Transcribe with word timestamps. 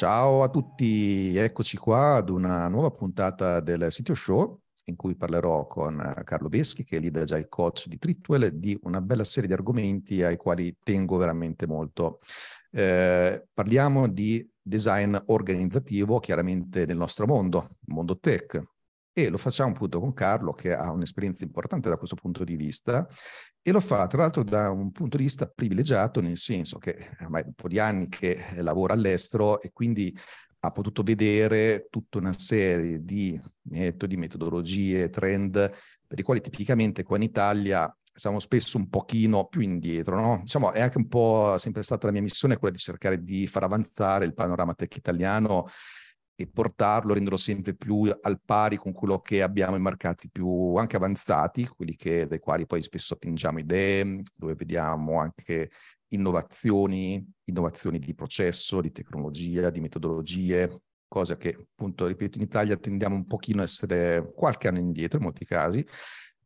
Ciao 0.00 0.42
a 0.42 0.48
tutti, 0.48 1.36
eccoci 1.36 1.76
qua 1.76 2.14
ad 2.14 2.30
una 2.30 2.68
nuova 2.68 2.90
puntata 2.90 3.60
del 3.60 3.92
Sitio 3.92 4.14
Show 4.14 4.62
in 4.84 4.96
cui 4.96 5.14
parlerò 5.14 5.66
con 5.66 6.22
Carlo 6.24 6.48
Veschi, 6.48 6.84
che 6.84 6.96
è 6.96 7.00
lead 7.00 7.16
agile 7.16 7.50
coach 7.50 7.86
di 7.86 7.98
Tritwell, 7.98 8.46
di 8.46 8.78
una 8.84 9.02
bella 9.02 9.24
serie 9.24 9.46
di 9.46 9.52
argomenti 9.52 10.22
ai 10.22 10.38
quali 10.38 10.74
tengo 10.82 11.18
veramente 11.18 11.66
molto. 11.66 12.18
Eh, 12.70 13.46
parliamo 13.52 14.08
di 14.08 14.50
design 14.62 15.14
organizzativo, 15.26 16.18
chiaramente 16.18 16.86
nel 16.86 16.96
nostro 16.96 17.26
mondo, 17.26 17.76
mondo 17.88 18.18
tech, 18.18 18.58
e 19.12 19.28
lo 19.28 19.36
facciamo 19.36 19.72
appunto 19.72 20.00
con 20.00 20.14
Carlo 20.14 20.54
che 20.54 20.72
ha 20.74 20.90
un'esperienza 20.90 21.44
importante 21.44 21.90
da 21.90 21.98
questo 21.98 22.16
punto 22.16 22.42
di 22.42 22.56
vista 22.56 23.06
e 23.62 23.72
lo 23.72 23.80
fa 23.80 24.06
tra 24.06 24.22
l'altro 24.22 24.42
da 24.42 24.70
un 24.70 24.90
punto 24.90 25.16
di 25.16 25.24
vista 25.24 25.46
privilegiato, 25.46 26.20
nel 26.20 26.38
senso 26.38 26.78
che 26.78 27.10
ormai 27.20 27.42
un 27.44 27.52
po' 27.54 27.68
di 27.68 27.78
anni 27.78 28.08
che 28.08 28.42
lavora 28.56 28.94
all'estero 28.94 29.60
e 29.60 29.70
quindi 29.72 30.16
ha 30.62 30.70
potuto 30.70 31.02
vedere 31.02 31.86
tutta 31.90 32.18
una 32.18 32.32
serie 32.36 33.02
di 33.02 33.40
metodi, 33.62 34.16
metodologie, 34.16 35.08
trend 35.08 35.52
per 36.06 36.18
i 36.18 36.22
quali 36.22 36.40
tipicamente 36.40 37.02
qua 37.02 37.16
in 37.16 37.22
Italia 37.22 37.94
siamo 38.12 38.40
spesso 38.40 38.76
un 38.76 38.88
pochino 38.88 39.46
più 39.46 39.60
indietro, 39.60 40.20
no? 40.20 40.38
Diciamo, 40.42 40.72
è 40.72 40.80
anche 40.80 40.98
un 40.98 41.08
po' 41.08 41.56
sempre 41.56 41.82
stata 41.82 42.06
la 42.06 42.12
mia 42.12 42.20
missione 42.20 42.56
quella 42.58 42.74
di 42.74 42.80
cercare 42.80 43.22
di 43.22 43.46
far 43.46 43.62
avanzare 43.62 44.24
il 44.24 44.34
panorama 44.34 44.74
tech 44.74 44.94
italiano 44.96 45.66
e 46.40 46.46
portarlo, 46.46 47.12
renderlo 47.12 47.36
sempre 47.36 47.74
più 47.74 48.10
al 48.22 48.40
pari 48.42 48.76
con 48.76 48.92
quello 48.92 49.20
che 49.20 49.42
abbiamo 49.42 49.76
in 49.76 49.82
mercati 49.82 50.30
più 50.30 50.74
anche 50.76 50.96
avanzati, 50.96 51.66
quelli 51.66 51.94
che, 51.96 52.26
dai 52.26 52.38
quali 52.38 52.64
poi 52.64 52.82
spesso 52.82 53.12
attingiamo 53.12 53.58
idee, 53.58 54.22
dove 54.34 54.54
vediamo 54.54 55.20
anche 55.20 55.70
innovazioni, 56.08 57.22
innovazioni 57.44 57.98
di 57.98 58.14
processo, 58.14 58.80
di 58.80 58.90
tecnologia, 58.90 59.68
di 59.68 59.80
metodologie, 59.80 60.80
cose 61.06 61.36
che 61.36 61.54
appunto, 61.60 62.06
ripeto, 62.06 62.38
in 62.38 62.44
Italia 62.44 62.76
tendiamo 62.76 63.16
un 63.16 63.26
pochino 63.26 63.60
a 63.60 63.64
essere 63.64 64.32
qualche 64.34 64.68
anno 64.68 64.78
indietro 64.78 65.18
in 65.18 65.24
molti 65.24 65.44
casi. 65.44 65.86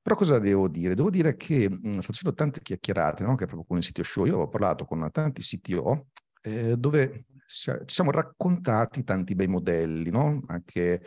Però 0.02 0.16
cosa 0.16 0.40
devo 0.40 0.68
dire? 0.68 0.94
Devo 0.94 1.08
dire 1.08 1.36
che 1.36 1.68
mh, 1.70 2.00
facendo 2.00 2.34
tante 2.34 2.60
chiacchierate, 2.60 3.22
no? 3.22 3.36
che 3.36 3.46
proprio 3.46 3.64
con 3.64 3.76
il 3.76 3.84
sito 3.84 4.02
show, 4.02 4.24
io 4.26 4.38
ho 4.40 4.48
parlato 4.48 4.84
con 4.84 5.08
tanti 5.12 5.40
CTO 5.40 6.08
eh, 6.42 6.76
dove 6.76 7.26
ci 7.46 7.72
siamo 7.86 8.10
raccontati 8.10 9.04
tanti 9.04 9.34
bei 9.34 9.46
modelli, 9.48 10.10
no? 10.10 10.42
anche 10.46 11.02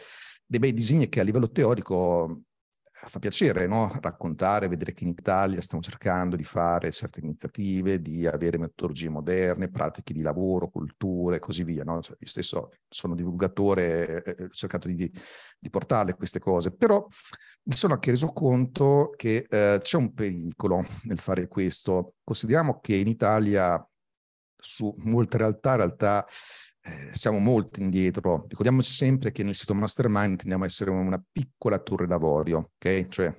dei 0.45 0.59
bei 0.59 0.73
disegni 0.73 1.09
che 1.09 1.19
a 1.19 1.23
livello 1.23 1.49
teorico 1.51 2.43
eh, 3.03 3.07
fa 3.07 3.19
piacere 3.19 3.67
no? 3.67 3.91
raccontare, 4.01 4.67
vedere 4.67 4.93
che 4.93 5.03
in 5.03 5.09
Italia 5.09 5.61
stiamo 5.61 5.83
cercando 5.83 6.35
di 6.35 6.43
fare 6.43 6.91
certe 6.91 7.19
iniziative, 7.19 8.01
di 8.01 8.25
avere 8.25 8.57
metodologie 8.57 9.09
moderne, 9.09 9.69
pratiche 9.69 10.13
di 10.13 10.21
lavoro, 10.21 10.69
culture 10.69 11.37
e 11.37 11.39
così 11.39 11.63
via. 11.63 11.83
No? 11.83 12.01
Cioè, 12.01 12.15
io 12.19 12.27
stesso 12.27 12.69
sono 12.87 13.15
divulgatore, 13.15 14.23
eh, 14.23 14.43
ho 14.43 14.49
cercato 14.49 14.87
di, 14.87 15.11
di, 15.59 15.69
portarle 15.69 16.15
queste 16.15 16.39
cose, 16.39 16.71
però 16.71 17.05
mi 17.63 17.75
sono 17.75 17.93
anche 17.93 18.11
reso 18.11 18.27
conto 18.27 19.11
che 19.15 19.45
eh, 19.49 19.77
c'è 19.81 19.97
un 19.97 20.13
pericolo 20.13 20.85
nel 21.03 21.19
fare 21.19 21.47
questo. 21.47 22.13
Consideriamo 22.23 22.79
che 22.79 22.95
in 22.95 23.07
Italia 23.07 23.85
su 24.57 24.93
molte 24.97 25.37
realtà, 25.37 25.71
in 25.71 25.77
realtà 25.77 26.27
eh, 26.81 27.09
siamo 27.11 27.39
molto 27.39 27.81
indietro. 27.81 28.45
Ricordiamoci 28.47 28.93
sempre 28.93 29.31
che 29.31 29.43
nel 29.43 29.55
sito 29.55 29.73
Mastermind 29.73 30.37
tendiamo 30.37 30.63
a 30.63 30.67
essere 30.67 30.89
una 30.89 31.21
piccola 31.31 31.79
torre 31.79 32.07
d'avorio, 32.07 32.71
ok? 32.75 33.07
Cioè 33.07 33.33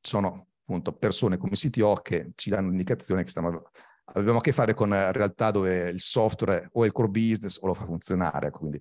sono 0.00 0.48
appunto 0.62 0.92
persone 0.92 1.36
come 1.36 1.52
CTO 1.52 1.94
che 1.96 2.30
ci 2.34 2.48
danno 2.48 2.68
l'indicazione 2.68 3.22
che 3.22 3.30
stiamo, 3.30 3.70
abbiamo 4.14 4.38
a 4.38 4.40
che 4.40 4.52
fare 4.52 4.72
con 4.74 4.90
realtà 4.90 5.50
dove 5.50 5.90
il 5.90 6.00
software 6.00 6.68
o 6.72 6.84
è 6.84 6.86
il 6.86 6.92
core 6.92 7.08
business 7.08 7.58
o 7.60 7.66
lo 7.66 7.74
fa 7.74 7.84
funzionare, 7.84 8.50
quindi 8.50 8.80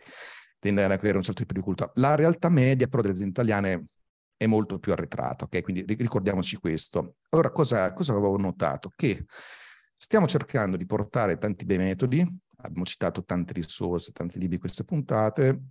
tende 0.59 0.84
ad 0.84 0.91
avere 0.91 1.18
un 1.18 1.24
certo 1.24 1.41
tipo 1.41 1.53
di 1.53 1.62
cultura. 1.62 1.91
La 1.96 2.16
realtà 2.16 2.50
media 2.50 2.88
però 2.88 3.01
delle 3.01 3.13
aziende 3.13 3.31
italiane 3.31 3.86
è 4.38 4.46
molto 4.46 4.80
più 4.80 4.91
arretrata, 4.91 5.46
ok? 5.46 5.62
Quindi 5.62 5.84
ricordiamoci 5.96 6.56
questo. 6.57 7.16
Allora, 7.30 7.51
cosa, 7.51 7.91
cosa 7.91 8.13
avevo 8.13 8.38
notato? 8.38 8.91
Che 8.96 9.25
Stiamo 10.01 10.27
cercando 10.27 10.77
di 10.77 10.85
portare 10.85 11.37
tanti 11.37 11.65
bei 11.65 11.77
metodi, 11.77 12.25
abbiamo 12.61 12.85
citato 12.85 13.25
tante 13.25 13.51
risorse, 13.51 14.13
tanti 14.13 14.39
libri 14.39 14.55
in 14.55 14.61
queste 14.61 14.85
puntate, 14.85 15.63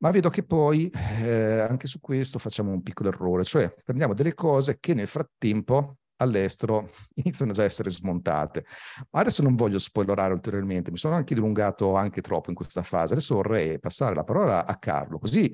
ma 0.00 0.10
vedo 0.10 0.28
che 0.28 0.42
poi 0.42 0.90
eh, 1.22 1.60
anche 1.60 1.86
su 1.86 1.98
questo 1.98 2.38
facciamo 2.38 2.72
un 2.72 2.82
piccolo 2.82 3.08
errore, 3.08 3.42
cioè 3.42 3.74
prendiamo 3.82 4.12
delle 4.12 4.34
cose 4.34 4.76
che 4.80 4.92
nel 4.92 5.06
frattempo 5.06 5.96
all'estero 6.16 6.90
iniziano 7.24 7.52
già 7.52 7.62
a 7.62 7.64
essere 7.64 7.88
smontate. 7.88 8.66
Ma 9.12 9.20
adesso 9.20 9.42
non 9.42 9.54
voglio 9.54 9.78
spoilerare 9.78 10.34
ulteriormente, 10.34 10.90
mi 10.90 10.98
sono 10.98 11.14
anche 11.14 11.32
dilungato 11.32 11.94
anche 11.94 12.20
troppo 12.20 12.50
in 12.50 12.56
questa 12.56 12.82
fase, 12.82 13.14
adesso 13.14 13.36
vorrei 13.36 13.78
passare 13.78 14.14
la 14.14 14.24
parola 14.24 14.66
a 14.66 14.76
Carlo, 14.76 15.18
così 15.18 15.50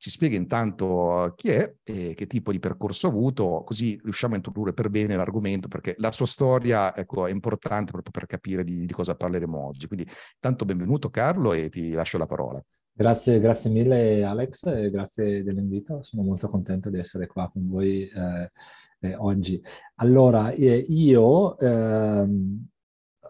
ci 0.00 0.08
spiega 0.08 0.34
intanto 0.34 1.34
chi 1.36 1.50
è 1.50 1.74
e 1.84 2.14
che 2.14 2.26
tipo 2.26 2.52
di 2.52 2.58
percorso 2.58 3.06
ha 3.06 3.10
avuto, 3.10 3.62
così 3.66 4.00
riusciamo 4.02 4.32
a 4.32 4.36
introdurre 4.38 4.72
per 4.72 4.88
bene 4.88 5.14
l'argomento, 5.14 5.68
perché 5.68 5.94
la 5.98 6.10
sua 6.10 6.24
storia 6.24 6.96
ecco, 6.96 7.26
è 7.26 7.30
importante 7.30 7.92
proprio 7.92 8.10
per 8.10 8.24
capire 8.24 8.64
di, 8.64 8.86
di 8.86 8.92
cosa 8.94 9.14
parleremo 9.14 9.66
oggi. 9.66 9.86
Quindi 9.86 10.06
intanto 10.34 10.64
benvenuto 10.64 11.10
Carlo 11.10 11.52
e 11.52 11.68
ti 11.68 11.90
lascio 11.90 12.16
la 12.16 12.24
parola. 12.24 12.64
Grazie, 12.90 13.40
grazie 13.40 13.68
mille 13.68 14.24
Alex 14.24 14.64
e 14.64 14.90
grazie 14.90 15.42
dell'invito, 15.44 16.02
sono 16.02 16.22
molto 16.22 16.48
contento 16.48 16.88
di 16.88 16.98
essere 16.98 17.26
qua 17.26 17.50
con 17.52 17.68
voi 17.68 18.08
eh, 18.08 18.50
eh, 19.00 19.14
oggi. 19.16 19.62
Allora, 19.96 20.50
eh, 20.50 20.86
io 20.88 21.58
ehm, 21.58 22.68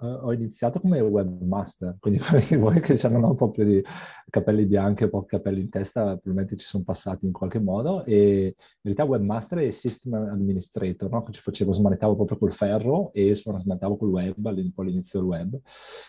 ho 0.06 0.32
iniziato 0.32 0.80
come 0.80 1.00
webmaster, 1.00 1.96
quindi 1.98 2.20
voi 2.56 2.80
che 2.80 2.98
hanno 3.06 3.28
un 3.28 3.36
po' 3.36 3.50
più 3.50 3.64
di 3.64 3.82
capelli 4.30 4.64
bianchi 4.64 5.04
e 5.04 5.08
pochi 5.08 5.28
capelli 5.36 5.60
in 5.60 5.68
testa 5.68 6.02
probabilmente 6.02 6.56
ci 6.56 6.66
sono 6.66 6.84
passati 6.84 7.26
in 7.26 7.32
qualche 7.32 7.58
modo 7.58 8.04
e 8.04 8.44
in 8.46 8.54
realtà 8.82 9.04
webmaster 9.04 9.58
e 9.58 9.70
system 9.72 10.14
administrator, 10.14 11.10
no? 11.10 11.22
che 11.22 11.32
ci 11.32 11.40
facevo, 11.40 11.72
smanettavo 11.72 12.14
proprio 12.14 12.38
col 12.38 12.52
ferro 12.52 13.12
e 13.12 13.34
smanettavo 13.34 13.96
col 13.96 14.08
web, 14.08 14.46
all'inizio 14.46 15.20
del 15.20 15.28
web. 15.28 15.58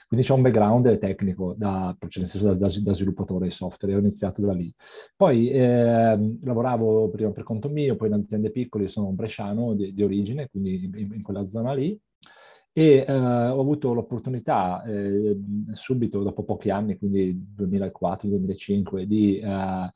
Quindi 0.07 0.25
c'è 0.25 0.33
un 0.33 0.41
background 0.41 0.97
tecnico 0.99 1.53
da, 1.57 1.95
cioè 2.07 2.25
da, 2.25 2.53
da, 2.53 2.71
da 2.81 2.93
sviluppatore 2.93 3.47
di 3.47 3.51
software, 3.51 3.95
ho 3.95 3.99
iniziato 3.99 4.41
da 4.41 4.53
lì. 4.53 4.73
Poi 5.15 5.49
eh, 5.49 6.37
lavoravo 6.43 7.09
prima 7.09 7.31
per 7.31 7.43
conto 7.43 7.69
mio, 7.69 7.95
poi 7.95 8.07
in 8.07 8.13
aziende 8.13 8.51
piccole, 8.51 8.87
sono 8.87 9.07
un 9.07 9.15
bresciano 9.15 9.73
di, 9.73 9.93
di 9.93 10.03
origine, 10.03 10.47
quindi 10.49 10.85
in, 10.85 11.13
in 11.13 11.21
quella 11.21 11.47
zona 11.47 11.73
lì 11.73 11.99
e 12.73 13.05
eh, 13.07 13.11
ho 13.13 13.59
avuto 13.59 13.93
l'opportunità 13.93 14.81
eh, 14.83 15.37
subito 15.73 16.23
dopo 16.23 16.43
pochi 16.43 16.69
anni, 16.69 16.97
quindi 16.97 17.37
2004-2005, 17.57 19.03
di, 19.03 19.39
eh, 19.39 19.91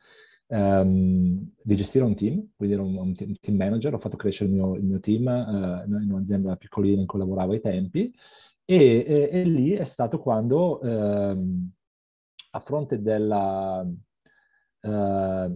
um, 0.48 1.52
di, 1.62 1.76
gestire 1.76 2.04
un 2.04 2.16
team, 2.16 2.50
quindi 2.56 2.76
ero 2.76 2.86
un, 2.86 3.16
team 3.16 3.56
manager, 3.56 3.94
ho 3.94 3.98
fatto 4.00 4.18
crescere 4.18 4.50
il 4.50 4.56
mio, 4.56 4.76
il 4.76 4.84
mio 4.84 5.00
team 5.00 5.28
eh, 5.28 5.86
in 6.04 6.12
un'azienda 6.12 6.56
piccolina 6.58 7.02
in 7.02 7.08
cui 7.08 7.20
lavoravo 7.20 7.54
ai 7.54 7.62
tempi. 7.62 8.14
E, 8.68 9.06
e, 9.08 9.30
e 9.32 9.44
lì 9.44 9.72
è 9.72 9.84
stato 9.84 10.20
quando 10.20 10.82
ehm, 10.82 11.72
a 12.52 12.60
fronte 12.60 13.02
della 13.02 13.86
eh, 14.82 15.56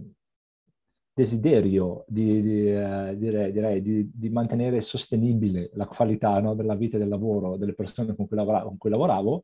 desiderio 1.12 2.04
di, 2.06 2.42
di, 2.42 2.70
eh, 2.70 3.14
direi, 3.16 3.52
direi 3.52 3.82
di, 3.82 4.10
di, 4.12 4.30
mantenere 4.30 4.80
sostenibile 4.80 5.70
la 5.74 5.86
qualità 5.86 6.40
no, 6.40 6.54
della 6.54 6.74
vita 6.74 6.96
e 6.96 7.00
del 7.00 7.08
lavoro 7.08 7.56
delle 7.56 7.74
persone 7.74 8.14
con 8.14 8.26
cui, 8.26 8.36
lavora, 8.36 8.62
con 8.62 8.78
cui 8.78 8.90
lavoravo, 8.90 9.42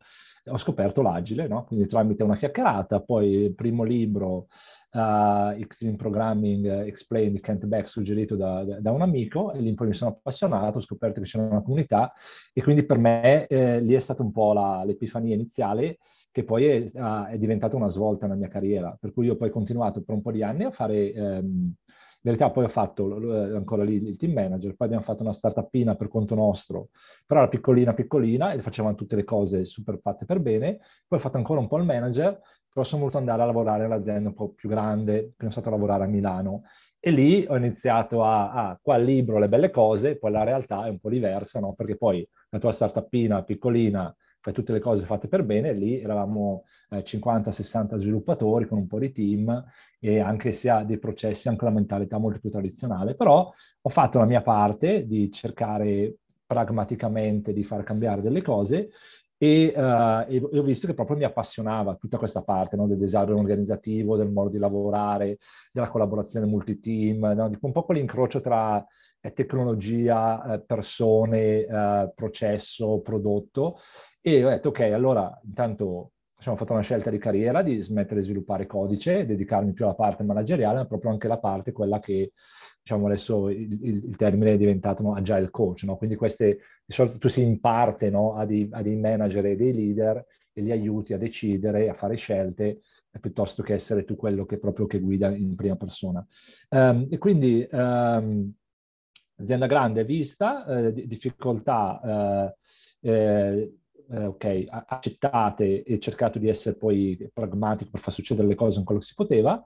ho 0.49 0.59
scoperto 0.59 1.03
l'agile, 1.03 1.49
no? 1.49 1.65
quindi 1.65 1.87
tramite 1.87 2.23
una 2.23 2.37
chiacchierata, 2.37 3.01
poi 3.01 3.31
il 3.31 3.55
primo 3.55 3.83
libro, 3.83 4.47
uh, 4.93 5.51
Extreme 5.59 5.97
Programming 5.97 6.67
Explained 6.87 7.41
Kent 7.41 7.67
Beck, 7.67 7.89
suggerito 7.89 8.37
da, 8.37 8.65
da, 8.81 8.93
un 8.93 9.03
amico, 9.03 9.53
e 9.53 9.61
lì 9.61 9.75
poi 9.75 9.89
mi 9.89 9.95
sono 9.95 10.13
appassionato, 10.13 10.79
ho 10.79 10.83
scoperto 10.83 11.21
che 11.21 11.27
c'era 11.27 11.45
una 11.45 11.63
comunità, 11.63 12.13
e 12.53 12.63
quindi 12.63 12.85
per 12.85 12.99
me 12.99 13.47
eh, 13.47 13.81
lì 13.81 13.95
è 13.95 14.01
stata 14.01 14.23
un 14.23 14.31
po' 14.31 14.53
la, 14.53 14.83
l'epifania 14.85 15.35
iniziale, 15.35 15.99
che 16.37 16.45
poi 16.45 16.67
è, 16.67 16.93
è, 17.31 17.39
diventata 17.39 17.77
una 17.77 17.89
svolta 17.89 18.27
nella 18.27 18.39
mia 18.39 18.49
carriera, 18.49 18.95
per 19.01 19.15
cui 19.15 19.25
io 19.25 19.37
poi 19.37 19.49
ho 19.49 19.53
continuato 19.53 20.03
per 20.03 20.15
un 20.15 20.21
po' 20.21 20.33
di 20.33 20.43
anni 20.43 20.65
a 20.65 20.71
fare, 20.71 21.11
ehm, 21.11 21.47
in 21.47 21.75
realtà 22.21 22.51
poi 22.51 22.65
ho 22.65 22.69
fatto 22.69 23.07
ancora 23.55 23.83
lì 23.85 23.95
il 23.95 24.19
team 24.19 24.35
manager, 24.35 24.75
poi 24.77 24.87
abbiamo 24.87 25.03
fatto 25.03 25.23
una 25.23 25.33
startupina 25.33 25.95
per 25.95 26.09
conto 26.09 26.35
nostro, 26.35 26.89
però 27.25 27.41
era 27.41 27.49
piccolina 27.49 27.95
piccolina 27.95 28.53
e 28.53 28.61
facevamo 28.61 28.95
tutte 28.95 29.17
le 29.17 29.25
cose 29.25 29.65
super 29.65 29.99
fatte 29.99 30.27
per 30.27 30.41
bene, 30.41 30.77
poi 31.09 31.19
ho 31.19 31.23
fatto 31.23 31.39
ancora 31.39 31.59
un 31.59 31.69
po' 31.69 31.79
il 31.79 31.85
manager, 31.85 32.39
però 32.71 32.85
sono 32.85 33.01
voluto 33.01 33.17
andare 33.17 33.41
a 33.41 33.47
lavorare 33.47 33.85
all'azienda 33.85 34.29
un 34.29 34.35
po' 34.35 34.51
più 34.51 34.69
grande, 34.69 35.33
sono 35.39 35.51
stato 35.51 35.69
a 35.69 35.71
lavorare 35.71 36.05
a 36.05 36.07
Milano. 36.07 36.65
E 37.01 37.11
lì 37.13 37.47
ho 37.49 37.57
iniziato 37.57 38.23
a, 38.25 38.53
ah, 38.53 38.79
qua 38.83 38.99
libro, 38.99 39.39
le 39.39 39.47
belle 39.47 39.71
cose, 39.71 40.19
poi 40.19 40.33
la 40.33 40.45
realtà 40.45 40.85
è 40.85 40.91
un 40.91 40.99
po' 40.99 41.09
diversa, 41.09 41.61
no? 41.61 41.73
Perché 41.73 41.97
poi 41.97 42.29
la 42.51 42.59
tua 42.59 42.73
startupina 42.73 43.43
piccolina 43.43 44.15
fai 44.47 44.55
tutte 44.55 44.73
le 44.73 44.79
cose 44.79 45.05
fatte 45.07 45.27
per 45.27 45.43
bene, 45.43 45.73
lì 45.73 46.01
eravamo 46.01 46.67
eh, 46.91 47.03
50-60 47.03 47.97
sviluppatori 47.97 48.69
con 48.69 48.79
un 48.79 48.87
po' 48.87 49.01
di 49.01 49.11
team 49.11 49.65
e 49.99 50.21
anche 50.21 50.53
se 50.53 50.71
ha 50.71 50.85
dei 50.85 51.01
processi, 51.01 51.49
anche 51.49 51.65
una 51.65 51.75
mentalità 51.75 52.19
molto 52.19 52.39
più 52.39 52.49
tradizionale, 52.49 53.17
però 53.17 53.53
ho 53.81 53.89
fatto 53.89 54.21
la 54.21 54.25
mia 54.25 54.43
parte 54.43 55.05
di 55.05 55.33
cercare 55.33 56.15
pragmaticamente 56.47 57.53
di 57.53 57.65
far 57.65 57.83
cambiare 57.83 58.23
delle 58.23 58.41
cose 58.41 58.91
e, 59.37 59.73
uh, 59.75 60.31
e, 60.31 60.41
ho 60.41 60.63
visto 60.63 60.87
che 60.87 60.95
proprio 60.95 61.17
mi 61.17 61.25
appassionava 61.25 61.97
tutta 61.97 62.17
questa 62.17 62.43
parte 62.43 62.77
no? 62.77 62.87
del 62.87 62.99
design 62.99 63.33
organizzativo, 63.33 64.17
del 64.17 64.31
modo 64.31 64.51
di 64.51 64.59
lavorare, 64.59 65.39
della 65.73 65.89
collaborazione 65.89 66.47
multiteam, 66.47 67.33
no? 67.35 67.51
un 67.61 67.73
po' 67.73 67.83
quell'incrocio 67.83 68.41
tra 68.41 68.87
eh, 69.21 69.33
tecnologia, 69.33 70.55
eh, 70.55 70.61
persone, 70.61 71.67
processo, 72.15 73.01
prodotto. 73.01 73.79
E 74.29 74.45
ho 74.45 74.49
detto, 74.49 74.71
ok, 74.71 74.81
allora 74.81 75.41
intanto 75.45 76.11
diciamo, 76.37 76.57
ho 76.57 76.59
fatto 76.59 76.73
una 76.73 76.83
scelta 76.83 77.11
di 77.11 77.19
carriera 77.19 77.63
di 77.63 77.81
smettere 77.81 78.19
di 78.19 78.27
sviluppare 78.27 78.67
codice, 78.67 79.25
dedicarmi 79.25 79.73
più 79.73 79.85
alla 79.85 79.95
parte 79.95 80.25
manageriale, 80.25 80.79
ma 80.79 80.85
proprio 80.85 81.13
anche 81.13 81.29
la 81.29 81.39
parte, 81.39 81.71
quella 81.71 82.01
che, 82.01 82.33
diciamo 82.83 83.07
adesso 83.07 83.49
il, 83.51 84.05
il, 84.05 84.17
termine 84.17 84.55
è 84.55 84.57
diventato 84.57 85.05
no, 85.05 85.15
agile 85.15 85.49
coach, 85.51 85.85
no? 85.85 85.97
quindi 85.97 86.17
queste, 86.17 86.59
di 86.85 86.93
solito 86.93 87.19
tu 87.19 87.29
si 87.29 87.41
imparte 87.41 88.11
no, 88.11 88.35
a, 88.35 88.45
dei, 88.45 88.69
a, 88.73 88.83
dei, 88.83 88.97
manager 88.97 89.47
e 89.47 89.55
dei 89.55 89.73
leader 89.73 90.27
e 90.53 90.61
li 90.61 90.73
aiuti 90.73 91.13
a 91.13 91.19
decidere, 91.19 91.89
a 91.89 91.95
fare 91.95 92.17
scelte, 92.17 92.81
piuttosto 93.21 93.63
che 93.63 93.75
essere 93.75 94.05
tu 94.05 94.17
quello 94.17 94.45
che 94.45 94.59
proprio 94.59 94.87
che 94.87 94.99
guida 94.99 95.29
in 95.29 95.55
prima 95.55 95.77
persona. 95.77 96.27
Um, 96.71 97.07
e 97.09 97.19
quindi 97.19 97.65
um, 97.71 98.53
azienda 99.37 99.67
grande 99.67 100.05
vista, 100.05 100.67
eh, 100.67 100.93
difficoltà 100.93 102.51
eh, 103.01 103.09
eh, 103.09 103.73
eh, 104.11 104.25
ok, 104.27 104.65
accettate 104.69 105.83
e 105.83 105.99
cercato 105.99 106.39
di 106.39 106.49
essere 106.49 106.77
poi 106.77 107.31
pragmatico 107.33 107.91
per 107.91 108.01
far 108.01 108.13
succedere 108.13 108.49
le 108.49 108.55
cose 108.55 108.79
in 108.79 108.85
quello 108.85 109.01
che 109.01 109.07
si 109.07 109.15
poteva. 109.15 109.65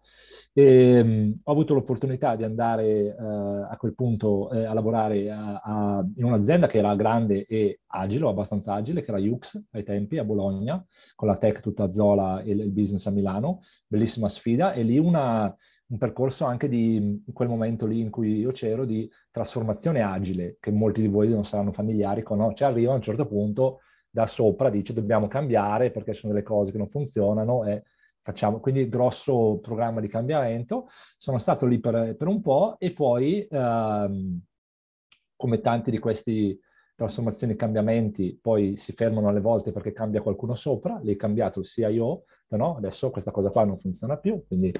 E, 0.53 0.65
ehm, 0.65 1.09
mh, 1.09 1.41
ho 1.45 1.53
avuto 1.53 1.75
l'opportunità 1.75 2.37
di 2.37 2.45
andare 2.45 2.85
eh, 2.85 3.15
a 3.17 3.77
quel 3.79 3.95
punto 3.95 4.51
eh, 4.51 4.65
a 4.65 4.73
lavorare 4.73 5.31
a, 5.31 5.61
a, 5.63 6.07
in 6.17 6.25
un'azienda 6.25 6.67
che 6.67 6.79
era 6.79 6.95
grande 6.97 7.47
e 7.47 7.81
agile, 7.87 8.25
o 8.25 8.29
abbastanza 8.29 8.75
agile, 8.75 9.03
che 9.03 9.11
era 9.11 9.21
Yux 9.21 9.63
ai 9.73 9.85
tempi 9.85 10.19
a 10.19 10.25
Bologna, 10.25 10.85
con 11.15 11.29
la 11.29 11.37
tech 11.37 11.61
tutta 11.61 11.85
a 11.85 11.93
Zola 11.93 12.43
e 12.43 12.53
il 12.53 12.71
business 12.71 13.07
a 13.07 13.11
Milano. 13.11 13.61
Bellissima 13.87 14.29
sfida 14.29 14.73
e 14.73 14.83
lì 14.83 14.99
una, 14.99 15.55
un 15.89 15.99
percorso 15.99 16.45
anche 16.45 16.69
di 16.69 16.97
in 16.97 17.33
quel 17.33 17.49
momento 17.49 17.87
lì 17.87 18.01
in 18.01 18.11
cui 18.11 18.39
io 18.39 18.53
c'ero 18.53 18.85
di 18.85 19.09
trasformazione 19.31 20.01
agile, 20.01 20.57
che 20.61 20.71
molti 20.71 21.01
di 21.01 21.09
voi 21.09 21.29
non 21.29 21.45
saranno 21.45 21.73
familiari 21.73 22.23
con, 22.23 22.39
no? 22.39 22.53
Cioè 22.53 22.69
arriva 22.69 22.93
a 22.93 22.97
un 22.97 23.03
certo 23.03 23.27
punto 23.27 23.81
da 24.11 24.27
sopra 24.27 24.71
dice 24.71 24.93
dobbiamo 24.93 25.29
cambiare 25.29 25.91
perché 25.91 26.15
sono 26.15 26.33
delle 26.33 26.45
cose 26.45 26.73
che 26.73 26.79
non 26.79 26.89
funzionano 26.89 27.65
e 27.65 27.85
facciamo. 28.23 28.61
Quindi 28.61 28.89
grosso 28.89 29.59
programma 29.61 30.01
di 30.01 30.09
cambiamento. 30.09 30.89
Sono 31.17 31.39
stato 31.39 31.67
lì 31.67 31.79
per, 31.79 32.17
per 32.17 32.27
un 32.27 32.41
po' 32.41 32.77
e 32.79 32.93
poi, 32.93 33.47
ehm, 33.49 34.41
come 35.37 35.61
tanti 35.61 35.91
di 35.91 35.99
questi 35.99 36.59
trasformazioni 36.95 37.55
e 37.55 37.57
cambiamenti, 37.57 38.39
poi 38.41 38.77
si 38.77 38.93
fermano 38.93 39.29
alle 39.29 39.41
volte 39.41 39.73
perché 39.73 39.93
cambia 39.93 40.21
qualcuno 40.21 40.55
sopra, 40.55 41.01
è 41.03 41.17
cambiato 41.17 41.61
il 41.61 41.67
CIO, 41.67 42.25
no? 42.57 42.77
adesso 42.77 43.11
questa 43.11 43.31
cosa 43.31 43.49
qua 43.49 43.65
non 43.65 43.79
funziona 43.79 44.17
più, 44.17 44.45
quindi 44.47 44.73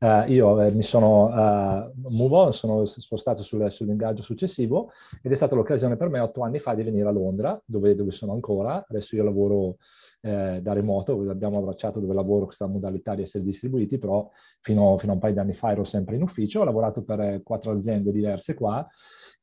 uh, 0.00 0.30
io 0.30 0.60
eh, 0.62 0.74
mi 0.74 0.82
sono 0.82 1.26
uh, 1.26 1.92
move 2.08 2.34
on, 2.34 2.52
sono 2.52 2.84
spostato 2.84 3.42
sul, 3.42 3.70
sull'ingaggio 3.70 4.22
successivo 4.22 4.90
ed 5.22 5.32
è 5.32 5.34
stata 5.34 5.54
l'occasione 5.54 5.96
per 5.96 6.08
me 6.08 6.20
otto 6.20 6.42
anni 6.42 6.58
fa 6.58 6.74
di 6.74 6.82
venire 6.82 7.08
a 7.08 7.12
Londra, 7.12 7.60
dove, 7.64 7.94
dove 7.94 8.12
sono 8.12 8.32
ancora, 8.32 8.84
adesso 8.88 9.16
io 9.16 9.24
lavoro 9.24 9.76
eh, 10.20 10.60
da 10.62 10.72
remoto, 10.72 11.20
abbiamo 11.30 11.58
abbracciato 11.58 12.00
dove 12.00 12.14
lavoro 12.14 12.46
questa 12.46 12.66
modalità 12.66 13.14
di 13.14 13.22
essere 13.22 13.44
distribuiti, 13.44 13.98
però 13.98 14.28
fino, 14.60 14.98
fino, 14.98 15.12
a 15.12 15.14
un 15.14 15.20
paio 15.20 15.32
di 15.34 15.38
anni 15.38 15.54
fa 15.54 15.70
ero 15.70 15.84
sempre 15.84 16.16
in 16.16 16.22
ufficio, 16.22 16.60
ho 16.60 16.64
lavorato 16.64 17.02
per 17.02 17.20
eh, 17.20 17.42
quattro 17.42 17.72
aziende 17.72 18.12
diverse 18.12 18.54
qua, 18.54 18.86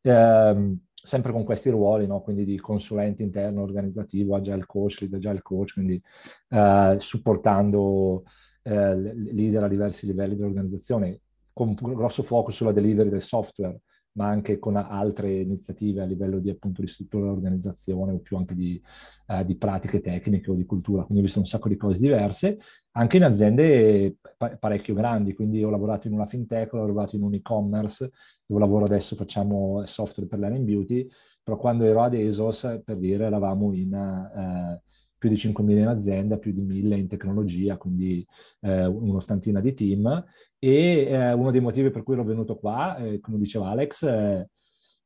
ehm, 0.02 0.78
sempre 1.06 1.32
con 1.32 1.44
questi 1.44 1.70
ruoli, 1.70 2.08
no? 2.08 2.22
quindi 2.22 2.46
di 2.46 2.60
consulente 2.60 3.24
interno 3.24 3.62
organizzativo, 3.62 4.36
agile 4.36 4.66
coach, 4.66 5.02
lead 5.02 5.14
agile 5.14 5.42
coach, 5.42 5.74
quindi 5.74 6.02
eh, 6.50 6.98
supportando 7.00 8.24
eh, 8.64 8.96
leader 8.96 9.64
a 9.64 9.68
diversi 9.68 10.06
livelli 10.08 10.36
dell'organizzazione, 10.36 11.22
con 11.54 11.76
un 11.80 11.94
grosso 11.94 12.24
focus 12.24 12.56
sulla 12.56 12.72
delivery 12.72 13.10
del 13.10 13.22
software, 13.22 13.80
ma 14.14 14.28
anche 14.28 14.60
con 14.60 14.76
altre 14.76 15.40
iniziative 15.40 16.02
a 16.02 16.06
livello 16.06 16.40
di, 16.40 16.50
appunto, 16.50 16.82
di 16.82 16.88
struttura 16.88 17.26
dell'organizzazione 17.26 18.14
o 18.14 18.20
più 18.20 18.38
anche 18.38 18.56
di, 18.56 18.82
uh, 19.28 19.44
di, 19.44 19.56
pratiche 19.56 20.02
tecniche 20.02 20.52
o 20.52 20.56
di 20.56 20.66
cultura. 20.66 21.04
Quindi 21.04 21.20
ho 21.20 21.26
visto 21.26 21.40
un 21.40 21.46
sacco 21.46 21.70
di 21.70 21.78
cose 21.78 22.00
diverse, 22.00 22.58
anche 22.98 23.18
in 23.18 23.24
aziende 23.24 24.18
pa- 24.38 24.58
parecchio 24.58 24.94
grandi. 24.94 25.34
Quindi 25.34 25.64
ho 25.64 25.70
lavorato 25.70 26.08
in 26.08 26.14
una 26.14 26.26
fintech, 26.26 26.74
ho 26.74 26.86
lavorato 26.86 27.16
in 27.16 27.24
un 27.24 27.34
e-commerce, 27.34 28.12
dove 28.46 28.60
lavoro 28.60 28.86
adesso 28.86 29.16
facciamo 29.16 29.86
software 29.86 30.28
per 30.28 30.40
l'Air 30.40 30.60
Beauty, 30.60 31.08
però 31.44 31.58
quando 31.58 31.86
ero 31.86 32.04
ad 32.04 32.14
ESOS, 32.14 32.82
per 32.84 32.98
dire, 32.98 33.26
eravamo 33.26 33.74
in... 33.74 33.94
Uh, 33.94 34.94
più 35.18 35.30
di 35.30 35.36
5.000 35.36 35.80
in 35.80 35.88
azienda, 35.88 36.38
più 36.38 36.52
di 36.52 36.62
1.000 36.62 36.98
in 36.98 37.08
tecnologia, 37.08 37.78
quindi 37.78 38.26
eh, 38.62 38.86
un'ottantina 38.86 39.60
di 39.60 39.74
team. 39.74 40.24
E 40.60 41.06
eh, 41.10 41.32
uno 41.34 41.52
dei 41.52 41.62
motivi 41.62 41.90
per 41.90 42.04
cui 42.04 42.14
ero 42.14 42.24
venuto 42.24 42.58
qua, 42.58 42.98
eh, 42.98 43.20
come 43.20 43.38
diceva 43.38 43.70
Alex, 43.70 44.04
eh, 44.04 44.50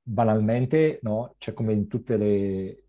banalmente, 0.02 1.00
no? 1.04 1.36
cioè 1.38 1.54
come 1.54 1.74
in 1.74 1.88
tutte 1.88 2.18
le, 2.18 2.84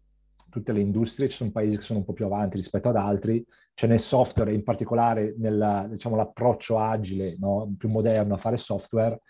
tutte 0.51 0.73
le 0.73 0.81
industrie, 0.81 1.29
ci 1.29 1.37
sono 1.37 1.51
paesi 1.51 1.77
che 1.77 1.83
sono 1.83 2.01
un 2.01 2.05
po' 2.05 2.15
più 2.15 2.25
avanti 2.25 2.57
rispetto 2.57 2.89
ad 2.89 2.97
altri, 2.97 3.45
cioè 3.75 3.89
nel 3.89 4.01
software, 4.01 4.53
in 4.53 4.63
particolare 4.63 5.35
nell'approccio 5.39 6.75
diciamo, 6.75 6.91
agile, 6.91 7.37
no? 7.39 7.73
più 7.79 7.89
moderno 7.89 8.35
a 8.35 8.39
fare 8.39 8.57
software, 8.57 9.21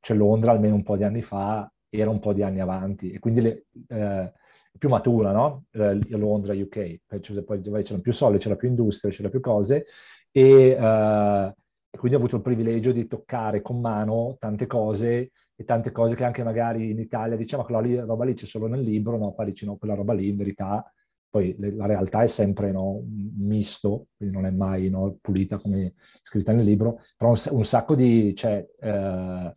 c'è 0.00 0.14
Londra 0.14 0.52
almeno 0.52 0.74
un 0.74 0.82
po' 0.82 0.96
di 0.96 1.04
anni 1.04 1.22
fa, 1.22 1.70
era 1.88 2.10
un 2.10 2.20
po' 2.20 2.32
di 2.32 2.42
anni 2.42 2.60
avanti. 2.60 3.10
E 3.10 3.18
quindi 3.18 3.40
le, 3.40 3.66
eh, 3.88 4.32
più 4.78 4.88
matura, 4.88 5.32
no? 5.32 5.64
Eh, 5.72 5.98
Londra, 6.16 6.54
UK, 6.54 7.00
cioè, 7.20 7.42
poi 7.42 7.60
c'erano 7.62 8.00
più 8.00 8.12
soldi, 8.12 8.38
c'era 8.38 8.56
più 8.56 8.68
industria, 8.68 9.10
c'era 9.10 9.28
più 9.28 9.40
cose 9.40 9.86
e, 10.30 10.74
uh, 10.74 11.52
quindi 11.90 12.14
ho 12.14 12.18
avuto 12.18 12.36
il 12.36 12.42
privilegio 12.42 12.92
di 12.92 13.06
toccare 13.06 13.62
con 13.62 13.80
mano 13.80 14.36
tante 14.38 14.66
cose 14.66 15.30
e 15.54 15.64
tante 15.64 15.90
cose 15.92 16.14
che 16.14 16.24
anche 16.24 16.42
magari 16.42 16.90
in 16.90 16.98
Italia 16.98 17.36
diciamo 17.36 17.64
che 17.64 17.72
quella 17.72 18.04
roba 18.04 18.24
lì 18.26 18.34
c'è 18.34 18.44
solo 18.44 18.66
nel 18.66 18.82
libro, 18.82 19.16
no, 19.16 19.32
poi 19.32 19.46
dici 19.46 19.64
no, 19.64 19.76
quella 19.76 19.94
roba 19.94 20.12
lì 20.12 20.28
in 20.28 20.36
verità, 20.36 20.84
poi 21.28 21.54
le, 21.58 21.74
la 21.74 21.86
realtà 21.86 22.22
è 22.22 22.26
sempre 22.26 22.72
no, 22.72 23.02
misto, 23.38 24.08
quindi 24.16 24.34
non 24.34 24.46
è 24.46 24.50
mai 24.50 24.88
no, 24.88 25.18
pulita 25.20 25.58
come 25.58 25.94
scritta 26.22 26.52
nel 26.52 26.64
libro, 26.64 27.00
però 27.16 27.30
un, 27.30 27.42
un 27.50 27.64
sacco 27.64 27.94
di, 27.94 28.34
cioè, 28.34 28.66
uh, 28.80 29.54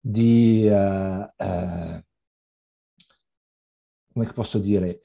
di 0.00 0.68
uh, 0.68 2.02
come 4.12 4.32
posso 4.32 4.58
dire, 4.58 5.00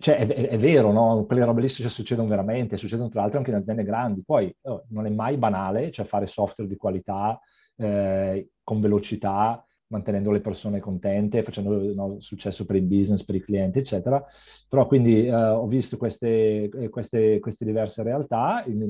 cioè 0.00 0.16
è, 0.16 0.26
è, 0.26 0.48
è 0.48 0.58
vero, 0.58 0.92
no? 0.92 1.24
Quelle 1.26 1.44
robe 1.44 1.62
lì 1.62 1.68
succedono 1.68 2.28
veramente, 2.28 2.76
succedono 2.76 3.08
tra 3.08 3.22
l'altro 3.22 3.38
anche 3.38 3.50
in 3.50 3.56
aziende 3.56 3.84
grandi. 3.84 4.22
Poi 4.24 4.54
oh, 4.62 4.84
non 4.90 5.06
è 5.06 5.10
mai 5.10 5.36
banale, 5.36 5.90
cioè 5.90 6.06
fare 6.06 6.26
software 6.26 6.70
di 6.70 6.76
qualità, 6.76 7.40
eh, 7.76 8.50
con 8.62 8.80
velocità, 8.80 9.64
mantenendo 9.88 10.30
le 10.30 10.40
persone 10.40 10.80
contente, 10.80 11.42
facendo 11.42 11.92
no, 11.94 12.16
successo 12.20 12.64
per 12.64 12.76
il 12.76 12.82
business, 12.82 13.24
per 13.24 13.34
i 13.34 13.40
clienti, 13.40 13.78
eccetera. 13.78 14.22
Però 14.68 14.86
quindi 14.86 15.26
eh, 15.26 15.34
ho 15.34 15.66
visto 15.66 15.96
queste, 15.96 16.70
queste, 16.90 17.38
queste 17.40 17.64
diverse 17.64 18.02
realtà, 18.02 18.62
in, 18.66 18.82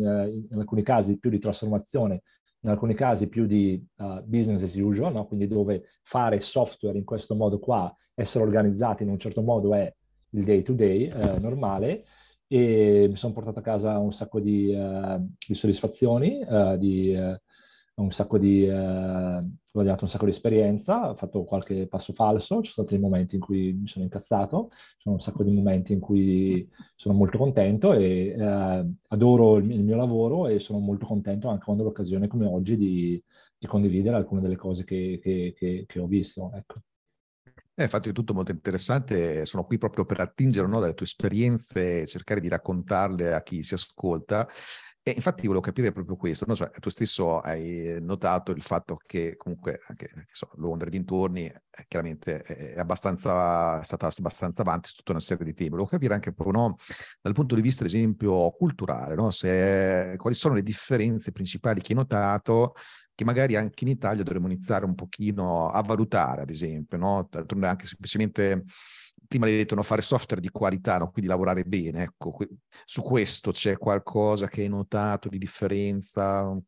in, 0.51 0.59
alcuni 0.59 0.83
casi 0.83 1.19
più 1.19 1.31
di 1.31 1.39
trasformazione, 1.39 2.23
in 2.61 2.71
alcuni 2.71 2.95
casi 2.95 3.29
più 3.29 3.47
di 3.47 3.83
uh, 3.97 4.21
business 4.25 4.63
as 4.63 4.75
usual, 4.75 5.13
no? 5.13 5.27
quindi 5.27 5.47
dove 5.47 5.85
fare 6.03 6.41
software 6.41 6.99
in 6.99 7.05
questo 7.05 7.35
modo 7.37 7.59
qua, 7.59 7.95
essere 8.15 8.45
organizzati 8.45 9.05
in 9.05 9.11
un 9.11 9.19
certo 9.19 9.43
modo 9.43 9.75
è 9.75 9.93
il 10.31 10.45
day 10.45 10.63
to 10.63 10.73
day 10.73 11.05
eh, 11.05 11.39
normale 11.39 12.05
e 12.49 13.07
mi 13.09 13.17
sono 13.17 13.33
portato 13.33 13.61
a 13.61 13.63
casa 13.63 13.99
un 13.99 14.13
sacco 14.13 14.41
di, 14.41 14.75
uh, 14.75 15.25
di 15.47 15.55
soddisfazioni, 15.55 16.43
uh, 16.45 16.77
di, 16.77 17.17
un 17.99 18.11
sacco 18.11 18.39
di, 18.39 18.65
eh, 18.67 19.45
dato 19.85 20.05
un 20.05 20.11
sacco 20.11 20.25
di 20.25 20.31
esperienza, 20.31 21.11
ho 21.11 21.15
fatto 21.15 21.45
qualche 21.45 21.87
passo 21.87 22.13
falso, 22.13 22.63
ci 22.63 22.71
sono 22.73 22.87
stati 22.87 22.95
dei 22.95 23.01
momenti 23.01 23.37
in 23.37 23.41
cui 23.41 23.73
mi 23.73 23.89
sono 23.89 24.05
incazzato, 24.05 24.69
ci 24.71 25.03
sono 25.03 25.17
un 25.17 25.21
sacco 25.21 25.43
di 25.43 25.51
momenti 25.51 25.93
in 25.93 26.01
cui 26.01 26.69
sono 26.95 27.15
molto 27.15 27.39
contento 27.39 27.93
e 27.93 28.35
eh, 28.39 28.87
adoro 29.09 29.57
il, 29.57 29.71
il, 29.71 29.83
mio 29.83 29.97
lavoro 29.97 30.49
e 30.49 30.59
sono 30.59 30.79
molto 30.79 31.07
contento 31.07 31.49
anche 31.49 31.65
quando 31.65 31.83
ho 31.83 31.87
l'occasione 31.87 32.29
come 32.29 32.47
oggi 32.47 32.77
di, 32.77 33.23
di 33.59 33.67
condividere 33.67 34.17
alcune 34.17 34.41
delle 34.41 34.57
cose 34.57 34.85
che, 34.85 35.19
che, 35.23 35.55
che, 35.57 35.85
che 35.87 35.99
ho 35.99 36.07
visto. 36.07 36.51
Ecco. 36.55 36.81
Eh, 37.75 37.85
infatti 37.85 38.09
è 38.09 38.13
tutto 38.13 38.35
molto 38.35 38.51
interessante, 38.51 39.45
sono 39.45 39.65
qui 39.65 39.79
proprio 39.79 40.05
per 40.05 40.19
attingere 40.19 40.67
no, 40.67 40.81
dalle 40.81 40.95
tue 40.95 41.07
esperienze, 41.07 42.07
cercare 42.07 42.41
di 42.41 42.49
raccontarle 42.49 43.33
a 43.33 43.43
chi 43.43 43.63
si 43.63 43.75
ascolta 43.75 44.49
E 45.09 45.15
infatti 45.17 45.47
volevo 45.47 45.65
capire 45.65 45.91
proprio 45.91 46.17
questo, 46.17 46.45
no? 46.47 46.55
cioè, 46.55 46.71
tu 46.81 46.91
stesso 46.91 47.41
hai 47.41 47.97
notato 47.99 48.53
il 48.53 48.63
fatto 48.63 48.97
che 48.97 49.37
comunque 49.39 49.81
anche 49.87 50.27
so, 50.31 50.51
Londra 50.57 50.89
e 50.89 50.91
dintorni 50.91 51.47
eh, 51.47 51.63
chiaramente 51.89 52.43
è, 52.43 52.79
abbastanza, 52.79 53.81
è 53.81 53.85
stata 53.85 54.11
abbastanza 54.15 54.61
avanti 54.61 54.91
su 54.91 54.97
tutta 54.97 55.13
una 55.13 55.21
serie 55.21 55.47
di 55.47 55.55
temi. 55.55 55.71
Volevo 55.71 55.89
capire 55.89 56.13
anche 56.13 56.35
proprio 56.35 56.61
no, 56.61 56.77
dal 57.23 57.33
punto 57.33 57.55
di 57.55 57.63
vista, 57.63 57.85
ad 57.85 57.89
esempio, 57.89 58.51
culturale, 58.51 59.15
no? 59.15 59.31
Se, 59.31 60.15
quali 60.19 60.37
sono 60.37 60.55
le 60.55 60.63
differenze 60.63 61.33
principali 61.33 61.81
che 61.81 61.93
hai 61.93 61.99
notato 61.99 62.75
che 63.15 63.25
magari 63.25 63.57
anche 63.57 63.85
in 63.85 63.91
Italia 63.91 64.23
dovremmo 64.23 64.47
iniziare 64.47 64.85
un 64.85 64.95
pochino 64.95 65.71
a 65.71 65.81
valutare, 65.83 66.43
ad 66.43 66.51
esempio, 66.51 66.99
no? 66.99 67.29
anche 67.63 67.87
semplicemente 67.87 68.65
prima 69.29 69.45
hai 69.47 69.57
detto 69.57 69.75
no, 69.75 69.83
fare 69.83 70.01
software 70.01 70.41
di 70.41 70.51
qualità, 70.51 70.97
no? 70.99 71.11
quindi 71.11 71.31
lavorare 71.31 71.65
bene. 71.65 72.05
Ecco, 72.05 72.37
su 72.85 73.03
questo 73.03 73.53
c'è 73.53 73.77
qualcosa 73.77 74.49
che 74.49 74.63
hai 74.63 74.69
notato 74.69 75.29
di 75.29 75.39
differenza? 75.39 76.59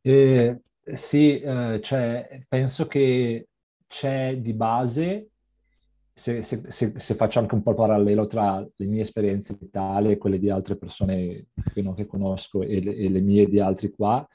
Eh, 0.00 0.60
sì, 0.94 1.40
eh, 1.40 1.80
cioè, 1.82 2.44
penso 2.48 2.86
che 2.86 3.48
c'è 3.88 4.36
di 4.38 4.54
base, 4.54 5.30
se, 6.14 6.42
se, 6.42 6.62
se, 6.68 6.92
se, 6.96 7.14
faccio 7.14 7.40
anche 7.40 7.54
un 7.54 7.62
po' 7.62 7.70
il 7.70 7.76
parallelo 7.76 8.26
tra 8.26 8.60
le 8.60 8.86
mie 8.86 9.02
esperienze 9.02 9.52
in 9.52 9.58
Italia 9.60 10.10
e 10.10 10.18
quelle 10.18 10.38
di 10.38 10.50
altre 10.50 10.76
persone 10.76 11.48
che, 11.72 11.82
non, 11.82 11.94
che 11.94 12.06
conosco 12.06 12.62
e 12.62 12.80
le, 12.80 12.94
e 12.94 13.08
le 13.08 13.20
mie 13.20 13.46
di 13.46 13.58
altri 13.58 13.90
qua, 13.90 14.26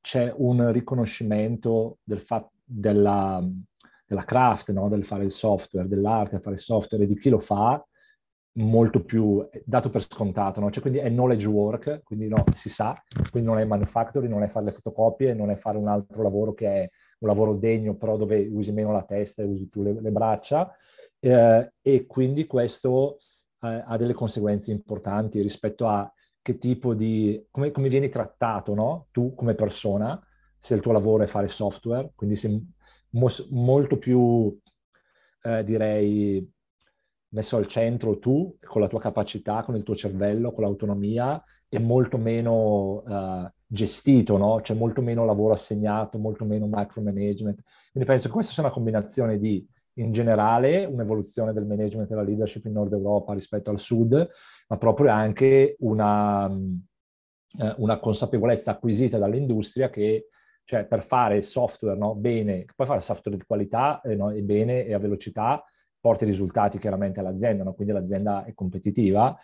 c'è 0.00 0.32
un 0.36 0.70
riconoscimento 0.72 1.98
del 2.02 2.20
fatto 2.20 2.52
della 2.64 3.42
della 4.10 4.24
craft, 4.24 4.72
no? 4.72 4.88
del 4.88 5.04
fare 5.04 5.24
il 5.24 5.30
software, 5.30 5.86
dell'arte 5.86 6.34
a 6.34 6.40
fare 6.40 6.56
il 6.56 6.60
software 6.60 7.04
e 7.04 7.06
di 7.06 7.16
chi 7.16 7.28
lo 7.28 7.38
fa, 7.38 7.80
molto 8.54 9.04
più 9.04 9.48
dato 9.64 9.88
per 9.88 10.02
scontato, 10.02 10.58
no? 10.58 10.68
cioè, 10.72 10.82
quindi 10.82 10.98
è 10.98 11.08
knowledge 11.08 11.46
work, 11.46 12.02
quindi 12.02 12.26
no, 12.26 12.42
si 12.56 12.68
sa, 12.68 13.00
quindi 13.30 13.48
non 13.48 13.58
è 13.58 13.64
manufacturing, 13.64 14.28
non 14.28 14.42
è 14.42 14.48
fare 14.48 14.64
le 14.64 14.72
fotocopie, 14.72 15.32
non 15.32 15.50
è 15.50 15.54
fare 15.54 15.78
un 15.78 15.86
altro 15.86 16.22
lavoro 16.22 16.54
che 16.54 16.66
è 16.66 16.90
un 17.20 17.28
lavoro 17.28 17.54
degno, 17.54 17.94
però 17.94 18.16
dove 18.16 18.48
usi 18.50 18.72
meno 18.72 18.90
la 18.90 19.04
testa 19.04 19.42
e 19.42 19.44
usi 19.44 19.68
più 19.68 19.84
le, 19.84 20.00
le 20.00 20.10
braccia, 20.10 20.74
eh, 21.20 21.72
e 21.80 22.06
quindi 22.06 22.48
questo 22.48 23.18
eh, 23.60 23.84
ha 23.86 23.96
delle 23.96 24.12
conseguenze 24.12 24.72
importanti 24.72 25.40
rispetto 25.40 25.86
a 25.86 26.12
che 26.42 26.58
tipo 26.58 26.94
di, 26.94 27.46
come, 27.48 27.70
come 27.70 27.88
vieni 27.88 28.08
trattato, 28.08 28.74
no? 28.74 29.06
Tu 29.12 29.34
come 29.36 29.54
persona, 29.54 30.20
se 30.58 30.74
il 30.74 30.80
tuo 30.80 30.90
lavoro 30.90 31.22
è 31.22 31.28
fare 31.28 31.46
software, 31.46 32.10
quindi 32.16 32.34
se 32.34 32.60
mos- 33.10 33.48
molto 33.50 33.98
più, 33.98 34.58
eh, 35.42 35.64
direi, 35.64 36.48
messo 37.32 37.56
al 37.56 37.66
centro 37.66 38.18
tu, 38.18 38.56
con 38.64 38.80
la 38.80 38.88
tua 38.88 39.00
capacità, 39.00 39.62
con 39.62 39.76
il 39.76 39.82
tuo 39.82 39.94
cervello, 39.94 40.52
con 40.52 40.64
l'autonomia, 40.64 41.42
e 41.68 41.78
molto 41.78 42.18
meno 42.18 43.02
uh, 43.06 43.48
gestito, 43.64 44.36
no? 44.36 44.60
C'è 44.60 44.74
molto 44.74 45.00
meno 45.00 45.24
lavoro 45.24 45.54
assegnato, 45.54 46.18
molto 46.18 46.44
meno 46.44 46.66
micromanagement. 46.68 47.62
Quindi 47.92 48.08
penso 48.08 48.26
che 48.26 48.34
questa 48.34 48.52
sia 48.52 48.64
una 48.64 48.72
combinazione 48.72 49.38
di, 49.38 49.64
in 49.94 50.10
generale, 50.10 50.84
un'evoluzione 50.84 51.52
del 51.52 51.66
management 51.66 52.10
e 52.10 52.14
della 52.14 52.26
leadership 52.26 52.64
in 52.64 52.72
Nord 52.72 52.92
Europa 52.92 53.32
rispetto 53.32 53.70
al 53.70 53.78
Sud, 53.78 54.28
ma 54.66 54.76
proprio 54.76 55.12
anche 55.12 55.76
una, 55.80 56.46
uh, 56.46 56.84
una 57.76 58.00
consapevolezza 58.00 58.72
acquisita 58.72 59.18
dall'industria 59.18 59.88
che 59.88 60.26
cioè 60.70 60.84
per 60.84 61.04
fare 61.04 61.42
software 61.42 61.98
no, 61.98 62.14
bene, 62.14 62.64
poi 62.76 62.86
fare 62.86 63.00
software 63.00 63.36
di 63.36 63.42
qualità 63.44 64.00
eh, 64.02 64.14
no, 64.14 64.30
e 64.30 64.40
bene 64.40 64.84
e 64.84 64.94
a 64.94 64.98
velocità 65.00 65.64
porti 65.98 66.24
risultati 66.24 66.78
chiaramente 66.78 67.18
all'azienda, 67.18 67.64
no? 67.64 67.74
quindi 67.74 67.92
l'azienda 67.92 68.44
è 68.44 68.54
competitiva, 68.54 69.36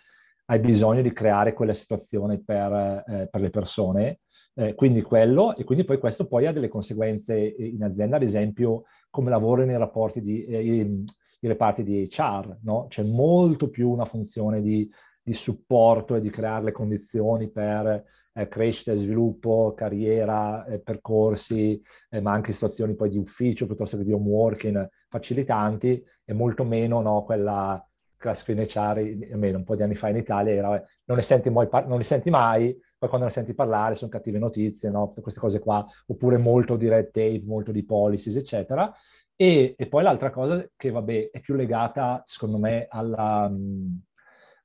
hai 0.45 0.59
bisogno 0.59 1.01
di 1.01 1.11
creare 1.11 1.51
quella 1.51 1.73
situazione 1.73 2.41
per, 2.41 3.03
eh, 3.05 3.27
per 3.29 3.41
le 3.41 3.49
persone, 3.49 4.19
eh, 4.53 4.73
quindi 4.73 5.01
quello, 5.01 5.53
e 5.57 5.65
quindi 5.65 5.83
poi 5.83 5.99
questo 5.99 6.27
poi 6.27 6.45
ha 6.45 6.53
delle 6.53 6.69
conseguenze 6.69 7.35
in 7.35 7.83
azienda, 7.83 8.15
ad 8.15 8.23
esempio 8.23 8.83
come 9.09 9.29
lavoro 9.29 9.65
nei 9.65 9.77
rapporti 9.77 10.21
di, 10.21 10.45
eh, 10.45 10.63
i, 10.63 11.03
i 11.41 11.47
reparti 11.47 11.83
di 11.83 12.07
HR, 12.09 12.59
no? 12.61 12.85
C'è 12.87 13.03
molto 13.03 13.69
più 13.69 13.89
una 13.89 14.05
funzione 14.05 14.61
di, 14.61 14.89
di 15.21 15.33
supporto 15.33 16.15
e 16.15 16.21
di 16.21 16.29
creare 16.29 16.63
le 16.63 16.71
condizioni 16.71 17.51
per 17.51 18.05
eh, 18.37 18.47
crescita 18.47 18.95
sviluppo, 18.95 19.73
carriera, 19.75 20.65
eh, 20.65 20.79
percorsi, 20.79 21.81
eh, 22.09 22.21
ma 22.21 22.31
anche 22.31 22.53
situazioni 22.53 22.95
poi 22.95 23.09
di 23.09 23.17
ufficio 23.17 23.65
piuttosto 23.65 23.97
che 23.97 24.03
di 24.03 24.11
home 24.11 24.29
working 24.29 24.89
facilitanti 25.09 26.03
e 26.23 26.33
molto 26.33 26.63
meno 26.63 27.01
no, 27.01 27.23
quella 27.23 27.83
classica 28.15 28.53
HR, 28.53 29.29
almeno 29.31 29.57
un 29.57 29.63
po' 29.63 29.75
di 29.75 29.83
anni 29.83 29.95
fa 29.95 30.09
in 30.09 30.17
Italia, 30.17 30.53
era 30.53 30.85
non 31.05 31.17
ne 31.17 31.23
senti 31.23 31.49
mai, 31.49 31.67
non 31.71 31.97
ne 31.97 32.03
senti 32.03 32.29
mai 32.29 32.77
poi 32.97 33.09
quando 33.09 33.27
ne 33.27 33.33
senti 33.33 33.53
parlare 33.53 33.93
sono 33.93 34.09
cattive 34.09 34.39
notizie, 34.39 34.89
no? 34.89 35.13
queste 35.21 35.39
cose 35.39 35.59
qua, 35.59 35.85
oppure 36.07 36.37
molto 36.37 36.75
di 36.77 36.87
red 36.87 37.11
tape, 37.11 37.43
molto 37.45 37.71
di 37.71 37.85
policies, 37.85 38.35
eccetera. 38.35 38.91
E, 39.35 39.75
e 39.77 39.87
poi 39.87 40.01
l'altra 40.01 40.31
cosa 40.31 40.67
che, 40.75 40.89
vabbè, 40.89 41.29
è 41.31 41.39
più 41.39 41.53
legata, 41.53 42.23
secondo 42.25 42.57
me, 42.57 42.87
alla, 42.89 43.47
mh, 43.47 44.01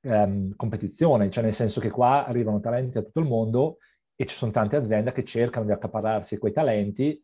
ehm, 0.03 0.55
competizione, 0.55 1.29
cioè 1.29 1.43
nel 1.43 1.53
senso 1.53 1.79
che 1.79 1.89
qua 1.89 2.25
arrivano 2.25 2.59
talenti 2.59 2.93
da 2.93 3.01
tutto 3.03 3.19
il 3.19 3.27
mondo 3.27 3.77
e 4.15 4.25
ci 4.25 4.35
sono 4.35 4.51
tante 4.51 4.75
aziende 4.75 5.11
che 5.11 5.23
cercano 5.23 5.65
di 5.65 5.71
accaparrarsi 5.71 6.37
quei 6.37 6.51
talenti 6.51 7.21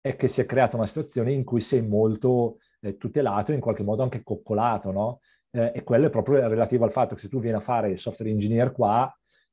e 0.00 0.16
che 0.16 0.28
si 0.28 0.40
è 0.40 0.46
creata 0.46 0.76
una 0.76 0.86
situazione 0.86 1.32
in 1.32 1.44
cui 1.44 1.60
sei 1.60 1.82
molto 1.82 2.58
eh, 2.80 2.96
tutelato 2.96 3.52
in 3.52 3.60
qualche 3.60 3.82
modo 3.82 4.02
anche 4.02 4.22
coccolato, 4.22 4.90
no? 4.92 5.20
Eh, 5.50 5.72
e 5.74 5.82
quello 5.82 6.06
è 6.06 6.10
proprio 6.10 6.46
relativo 6.48 6.84
al 6.84 6.92
fatto 6.92 7.14
che 7.14 7.22
se 7.22 7.28
tu 7.28 7.40
vieni 7.40 7.56
a 7.56 7.60
fare 7.60 7.96
software 7.96 8.30
engineer 8.30 8.72
qua, 8.72 9.12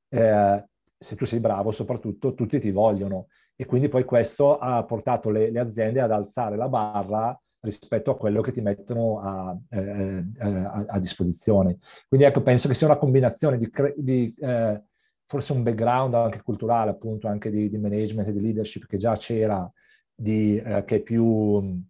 eh, 0.10 0.66
se 0.98 1.16
tu 1.16 1.26
sei 1.26 1.40
bravo 1.40 1.72
soprattutto, 1.72 2.34
tutti 2.34 2.60
ti 2.60 2.72
vogliono. 2.72 3.28
E 3.56 3.66
quindi 3.66 3.88
poi 3.88 4.04
questo 4.04 4.58
ha 4.58 4.84
portato 4.84 5.30
le, 5.30 5.50
le 5.52 5.60
aziende 5.60 6.02
ad 6.02 6.12
alzare 6.12 6.56
la 6.56 6.68
barra 6.68 7.40
rispetto 7.64 8.12
a 8.12 8.18
quello 8.18 8.42
che 8.42 8.52
ti 8.52 8.62
mettono 8.62 9.20
a, 9.20 9.58
eh, 9.70 10.24
eh, 10.38 10.46
a, 10.46 10.86
a 10.88 11.00
disposizione. 11.00 11.80
Quindi 12.08 12.26
ecco, 12.26 12.42
penso 12.42 12.68
che 12.68 12.74
sia 12.74 12.88
una 12.88 12.98
combinazione 12.98 13.58
di, 13.58 13.70
di 13.96 14.34
eh, 14.40 14.84
forse 15.26 15.54
un 15.54 15.64
background 15.64 16.14
anche 16.14 16.42
culturale, 16.42 16.92
appunto, 16.92 17.28
anche 17.28 17.50
di, 17.50 17.70
di 17.70 17.78
management 17.78 18.28
e 18.28 18.34
di 18.34 18.42
leadership 18.42 18.86
che 18.86 18.98
già 18.98 19.16
c'era, 19.16 19.70
di, 20.14 20.58
eh, 20.58 20.84
che 20.86 21.02
più, 21.02 21.82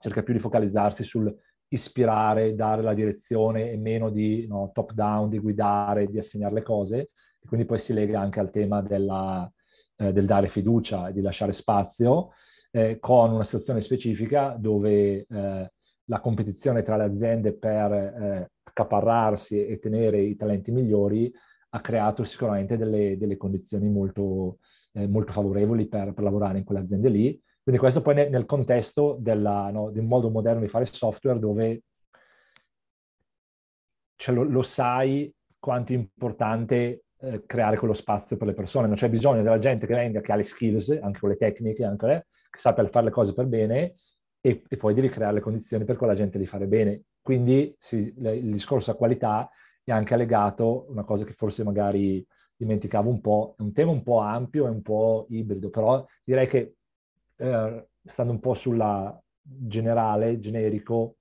cerca 0.00 0.22
più 0.22 0.32
di 0.32 0.38
focalizzarsi 0.38 1.02
sul 1.02 1.34
ispirare, 1.68 2.54
dare 2.54 2.82
la 2.82 2.94
direzione 2.94 3.72
e 3.72 3.76
meno 3.76 4.10
di 4.10 4.46
no, 4.46 4.70
top 4.72 4.92
down, 4.92 5.28
di 5.28 5.38
guidare, 5.38 6.06
di 6.06 6.18
assegnare 6.18 6.54
le 6.54 6.62
cose. 6.62 6.98
E 7.40 7.46
quindi 7.48 7.66
poi 7.66 7.80
si 7.80 7.92
lega 7.92 8.20
anche 8.20 8.38
al 8.38 8.50
tema 8.50 8.80
della, 8.80 9.50
eh, 9.96 10.12
del 10.12 10.24
dare 10.24 10.46
fiducia 10.46 11.08
e 11.08 11.12
di 11.12 11.20
lasciare 11.20 11.52
spazio 11.52 12.30
eh, 12.74 12.98
con 12.98 13.32
una 13.32 13.44
situazione 13.44 13.80
specifica 13.80 14.56
dove 14.58 15.26
eh, 15.28 15.72
la 16.06 16.20
competizione 16.20 16.82
tra 16.82 16.96
le 16.96 17.04
aziende 17.04 17.56
per 17.56 17.92
eh, 17.92 18.50
accaparrarsi 18.64 19.64
e 19.64 19.78
tenere 19.78 20.18
i 20.18 20.34
talenti 20.34 20.72
migliori 20.72 21.32
ha 21.70 21.80
creato 21.80 22.24
sicuramente 22.24 22.76
delle, 22.76 23.16
delle 23.16 23.36
condizioni 23.36 23.88
molto, 23.88 24.58
eh, 24.92 25.06
molto 25.06 25.30
favorevoli 25.30 25.86
per, 25.86 26.12
per, 26.14 26.24
lavorare 26.24 26.58
in 26.58 26.64
quelle 26.64 26.80
aziende 26.80 27.08
lì. 27.08 27.40
Quindi 27.62 27.80
questo 27.80 28.02
poi 28.02 28.14
nel, 28.14 28.30
nel 28.30 28.44
contesto 28.44 29.18
della, 29.20 29.70
no, 29.70 29.84
un 29.84 30.06
modo 30.06 30.28
moderno 30.28 30.60
di 30.60 30.68
fare 30.68 30.84
software 30.84 31.38
dove 31.38 31.82
cioè, 34.16 34.34
lo, 34.34 34.42
lo 34.42 34.62
sai 34.62 35.32
quanto 35.60 35.92
è 35.92 35.94
importante 35.94 37.04
eh, 37.20 37.46
creare 37.46 37.76
quello 37.76 37.94
spazio 37.94 38.36
per 38.36 38.48
le 38.48 38.54
persone. 38.54 38.88
Non 38.88 38.96
c'è 38.96 39.08
bisogno 39.08 39.42
della 39.42 39.58
gente 39.58 39.86
che 39.86 39.94
venga, 39.94 40.20
che 40.20 40.32
ha 40.32 40.36
le 40.36 40.42
skills, 40.42 40.98
anche 41.00 41.20
con 41.20 41.28
le 41.28 41.36
tecniche, 41.36 41.84
anche 41.84 42.06
che 42.06 42.26
sappia 42.58 42.86
fare 42.88 43.06
le 43.06 43.10
cose 43.10 43.32
per 43.32 43.46
bene 43.46 43.94
e, 44.40 44.62
e, 44.68 44.76
poi 44.76 44.94
devi 44.94 45.08
creare 45.08 45.34
le 45.34 45.40
condizioni 45.40 45.84
per 45.84 45.96
quella 45.96 46.14
gente 46.14 46.38
di 46.38 46.46
fare 46.46 46.66
bene. 46.66 47.04
Quindi 47.22 47.74
sì, 47.78 48.14
il 48.16 48.50
discorso 48.52 48.90
a 48.90 48.94
qualità 48.94 49.50
è 49.82 49.90
anche 49.90 50.16
legato, 50.16 50.86
una 50.90 51.04
cosa 51.04 51.24
che 51.24 51.32
forse 51.32 51.64
magari 51.64 52.24
dimenticavo 52.56 53.08
un 53.08 53.20
po', 53.20 53.54
è 53.58 53.62
un 53.62 53.72
tema 53.72 53.90
un 53.90 54.02
po' 54.02 54.18
ampio 54.18 54.66
e 54.66 54.70
un 54.70 54.82
po' 54.82 55.26
ibrido, 55.30 55.70
però 55.70 56.04
direi 56.22 56.46
che 56.46 56.76
eh, 57.36 57.88
stando 58.04 58.32
un 58.32 58.40
po' 58.40 58.54
sulla 58.54 59.18
generale, 59.40 60.38
generico, 60.38 61.16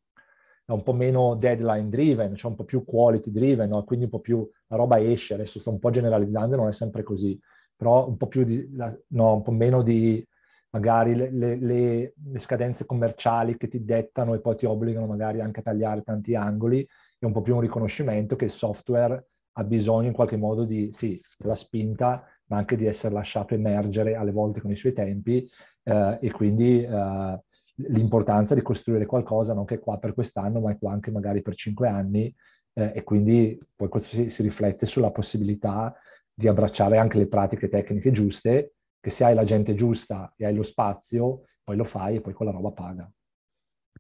è 0.66 0.72
un 0.72 0.84
po' 0.84 0.94
meno 0.94 1.36
deadline 1.36 1.90
driven, 1.90 2.36
cioè 2.36 2.52
un 2.52 2.58
po' 2.58 2.64
più 2.64 2.86
quality 2.86 3.32
driven, 3.32 3.70
no? 3.70 3.84
quindi 3.84 4.06
un 4.06 4.12
po' 4.12 4.20
più 4.20 4.50
la 4.68 4.78
roba 4.78 5.02
esce, 5.02 5.34
adesso 5.34 5.60
sto 5.60 5.72
un 5.72 5.80
po' 5.80 5.90
generalizzando, 5.90 6.56
non 6.56 6.70
è 6.70 6.74
sempre 6.74 7.04
così, 7.04 7.38
però 7.76 8.08
un 8.08 8.16
po' 8.18 8.28
più 8.28 8.44
di, 8.44 8.70
no, 9.10 9.36
un 9.36 9.42
po' 9.42 9.52
meno 9.52 9.82
di 9.82 10.26
magari 10.74 11.16
le, 11.16 11.30
le, 11.30 11.56
le, 11.58 12.40
scadenze 12.40 12.86
commerciali 12.86 13.58
che 13.58 13.68
ti 13.68 13.84
dettano 13.84 14.34
e 14.34 14.42
poi 14.42 14.56
ti 14.56 14.66
obbligano 14.66 15.06
magari 15.06 15.40
anche 15.40 15.60
a 15.60 15.64
tagliare 15.64 16.02
tanti 16.02 16.36
angoli, 16.36 16.86
è 17.20 17.26
un 17.26 17.32
po' 17.32 17.42
più 17.42 17.54
un 17.56 17.62
riconoscimento 17.62 18.36
che 18.36 18.46
il 18.46 18.52
software 18.52 19.28
ha 19.54 19.64
bisogno 19.64 20.08
in 20.08 20.14
qualche 20.14 20.36
modo 20.36 20.64
di, 20.64 20.90
sì, 20.92 21.20
della 21.38 21.54
spinta, 21.54 22.26
ma 22.46 22.58
anche 22.58 22.76
di 22.76 22.88
essere 22.88 23.14
lasciato 23.14 23.54
emergere 23.54 24.16
alle 24.16 24.32
volte 24.32 24.62
con 24.62 24.72
i 24.72 24.76
suoi 24.76 24.94
tempi 24.94 25.48
eh, 25.84 26.18
e 26.20 26.32
quindi 26.32 26.82
eh, 26.82 27.40
l'importanza 27.76 28.56
di 28.56 28.64
costruire 28.64 29.06
qualcosa 29.06 29.54
non 29.54 29.66
che 29.66 29.76
è 29.76 29.80
qua 29.80 30.00
per 30.00 30.16
quest'anno, 30.16 30.60
ma 30.60 30.72
è 30.72 30.78
qua 30.80 30.92
anche 30.92 31.12
magari 31.12 31.44
per 31.44 31.56
cinque 31.56 31.88
anni 31.88 32.34
eh, 32.74 32.94
e 32.96 33.04
quindi 33.04 33.60
poi 33.76 33.90
questo 33.90 34.10
si, 34.10 34.30
si 34.32 34.42
riflette 34.42 34.88
sulla 34.88 35.12
possibilità 35.12 35.96
di 36.34 36.48
abbracciare 36.48 36.98
anche 36.98 37.20
le 37.20 37.28
pratiche 37.28 37.70
tecniche 37.70 38.12
giuste, 38.12 38.73
che 39.04 39.10
se 39.10 39.26
hai 39.26 39.36
la 39.36 39.44
gente 39.44 39.76
giusta 39.76 40.34
e 40.38 40.46
hai 40.46 40.56
lo 40.56 40.64
spazio, 40.64 41.42
poi 41.62 41.76
lo 41.76 41.84
fai 41.84 42.16
e 42.16 42.22
poi 42.22 42.32
quella 42.32 42.52
roba 42.52 42.72
paga. 42.72 43.12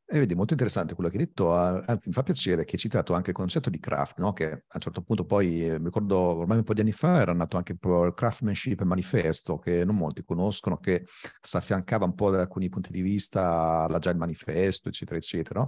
E 0.05 0.19
vedi, 0.19 0.33
molto 0.33 0.53
interessante 0.53 0.93
quello 0.93 1.09
che 1.09 1.17
hai 1.17 1.25
detto, 1.25 1.53
anzi 1.53 2.07
mi 2.07 2.13
fa 2.13 2.23
piacere 2.23 2.63
che 2.63 2.75
hai 2.75 2.79
citato 2.79 3.13
anche 3.13 3.31
il 3.31 3.35
concetto 3.35 3.69
di 3.69 3.79
craft, 3.79 4.19
no? 4.19 4.31
che 4.31 4.49
a 4.49 4.75
un 4.75 4.79
certo 4.79 5.01
punto 5.01 5.25
poi, 5.25 5.65
eh, 5.65 5.77
mi 5.77 5.85
ricordo 5.85 6.17
ormai 6.17 6.59
un 6.59 6.63
po' 6.63 6.73
di 6.73 6.79
anni 6.79 6.93
fa, 6.93 7.19
era 7.19 7.33
nato 7.33 7.57
anche 7.57 7.73
il 7.73 8.13
craftsmanship 8.15 8.81
manifesto, 8.83 9.59
che 9.59 9.83
non 9.83 9.97
molti 9.97 10.23
conoscono, 10.23 10.77
che 10.77 11.03
si 11.41 11.57
affiancava 11.57 12.05
un 12.05 12.15
po' 12.15 12.29
da 12.29 12.39
alcuni 12.39 12.69
punti 12.69 12.89
di 12.93 13.01
vista 13.01 13.83
all'agile 13.83 14.13
manifesto, 14.13 14.87
eccetera, 14.87 15.17
eccetera, 15.17 15.59
no? 15.59 15.67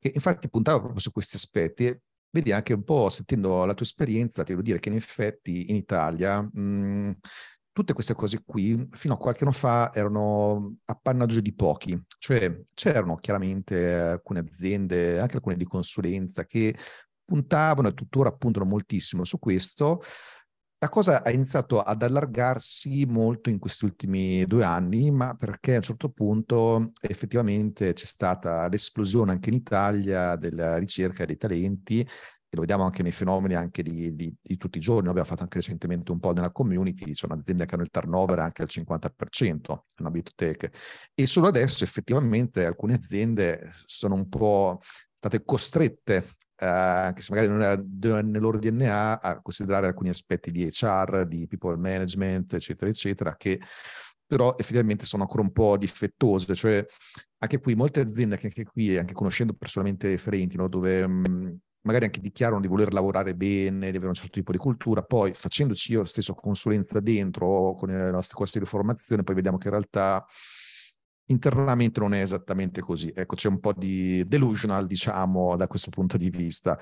che 0.00 0.10
infatti 0.12 0.48
puntava 0.48 0.80
proprio 0.80 0.98
su 0.98 1.12
questi 1.12 1.36
aspetti 1.36 1.96
Vedi, 2.34 2.50
anche 2.50 2.72
un 2.72 2.82
po' 2.82 3.10
sentendo 3.10 3.66
la 3.66 3.74
tua 3.74 3.84
esperienza, 3.84 4.42
ti 4.42 4.52
devo 4.52 4.62
dire 4.62 4.78
che 4.80 4.88
in 4.88 4.94
effetti 4.94 5.68
in 5.68 5.76
Italia 5.76 6.40
mh, 6.40 7.18
tutte 7.72 7.94
queste 7.94 8.14
cose 8.14 8.42
qui 8.44 8.88
fino 8.92 9.14
a 9.14 9.16
qualche 9.16 9.44
anno 9.44 9.52
fa 9.52 9.92
erano 9.94 10.76
appannaggio 10.84 11.40
di 11.40 11.54
pochi, 11.54 12.00
cioè 12.18 12.62
c'erano 12.74 13.16
chiaramente 13.16 13.94
alcune 13.94 14.40
aziende, 14.40 15.18
anche 15.18 15.36
alcune 15.36 15.56
di 15.56 15.64
consulenza, 15.64 16.44
che 16.44 16.76
puntavano 17.24 17.88
e 17.88 17.94
tuttora 17.94 18.30
puntano 18.32 18.66
moltissimo 18.66 19.24
su 19.24 19.38
questo. 19.38 20.02
La 20.78 20.88
cosa 20.88 21.22
ha 21.22 21.30
iniziato 21.30 21.80
ad 21.80 22.02
allargarsi 22.02 23.06
molto 23.06 23.50
in 23.50 23.58
questi 23.58 23.84
ultimi 23.84 24.44
due 24.46 24.64
anni, 24.64 25.10
ma 25.12 25.34
perché 25.34 25.74
a 25.74 25.76
un 25.76 25.82
certo 25.82 26.10
punto 26.10 26.90
effettivamente 27.00 27.92
c'è 27.92 28.04
stata 28.04 28.66
l'esplosione 28.66 29.30
anche 29.30 29.48
in 29.48 29.54
Italia 29.54 30.34
della 30.36 30.76
ricerca 30.78 31.24
dei 31.24 31.36
talenti 31.36 32.06
e 32.52 32.56
lo 32.56 32.60
vediamo 32.60 32.84
anche 32.84 33.02
nei 33.02 33.12
fenomeni 33.12 33.54
anche 33.54 33.82
di, 33.82 34.14
di, 34.14 34.30
di, 34.38 34.56
tutti 34.58 34.76
i 34.76 34.80
giorni, 34.80 35.08
abbiamo 35.08 35.26
fatto 35.26 35.42
anche 35.42 35.56
recentemente 35.56 36.12
un 36.12 36.20
po' 36.20 36.34
nella 36.34 36.50
community, 36.50 37.06
ci 37.06 37.14
sono 37.14 37.32
aziende 37.32 37.64
che 37.64 37.74
hanno 37.74 37.82
il 37.82 37.88
turnover 37.88 38.40
anche 38.40 38.60
al 38.60 38.68
50% 38.70 39.84
nella 39.96 40.10
B2Tech 40.10 40.70
e 41.14 41.24
solo 41.24 41.46
adesso 41.46 41.82
effettivamente 41.82 42.66
alcune 42.66 42.92
aziende 42.92 43.70
sono 43.86 44.16
un 44.16 44.28
po' 44.28 44.80
state 45.14 45.44
costrette, 45.46 46.26
eh, 46.56 46.66
anche 46.66 47.22
se 47.22 47.32
magari 47.32 47.50
non 47.50 47.62
è 47.62 48.22
nel 48.22 48.42
loro 48.42 48.58
DNA, 48.58 49.22
a 49.22 49.40
considerare 49.40 49.86
alcuni 49.86 50.10
aspetti 50.10 50.50
di 50.50 50.68
HR, 50.70 51.24
di 51.26 51.46
people 51.46 51.78
management, 51.78 52.52
eccetera, 52.52 52.90
eccetera, 52.90 53.34
che 53.34 53.60
però 54.26 54.56
effettivamente 54.58 55.06
sono 55.06 55.22
ancora 55.22 55.40
un 55.42 55.52
po' 55.52 55.78
difettose, 55.78 56.54
cioè 56.54 56.84
anche 57.38 57.60
qui 57.60 57.74
molte 57.74 58.00
aziende, 58.00 58.38
anche 58.42 58.64
qui, 58.64 58.98
anche 58.98 59.14
conoscendo 59.14 59.54
personalmente 59.54 60.08
referenti, 60.08 60.58
no, 60.58 60.68
dove 60.68 61.06
mh, 61.06 61.58
magari 61.82 62.04
anche 62.04 62.20
dichiarano 62.20 62.60
di 62.60 62.68
voler 62.68 62.92
lavorare 62.92 63.34
bene, 63.34 63.90
di 63.90 63.96
avere 63.96 64.08
un 64.08 64.14
certo 64.14 64.32
tipo 64.32 64.52
di 64.52 64.58
cultura, 64.58 65.02
poi 65.02 65.32
facendoci 65.32 65.92
io 65.92 66.04
stesso 66.04 66.34
consulenza 66.34 67.00
dentro 67.00 67.74
con 67.74 67.90
i 67.90 68.10
nostri 68.10 68.36
corsi 68.36 68.58
di 68.58 68.64
formazione, 68.64 69.22
poi 69.22 69.34
vediamo 69.34 69.58
che 69.58 69.66
in 69.66 69.72
realtà 69.72 70.24
internamente 71.26 72.00
non 72.00 72.14
è 72.14 72.20
esattamente 72.20 72.80
così. 72.80 73.12
Ecco, 73.14 73.34
c'è 73.34 73.48
un 73.48 73.60
po' 73.60 73.72
di 73.72 74.26
delusional, 74.26 74.86
diciamo, 74.86 75.56
da 75.56 75.66
questo 75.66 75.90
punto 75.90 76.16
di 76.16 76.30
vista. 76.30 76.78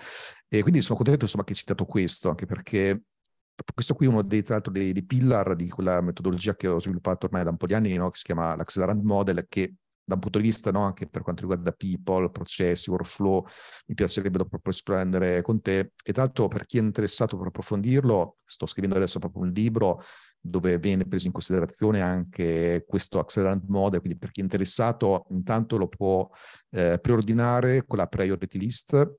E 0.49 0.63
quindi 0.63 0.83
sono 0.83 0.97
contento, 0.97 1.25
insomma, 1.25 1.45
che 1.45 1.53
hai 1.53 1.59
citato 1.59 1.85
questo, 1.85 2.29
anche 2.29 2.47
perché 2.47 3.05
questo 3.75 3.95
qui 3.95 4.07
è 4.07 4.09
uno 4.09 4.23
dei, 4.23 4.43
tra 4.43 4.55
l'altro, 4.55 4.73
dei, 4.73 4.93
dei 4.93 5.05
pillar 5.05 5.55
di 5.55 5.69
quella 5.69 6.01
metodologia 6.01 6.57
che 6.57 6.69
ho 6.69 6.81
sviluppato 6.81 7.27
ormai 7.27 7.45
da 7.45 7.51
un 7.51 7.57
po' 7.57 7.67
di 7.67 7.75
anni, 7.75 7.95
no? 7.95 8.11
che 8.11 8.17
si 8.17 8.25
chiama 8.25 8.57
l'Accelerant 8.57 9.03
Model, 9.03 9.47
che 9.49 9.75
da 10.11 10.15
un 10.17 10.21
punto 10.21 10.39
di 10.39 10.45
vista 10.45 10.73
no, 10.73 10.81
anche 10.83 11.07
per 11.07 11.23
quanto 11.23 11.43
riguarda 11.43 11.71
people, 11.71 12.31
processi, 12.31 12.91
workflow, 12.91 13.47
mi 13.87 13.95
piacerebbe 13.95 14.39
dopo 14.39 14.61
prendere 14.83 15.41
con 15.43 15.61
te. 15.61 15.93
E 16.03 16.13
tra 16.13 16.25
l'altro 16.25 16.49
per 16.49 16.67
chi 16.67 16.79
è 16.79 16.81
interessato 16.81 17.37
per 17.37 17.47
approfondirlo, 17.47 18.39
sto 18.45 18.67
scrivendo 18.67 18.97
adesso 18.97 19.21
proprio 19.21 19.45
un 19.45 19.51
libro 19.51 20.03
dove 20.41 20.79
viene 20.79 21.07
preso 21.07 21.27
in 21.27 21.33
considerazione 21.33 22.01
anche 22.01 22.85
questo 22.89 23.21
accelerant 23.21 23.65
mode, 23.69 24.01
quindi 24.01 24.19
per 24.19 24.31
chi 24.33 24.41
è 24.41 24.43
interessato 24.43 25.27
intanto 25.31 25.77
lo 25.77 25.87
può 25.87 26.29
eh, 26.71 26.99
preordinare 27.01 27.85
con 27.87 27.99
la 27.99 28.07
priority 28.07 28.59
list 28.59 29.15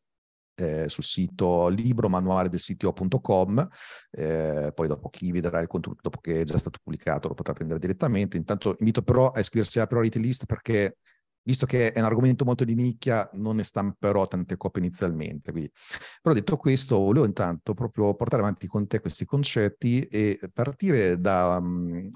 eh, 0.61 0.89
sul 0.89 1.03
sito 1.03 1.67
libro 1.69 2.09
manuale 2.09 2.49
del 2.49 2.59
sito.com, 2.59 3.67
eh, 4.11 4.71
poi 4.73 4.87
dopo 4.87 5.09
chi 5.09 5.31
vedrà 5.31 5.59
il 5.59 5.67
contenuto 5.67 6.01
dopo 6.03 6.19
che 6.19 6.41
è 6.41 6.43
già 6.43 6.57
stato 6.57 6.79
pubblicato 6.81 7.27
lo 7.27 7.33
potrà 7.33 7.53
prendere 7.53 7.79
direttamente. 7.79 8.37
Intanto 8.37 8.75
invito 8.79 9.01
però 9.01 9.29
a 9.31 9.39
iscriversi 9.39 9.77
alla 9.77 9.87
priority 9.87 10.19
list 10.19 10.45
perché 10.45 10.97
visto 11.43 11.65
che 11.65 11.91
è 11.91 11.99
un 11.99 12.05
argomento 12.05 12.45
molto 12.45 12.63
di 12.63 12.75
nicchia, 12.75 13.27
non 13.33 13.55
ne 13.55 13.63
stamperò 13.63 14.27
tante 14.27 14.57
copie 14.57 14.83
inizialmente. 14.83 15.51
Quindi. 15.51 15.71
Però 16.21 16.35
detto 16.35 16.57
questo, 16.57 16.99
volevo 16.99 17.25
intanto 17.25 17.73
proprio 17.73 18.13
portare 18.15 18.41
avanti 18.41 18.67
con 18.67 18.87
te 18.87 18.99
questi 18.99 19.25
concetti 19.25 20.01
e 20.03 20.39
partire 20.53 21.19
da, 21.19 21.61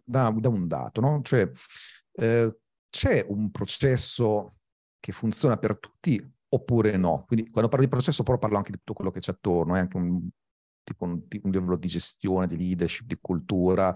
da, 0.06 0.32
da 0.32 0.50
un 0.50 0.68
dato, 0.68 1.02
no? 1.02 1.22
Cioè, 1.24 1.50
eh, 2.14 2.56
c'è 2.90 3.26
un 3.28 3.52
processo 3.52 4.58
che 5.00 5.12
funziona 5.12 5.58
per 5.58 5.78
tutti 5.80 6.34
oppure 6.50 6.98
no. 6.98 7.26
Quindi 7.28 7.50
quando 7.50 7.70
parlo 7.70 7.86
di 7.86 7.92
processo 7.92 8.24
però 8.24 8.38
parlo 8.38 8.58
anche 8.58 8.72
di 8.72 8.78
tutto 8.78 8.94
quello 8.94 9.12
che 9.12 9.20
c'è 9.20 9.32
attorno, 9.32 9.76
è 9.76 9.80
anche 9.80 9.98
un, 9.98 10.28
tipo 10.84 11.06
un, 11.06 11.22
un 11.44 11.52
livello 11.52 11.76
di 11.76 11.88
gestione, 11.88 12.48
di 12.48 12.58
leadership, 12.58 13.08
di 13.08 13.18
cultura, 13.20 13.96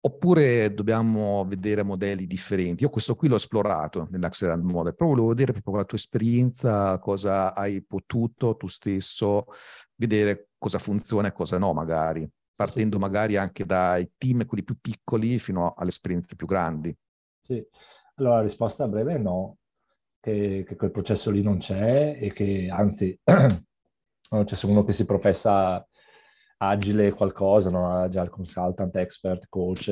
oppure 0.00 0.72
dobbiamo 0.72 1.44
vedere 1.46 1.82
modelli 1.82 2.26
differenti. 2.26 2.82
Io 2.84 2.90
questo 2.90 3.14
qui 3.14 3.28
l'ho 3.28 3.36
esplorato 3.36 4.08
nell'Accelerant 4.10 4.62
Model, 4.62 4.94
però 4.94 5.10
volevo 5.10 5.28
vedere 5.28 5.52
proprio 5.52 5.72
con 5.72 5.82
la 5.82 5.88
tua 5.88 5.98
esperienza 5.98 6.98
cosa 6.98 7.54
hai 7.54 7.82
potuto 7.82 8.56
tu 8.56 8.66
stesso 8.66 9.46
vedere 9.96 10.50
cosa 10.56 10.78
funziona 10.78 11.28
e 11.28 11.32
cosa 11.32 11.58
no 11.58 11.72
magari, 11.72 12.28
partendo 12.54 12.98
magari 12.98 13.36
anche 13.36 13.64
dai 13.64 14.10
team, 14.16 14.46
quelli 14.46 14.64
più 14.64 14.78
piccoli, 14.80 15.38
fino 15.38 15.74
alle 15.74 15.90
esperienze 15.90 16.36
più 16.36 16.46
grandi. 16.46 16.96
Sì, 17.40 17.64
allora 18.16 18.36
la 18.36 18.42
risposta 18.42 18.88
breve 18.88 19.14
è 19.14 19.18
no, 19.18 19.57
che, 20.28 20.64
che 20.66 20.76
quel 20.76 20.90
processo 20.90 21.30
lì 21.30 21.42
non 21.42 21.58
c'è 21.58 22.16
e 22.20 22.32
che 22.32 22.68
anzi 22.70 23.18
c'è 23.24 24.66
uno 24.66 24.84
che 24.84 24.92
si 24.92 25.06
professa 25.06 25.86
agile 26.60 27.12
qualcosa, 27.12 27.70
no? 27.70 28.08
già 28.08 28.22
il 28.22 28.30
consultant, 28.30 28.94
expert, 28.96 29.46
coach, 29.48 29.88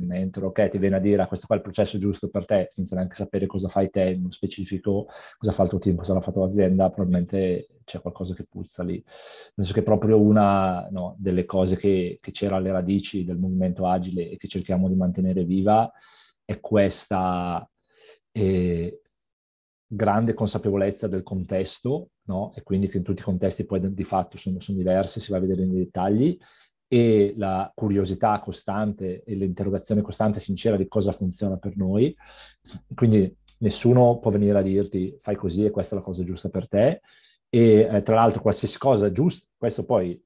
mentor, 0.00 0.46
ok, 0.46 0.68
ti 0.68 0.78
viene 0.78 0.96
a 0.96 0.98
dire 0.98 1.22
ah, 1.22 1.28
questo 1.28 1.46
qua 1.46 1.54
è 1.54 1.58
il 1.58 1.64
processo 1.64 1.96
giusto 1.96 2.28
per 2.28 2.44
te, 2.44 2.66
senza 2.70 2.96
neanche 2.96 3.14
sapere 3.14 3.46
cosa 3.46 3.68
fai 3.68 3.88
te 3.88 4.02
in 4.02 4.30
specifico, 4.30 5.06
cosa 5.38 5.52
fa 5.52 5.62
il 5.62 5.68
tuo 5.68 5.78
team, 5.78 5.96
cosa 5.96 6.14
l'ha 6.14 6.20
fatto 6.20 6.40
l'azienda, 6.40 6.90
probabilmente 6.90 7.68
c'è 7.84 8.00
qualcosa 8.00 8.34
che 8.34 8.46
puzza 8.50 8.82
lì. 8.82 8.94
Nel 8.94 9.52
senso 9.54 9.72
che 9.72 9.82
proprio 9.84 10.20
una 10.20 10.88
no, 10.90 11.14
delle 11.18 11.44
cose 11.44 11.76
che, 11.76 12.18
che 12.20 12.32
c'era 12.32 12.56
alle 12.56 12.72
radici 12.72 13.24
del 13.24 13.38
movimento 13.38 13.86
agile 13.86 14.28
e 14.28 14.36
che 14.36 14.48
cerchiamo 14.48 14.88
di 14.88 14.96
mantenere 14.96 15.44
viva 15.44 15.90
è 16.44 16.58
questa 16.58 17.68
eh, 18.32 19.02
grande 19.88 20.34
consapevolezza 20.34 21.08
del 21.08 21.22
contesto, 21.22 22.10
no? 22.24 22.52
e 22.54 22.62
quindi 22.62 22.88
che 22.88 22.98
in 22.98 23.02
tutti 23.02 23.22
i 23.22 23.24
contesti 23.24 23.64
poi 23.64 23.92
di 23.92 24.04
fatto 24.04 24.36
sono, 24.36 24.60
sono 24.60 24.76
diversi, 24.76 25.18
si 25.18 25.30
va 25.30 25.38
a 25.38 25.40
vedere 25.40 25.64
nei 25.64 25.78
dettagli, 25.78 26.38
e 26.90 27.34
la 27.36 27.70
curiosità 27.74 28.40
costante 28.40 29.22
e 29.22 29.34
l'interrogazione 29.34 30.00
costante 30.00 30.38
e 30.38 30.40
sincera 30.40 30.76
di 30.76 30.88
cosa 30.88 31.12
funziona 31.12 31.56
per 31.58 31.76
noi. 31.76 32.14
Quindi 32.94 33.34
nessuno 33.58 34.18
può 34.18 34.30
venire 34.30 34.58
a 34.58 34.62
dirti 34.62 35.14
fai 35.20 35.36
così 35.36 35.64
e 35.64 35.70
questa 35.70 35.94
è 35.94 35.98
la 35.98 36.04
cosa 36.04 36.24
giusta 36.24 36.48
per 36.48 36.68
te. 36.68 37.02
E 37.50 37.88
eh, 37.90 38.02
tra 38.02 38.14
l'altro 38.14 38.40
qualsiasi 38.40 38.78
cosa 38.78 39.12
giusta, 39.12 39.46
questo 39.56 39.84
poi, 39.84 40.22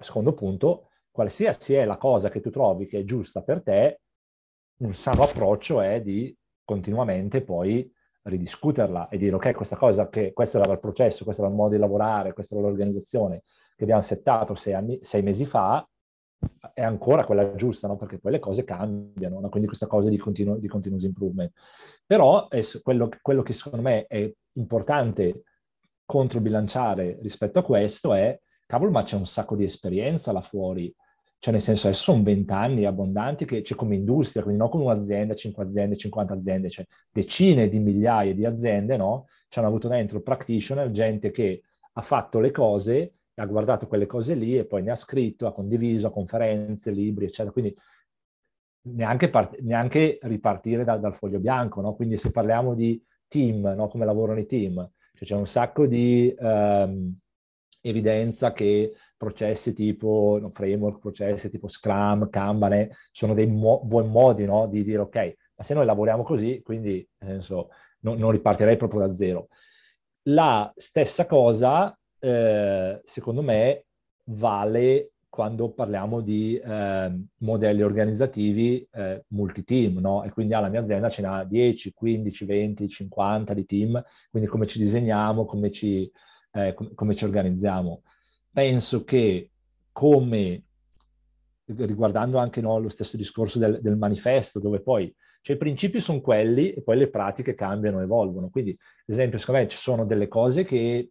secondo 0.00 0.34
punto, 0.34 0.90
qualsiasi 1.10 1.74
è 1.74 1.84
la 1.84 1.96
cosa 1.96 2.28
che 2.28 2.40
tu 2.40 2.50
trovi 2.50 2.86
che 2.86 3.00
è 3.00 3.04
giusta 3.04 3.42
per 3.42 3.62
te, 3.62 4.00
un 4.78 4.94
sano 4.94 5.22
approccio 5.22 5.80
è 5.80 6.02
di 6.02 6.34
continuamente 6.62 7.40
poi 7.42 7.90
ridiscuterla 8.26 9.08
e 9.08 9.18
dire 9.18 9.34
ok, 9.36 9.52
questa 9.52 9.76
cosa, 9.76 10.08
che 10.08 10.32
questo 10.32 10.60
era 10.60 10.72
il 10.72 10.80
processo, 10.80 11.24
questo 11.24 11.42
era 11.42 11.50
il 11.50 11.56
modo 11.56 11.74
di 11.74 11.80
lavorare, 11.80 12.32
questa 12.32 12.54
era 12.54 12.66
l'organizzazione 12.66 13.42
che 13.76 13.84
abbiamo 13.84 14.02
settato 14.02 14.54
sei, 14.54 14.74
anni, 14.74 14.98
sei 15.02 15.22
mesi 15.22 15.44
fa, 15.44 15.86
è 16.72 16.82
ancora 16.82 17.24
quella 17.24 17.54
giusta, 17.54 17.86
no? 17.86 17.96
perché 17.96 18.18
poi 18.18 18.32
le 18.32 18.38
cose 18.38 18.64
cambiano, 18.64 19.40
no? 19.40 19.48
quindi 19.48 19.66
questa 19.66 19.86
cosa 19.86 20.08
di, 20.08 20.16
continuo, 20.18 20.56
di 20.56 20.68
continuous 20.68 21.04
improvement. 21.04 21.52
Però 22.04 22.48
quello, 22.82 23.08
quello 23.20 23.42
che 23.42 23.52
secondo 23.52 23.82
me 23.82 24.06
è 24.06 24.30
importante 24.54 25.42
controbilanciare 26.04 27.18
rispetto 27.20 27.58
a 27.58 27.64
questo 27.64 28.14
è, 28.14 28.38
cavolo, 28.66 28.90
ma 28.90 29.02
c'è 29.02 29.16
un 29.16 29.26
sacco 29.26 29.56
di 29.56 29.64
esperienza 29.64 30.32
là 30.32 30.40
fuori, 30.40 30.94
cioè, 31.46 31.54
nel 31.54 31.62
senso, 31.62 31.86
adesso 31.86 32.02
sono 32.02 32.24
vent'anni 32.24 32.86
abbondanti 32.86 33.44
che 33.44 33.62
c'è 33.62 33.76
come 33.76 33.94
industria, 33.94 34.42
quindi 34.42 34.60
non 34.60 34.68
come 34.68 34.82
un'azienda, 34.82 35.32
5 35.32 35.62
aziende, 35.62 35.96
50 35.96 36.34
aziende, 36.34 36.68
cioè 36.70 36.84
decine 37.12 37.68
di 37.68 37.78
migliaia 37.78 38.34
di 38.34 38.44
aziende, 38.44 38.96
no? 38.96 39.26
Ci 39.48 39.60
hanno 39.60 39.68
avuto 39.68 39.86
dentro 39.86 40.20
practitioner, 40.22 40.90
gente 40.90 41.30
che 41.30 41.62
ha 41.92 42.02
fatto 42.02 42.40
le 42.40 42.50
cose, 42.50 43.14
ha 43.36 43.46
guardato 43.46 43.86
quelle 43.86 44.06
cose 44.06 44.34
lì 44.34 44.58
e 44.58 44.64
poi 44.64 44.82
ne 44.82 44.90
ha 44.90 44.96
scritto, 44.96 45.46
ha 45.46 45.52
condiviso, 45.52 46.08
a 46.08 46.10
conferenze, 46.10 46.90
libri, 46.90 47.26
eccetera. 47.26 47.52
Quindi 47.52 47.76
neanche, 48.88 49.30
part- 49.30 49.60
neanche 49.60 50.18
ripartire 50.22 50.82
da- 50.82 50.96
dal 50.96 51.14
foglio 51.14 51.38
bianco, 51.38 51.80
no? 51.80 51.94
Quindi 51.94 52.16
se 52.16 52.32
parliamo 52.32 52.74
di 52.74 53.00
team, 53.28 53.72
no? 53.76 53.86
come 53.86 54.04
lavorano 54.04 54.40
i 54.40 54.46
team, 54.46 54.74
cioè 55.14 55.28
c'è 55.28 55.36
un 55.36 55.46
sacco 55.46 55.86
di... 55.86 56.34
Um, 56.40 57.16
evidenza 57.88 58.52
che 58.52 58.92
processi 59.16 59.72
tipo 59.72 60.38
no, 60.40 60.50
framework, 60.50 60.98
processi 60.98 61.50
tipo 61.50 61.68
Scrum, 61.68 62.28
Kanban, 62.30 62.88
sono 63.10 63.34
dei 63.34 63.46
mo- 63.46 63.80
buoni 63.84 64.08
modi 64.08 64.44
no, 64.44 64.66
di 64.66 64.84
dire 64.84 64.98
ok, 64.98 65.36
ma 65.56 65.64
se 65.64 65.74
noi 65.74 65.86
lavoriamo 65.86 66.22
così, 66.22 66.60
quindi 66.62 67.06
nel 67.18 67.30
senso, 67.30 67.68
no, 68.00 68.14
non 68.14 68.30
ripartirei 68.30 68.76
proprio 68.76 69.06
da 69.06 69.14
zero. 69.14 69.48
La 70.28 70.72
stessa 70.76 71.26
cosa, 71.26 71.96
eh, 72.18 73.00
secondo 73.04 73.42
me, 73.42 73.84
vale 74.24 75.12
quando 75.28 75.70
parliamo 75.70 76.20
di 76.22 76.56
eh, 76.58 77.12
modelli 77.38 77.82
organizzativi 77.82 78.86
eh, 78.90 79.24
multi-team, 79.28 79.98
no? 79.98 80.24
E 80.24 80.30
quindi 80.30 80.54
alla 80.54 80.68
mia 80.68 80.80
azienda 80.80 81.10
ce 81.10 81.20
n'ha 81.22 81.44
10, 81.44 81.92
15, 81.92 82.44
20, 82.46 82.88
50 82.88 83.52
di 83.54 83.66
team, 83.66 84.02
quindi 84.30 84.48
come 84.48 84.66
ci 84.66 84.78
disegniamo, 84.78 85.44
come 85.44 85.70
ci, 85.70 86.10
eh, 86.52 86.72
com- 86.74 86.94
come 86.94 87.14
ci 87.14 87.24
organizziamo. 87.24 88.02
Penso 88.56 89.04
che 89.04 89.50
come, 89.92 90.62
riguardando 91.66 92.38
anche 92.38 92.62
no, 92.62 92.78
lo 92.78 92.88
stesso 92.88 93.18
discorso 93.18 93.58
del, 93.58 93.82
del 93.82 93.98
manifesto, 93.98 94.60
dove 94.60 94.80
poi 94.80 95.14
cioè 95.42 95.56
i 95.56 95.58
principi 95.58 96.00
sono 96.00 96.22
quelli 96.22 96.72
e 96.72 96.82
poi 96.82 96.96
le 96.96 97.10
pratiche 97.10 97.54
cambiano, 97.54 98.00
evolvono. 98.00 98.48
Quindi, 98.48 98.70
ad 98.70 99.14
esempio, 99.14 99.38
secondo 99.38 99.60
me 99.60 99.68
ci 99.68 99.76
sono 99.76 100.06
delle 100.06 100.26
cose 100.26 100.64
che 100.64 101.10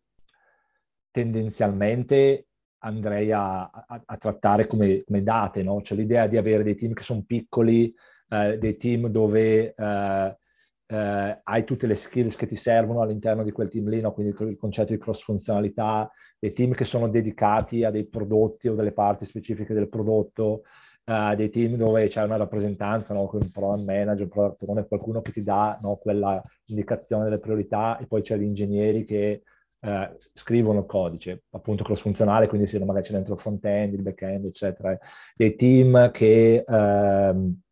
tendenzialmente 1.11 2.47
andrei 2.79 3.31
a, 3.31 3.69
a, 3.69 4.01
a 4.03 4.17
trattare 4.17 4.65
come, 4.65 5.03
come 5.03 5.21
date, 5.21 5.61
no? 5.61 5.83
Cioè 5.83 5.99
l'idea 5.99 6.25
di 6.25 6.37
avere 6.37 6.63
dei 6.63 6.75
team 6.75 6.93
che 6.93 7.03
sono 7.03 7.21
piccoli, 7.27 7.93
eh, 8.29 8.57
dei 8.57 8.75
team 8.75 9.07
dove 9.09 9.75
eh, 9.75 10.37
eh, 10.87 11.39
hai 11.43 11.63
tutte 11.63 11.87
le 11.87 11.95
skills 11.95 12.35
che 12.35 12.47
ti 12.47 12.55
servono 12.55 13.01
all'interno 13.01 13.43
di 13.43 13.51
quel 13.51 13.69
team 13.69 13.89
lì, 13.89 14.01
no? 14.01 14.13
quindi 14.13 14.35
il 14.37 14.57
concetto 14.57 14.93
di 14.93 14.99
cross 14.99 15.21
funzionalità, 15.21 16.09
dei 16.37 16.53
team 16.53 16.73
che 16.73 16.85
sono 16.85 17.07
dedicati 17.09 17.83
a 17.83 17.91
dei 17.91 18.07
prodotti 18.07 18.67
o 18.67 18.75
delle 18.75 18.91
parti 18.91 19.25
specifiche 19.25 19.73
del 19.73 19.89
prodotto, 19.89 20.63
uh, 21.05 21.35
dei 21.35 21.49
team 21.49 21.75
dove 21.75 22.07
c'è 22.07 22.23
una 22.23 22.37
rappresentanza, 22.37 23.13
no? 23.13 23.29
un 23.31 23.51
program 23.51 23.83
manager, 23.83 24.23
un 24.23 24.29
product 24.29 24.63
owner, 24.63 24.87
qualcuno 24.87 25.21
che 25.21 25.31
ti 25.31 25.43
dà 25.43 25.77
no? 25.81 25.95
quella 25.95 26.41
indicazione 26.65 27.23
delle 27.23 27.39
priorità 27.39 27.97
e 27.97 28.05
poi 28.05 28.21
c'è 28.21 28.37
gli 28.37 28.43
ingegneri 28.43 29.05
che 29.05 29.41
uh, 29.79 30.15
scrivono 30.17 30.79
il 30.81 30.85
codice, 30.85 31.43
appunto 31.51 31.83
cross 31.83 32.01
funzionale, 32.01 32.47
quindi 32.47 32.67
se 32.67 32.77
magari 32.83 33.05
c'è 33.05 33.13
dentro 33.13 33.33
il 33.33 33.39
front-end, 33.39 33.93
il 33.93 34.03
back-end, 34.03 34.45
eccetera. 34.45 34.95
Dei 35.35 35.55
team 35.55 36.11
che... 36.11 36.63
Uh, 36.67 37.63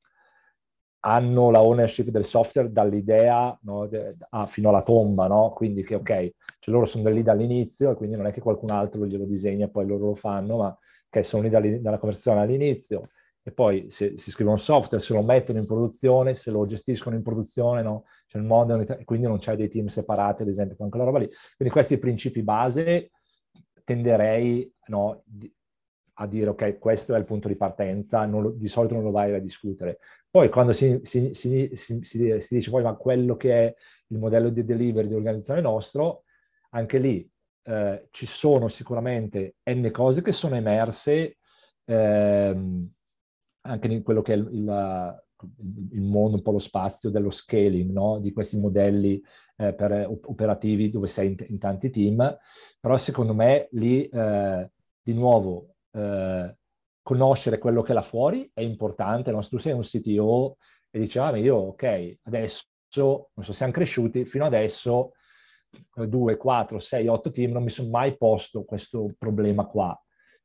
hanno 1.05 1.51
la 1.51 1.61
ownership 1.61 2.09
del 2.09 2.25
software 2.25 2.71
dall'idea 2.71 3.57
no, 3.63 3.87
de, 3.87 4.15
ah, 4.29 4.45
fino 4.45 4.69
alla 4.69 4.83
tomba, 4.83 5.27
no? 5.27 5.51
Quindi 5.51 5.83
che 5.83 5.95
ok, 5.95 6.31
cioè 6.59 6.73
loro 6.73 6.85
sono 6.85 7.09
lì 7.09 7.23
dall'inizio 7.23 7.91
e 7.91 7.95
quindi 7.95 8.15
non 8.15 8.25
è 8.25 8.31
che 8.31 8.39
qualcun 8.39 8.71
altro 8.71 9.05
glielo 9.05 9.25
disegna 9.25 9.65
e 9.65 9.69
poi 9.69 9.85
loro 9.85 10.07
lo 10.07 10.15
fanno, 10.15 10.57
ma 10.57 10.77
che 11.09 11.23
sono 11.23 11.43
lì 11.43 11.81
dalla 11.81 11.97
conversione 11.97 12.41
all'inizio 12.41 13.09
e 13.43 13.51
poi 13.51 13.87
se, 13.91 14.17
si 14.17 14.31
scrivono 14.31 14.55
software, 14.55 15.03
se 15.03 15.13
lo 15.13 15.21
mettono 15.21 15.59
in 15.59 15.67
produzione, 15.67 16.33
se 16.33 16.49
lo 16.49 16.65
gestiscono 16.65 17.15
in 17.17 17.21
produzione, 17.21 17.81
no? 17.81 18.05
C'è 18.25 18.37
il 18.37 18.45
mondo, 18.45 18.79
e 18.79 19.03
quindi 19.03 19.27
non 19.27 19.37
c'è 19.37 19.57
dei 19.57 19.67
team 19.67 19.87
separati, 19.87 20.43
ad 20.43 20.47
esempio, 20.47 20.77
con 20.77 20.89
quella 20.89 21.03
roba 21.03 21.19
lì. 21.19 21.29
Quindi 21.57 21.73
questi 21.73 21.97
principi 21.97 22.41
base 22.41 23.11
tenderei 23.83 24.73
no, 24.87 25.23
a 26.13 26.27
dire 26.27 26.49
ok, 26.51 26.79
questo 26.79 27.13
è 27.15 27.17
il 27.17 27.25
punto 27.25 27.49
di 27.49 27.57
partenza, 27.57 28.25
lo, 28.25 28.51
di 28.51 28.69
solito 28.69 28.93
non 28.93 29.03
lo 29.03 29.11
vai 29.11 29.33
a 29.33 29.39
discutere. 29.39 29.99
Poi 30.33 30.49
quando 30.49 30.73
si, 30.73 30.99
si, 31.03 31.35
si, 31.35 31.69
si, 31.75 32.55
dice 32.55 32.71
poi 32.71 32.81
ma 32.81 32.95
quello 32.95 33.37
che 33.37 33.67
è 33.67 33.75
il 34.07 34.17
modello 34.17 34.49
di 34.49 34.65
delivery 34.65 35.07
di 35.07 35.13
organizzazione 35.13 35.61
nostro, 35.61 36.23
anche 36.71 36.97
lì 36.97 37.31
eh, 37.61 38.07
ci 38.09 38.25
sono 38.25 38.67
sicuramente 38.67 39.57
n 39.69 39.91
cose 39.91 40.23
che 40.23 40.31
sono 40.31 40.55
emerse 40.55 41.37
ehm, 41.85 42.91
anche 43.61 43.87
in 43.87 44.01
quello 44.01 44.23
che 44.23 44.33
è 44.33 44.37
il, 44.37 44.47
il, 44.51 45.89
il, 45.91 46.01
mondo, 46.01 46.37
un 46.37 46.41
po' 46.41 46.53
lo 46.53 46.57
spazio 46.57 47.11
dello 47.11 47.29
scaling, 47.29 47.91
no? 47.91 48.17
di 48.17 48.33
questi 48.33 48.57
modelli 48.57 49.21
eh, 49.57 49.75
per, 49.75 50.07
operativi 50.23 50.89
dove 50.89 51.09
sei 51.09 51.27
in, 51.27 51.45
in, 51.49 51.59
tanti 51.59 51.91
team, 51.91 52.39
però 52.79 52.97
secondo 52.97 53.35
me 53.35 53.67
lì 53.73 54.07
eh, 54.07 54.71
di 54.99 55.13
nuovo 55.13 55.75
eh, 55.91 56.57
conoscere 57.03 57.59
quello 57.59 57.81
che 57.83 57.91
è 57.91 57.95
là 57.95 58.01
fuori 58.01 58.49
è 58.53 58.61
importante, 58.61 59.31
no? 59.31 59.41
se 59.41 59.49
tu 59.49 59.57
sei 59.59 59.73
un 59.73 59.81
CTO 59.81 60.57
e 60.89 60.99
dici, 60.99 61.19
ah, 61.19 61.31
ma 61.31 61.37
io 61.37 61.55
ok, 61.57 62.19
adesso, 62.23 62.63
non 62.95 63.45
so, 63.45 63.53
siamo 63.53 63.71
cresciuti, 63.71 64.25
fino 64.25 64.45
adesso 64.45 65.13
2, 65.95 66.37
4, 66.37 66.79
6, 66.79 67.07
8 67.07 67.31
team 67.31 67.51
non 67.51 67.63
mi 67.63 67.69
sono 67.69 67.89
mai 67.89 68.15
posto 68.17 68.63
questo 68.63 69.13
problema 69.17 69.65
qua 69.65 69.97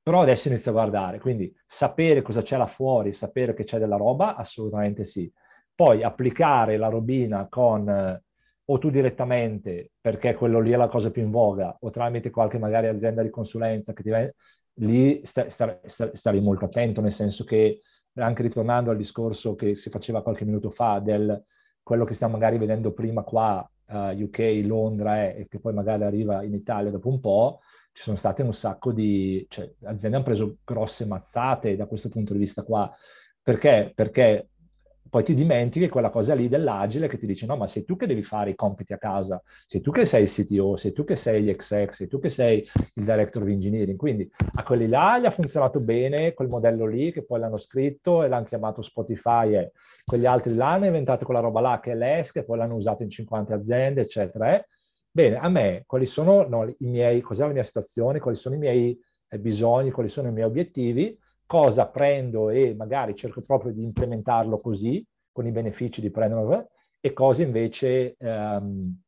però 0.08 0.22
adesso 0.22 0.48
inizio 0.48 0.70
a 0.70 0.74
guardare, 0.74 1.18
quindi 1.20 1.54
sapere 1.66 2.22
cosa 2.22 2.40
c'è 2.40 2.56
là 2.56 2.66
fuori, 2.66 3.12
sapere 3.12 3.52
che 3.52 3.64
c'è 3.64 3.78
della 3.78 3.96
roba, 3.96 4.36
assolutamente 4.36 5.04
sì. 5.04 5.30
Poi 5.74 6.02
applicare 6.02 6.78
la 6.78 6.88
robina 6.88 7.46
con 7.50 7.86
eh, 7.86 8.22
o 8.64 8.78
tu 8.78 8.88
direttamente, 8.88 9.90
perché 10.00 10.34
quello 10.34 10.60
lì 10.60 10.70
è 10.70 10.76
la 10.76 10.88
cosa 10.88 11.10
più 11.10 11.20
in 11.20 11.30
voga, 11.30 11.76
o 11.80 11.90
tramite 11.90 12.30
qualche 12.30 12.56
magari 12.56 12.86
azienda 12.86 13.22
di 13.22 13.28
consulenza 13.28 13.92
che 13.92 14.02
ti 14.02 14.08
vende, 14.08 14.34
lì 14.78 15.20
sta, 15.24 15.48
sta, 15.50 15.80
sta, 15.84 16.10
starei 16.14 16.40
molto 16.40 16.64
attento, 16.64 17.00
nel 17.00 17.12
senso 17.12 17.44
che 17.44 17.80
anche 18.14 18.42
ritornando 18.42 18.90
al 18.90 18.96
discorso 18.96 19.54
che 19.54 19.76
si 19.76 19.90
faceva 19.90 20.22
qualche 20.22 20.44
minuto 20.44 20.70
fa 20.70 20.98
del 20.98 21.44
quello 21.88 22.04
che 22.04 22.12
stiamo 22.12 22.34
magari 22.34 22.58
vedendo 22.58 22.92
prima 22.92 23.22
qua, 23.22 23.66
uh, 23.86 23.94
eh, 24.10 24.22
UK, 24.22 24.66
Londra, 24.66 25.22
eh, 25.22 25.40
e 25.40 25.48
che 25.48 25.58
poi 25.58 25.72
magari 25.72 26.02
arriva 26.04 26.42
in 26.42 26.52
Italia 26.52 26.90
dopo 26.90 27.08
un 27.08 27.18
po', 27.18 27.60
ci 27.92 28.02
sono 28.02 28.18
state 28.18 28.42
un 28.42 28.52
sacco 28.52 28.92
di... 28.92 29.46
cioè 29.48 29.72
aziende 29.84 30.16
hanno 30.16 30.26
preso 30.26 30.58
grosse 30.64 31.06
mazzate 31.06 31.76
da 31.76 31.86
questo 31.86 32.10
punto 32.10 32.34
di 32.34 32.40
vista 32.40 32.62
qua. 32.62 32.94
Perché? 33.42 33.90
Perché 33.94 34.50
poi 35.08 35.24
ti 35.24 35.34
dimentichi 35.34 35.88
quella 35.88 36.10
cosa 36.10 36.34
lì 36.34 36.48
dell'agile 36.48 37.08
che 37.08 37.18
ti 37.18 37.26
dice 37.26 37.46
no, 37.46 37.56
ma 37.56 37.66
sei 37.66 37.84
tu 37.84 37.96
che 37.96 38.06
devi 38.06 38.22
fare 38.22 38.50
i 38.50 38.54
compiti 38.54 38.92
a 38.92 38.98
casa, 38.98 39.42
sei 39.66 39.80
tu 39.80 39.90
che 39.90 40.04
sei 40.04 40.22
il 40.24 40.30
CTO, 40.30 40.76
sei 40.76 40.92
tu 40.92 41.04
che 41.04 41.16
sei 41.16 41.48
exec, 41.48 41.94
sei 41.94 42.08
tu 42.08 42.18
che 42.18 42.28
sei 42.28 42.66
il 42.94 43.04
director 43.04 43.42
of 43.42 43.48
engineering. 43.48 43.96
Quindi 43.96 44.30
a 44.54 44.62
quelli 44.62 44.88
là 44.88 45.18
gli 45.18 45.26
ha 45.26 45.30
funzionato 45.30 45.82
bene 45.82 46.34
quel 46.34 46.48
modello 46.48 46.86
lì 46.86 47.12
che 47.12 47.24
poi 47.24 47.40
l'hanno 47.40 47.58
scritto 47.58 48.22
e 48.22 48.28
l'hanno 48.28 48.44
chiamato 48.44 48.82
Spotify 48.82 49.54
e 49.56 49.72
quegli 50.04 50.26
altri 50.26 50.54
là 50.54 50.72
hanno 50.72 50.86
inventato 50.86 51.24
quella 51.24 51.40
roba 51.40 51.60
là 51.60 51.80
che 51.80 51.92
è 51.92 51.94
l'ESC 51.94 52.36
e 52.36 52.44
poi 52.44 52.58
l'hanno 52.58 52.76
usato 52.76 53.02
in 53.02 53.10
50 53.10 53.54
aziende, 53.54 54.02
eccetera. 54.02 54.54
Eh? 54.54 54.66
Bene, 55.10 55.36
a 55.36 55.48
me 55.48 55.84
quali 55.86 56.06
sono 56.06 56.46
no, 56.46 56.66
i 56.66 56.86
miei, 56.86 57.20
cos'è 57.20 57.46
la 57.46 57.52
mia 57.52 57.62
situazione, 57.62 58.20
quali 58.20 58.36
sono 58.36 58.54
i 58.54 58.58
miei 58.58 58.98
eh, 59.28 59.38
bisogni, 59.38 59.90
quali 59.90 60.08
sono 60.08 60.28
i 60.28 60.32
miei 60.32 60.46
obiettivi, 60.46 61.18
cosa 61.48 61.88
prendo 61.88 62.50
e 62.50 62.74
magari 62.74 63.14
cerco 63.16 63.40
proprio 63.40 63.72
di 63.72 63.82
implementarlo 63.82 64.58
così, 64.58 65.02
con 65.32 65.46
i 65.46 65.50
benefici 65.50 66.02
di 66.02 66.10
prenderlo, 66.10 66.68
e 67.00 67.12
cosa 67.14 67.42
invece 67.42 68.16
ehm, 68.18 69.00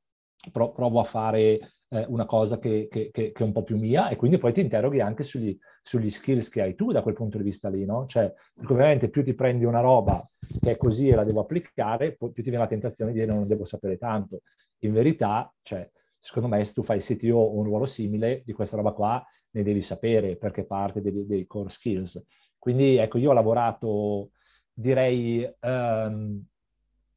pro- 0.50 0.72
provo 0.72 1.00
a 1.00 1.05
fare 1.05 1.59
eh, 1.90 2.07
una 2.09 2.24
cosa 2.24 2.59
che, 2.59 2.88
che, 2.90 3.11
che, 3.12 3.33
che, 3.33 3.42
è 3.42 3.42
un 3.42 3.53
po' 3.53 3.62
più 3.62 3.76
mia 3.76 4.09
e 4.09 4.16
quindi 4.16 4.38
poi 4.38 4.55
ti 4.55 4.62
interroghi 4.62 5.00
anche 5.00 5.22
sugli, 5.22 5.57
sugli 5.83 6.09
skills 6.09 6.48
che 6.48 6.62
hai 6.62 6.74
tu 6.74 6.92
da 6.92 7.03
quel 7.03 7.14
punto 7.14 7.37
di 7.37 7.44
vista 7.44 7.68
lì, 7.68 7.85
no? 7.85 8.07
Cioè, 8.07 8.33
ovviamente 8.68 9.11
più 9.11 9.22
ti 9.22 9.35
prendi 9.35 9.66
una 9.66 9.81
roba 9.81 10.26
che 10.62 10.70
è 10.70 10.76
così 10.79 11.09
e 11.09 11.14
la 11.14 11.24
devo 11.24 11.40
applicare, 11.40 12.16
più 12.16 12.33
ti 12.33 12.42
viene 12.42 12.59
la 12.59 12.66
tentazione 12.66 13.12
di 13.12 13.18
dire 13.18 13.31
non 13.31 13.46
devo 13.46 13.66
sapere 13.66 13.98
tanto. 13.98 14.40
In 14.79 14.94
verità, 14.94 15.53
cioè, 15.61 15.87
secondo 16.18 16.48
me 16.48 16.64
se 16.64 16.72
tu 16.72 16.83
fai 16.83 17.00
CTO 17.00 17.37
o 17.37 17.59
un 17.59 17.64
ruolo 17.64 17.85
simile 17.85 18.42
di 18.46 18.53
questa 18.55 18.76
roba 18.76 18.92
qua 18.92 19.22
ne 19.51 19.63
devi 19.63 19.83
sapere 19.83 20.37
perché 20.37 20.65
parte 20.65 21.01
dei, 21.01 21.27
dei 21.27 21.47
core 21.47 21.71
skills. 21.71 22.23
Quindi 22.59 22.97
ecco, 22.97 23.19
io 23.19 23.31
ho 23.31 23.35
lavorato, 23.35 24.31
direi, 24.73 25.49
um, 25.61 26.43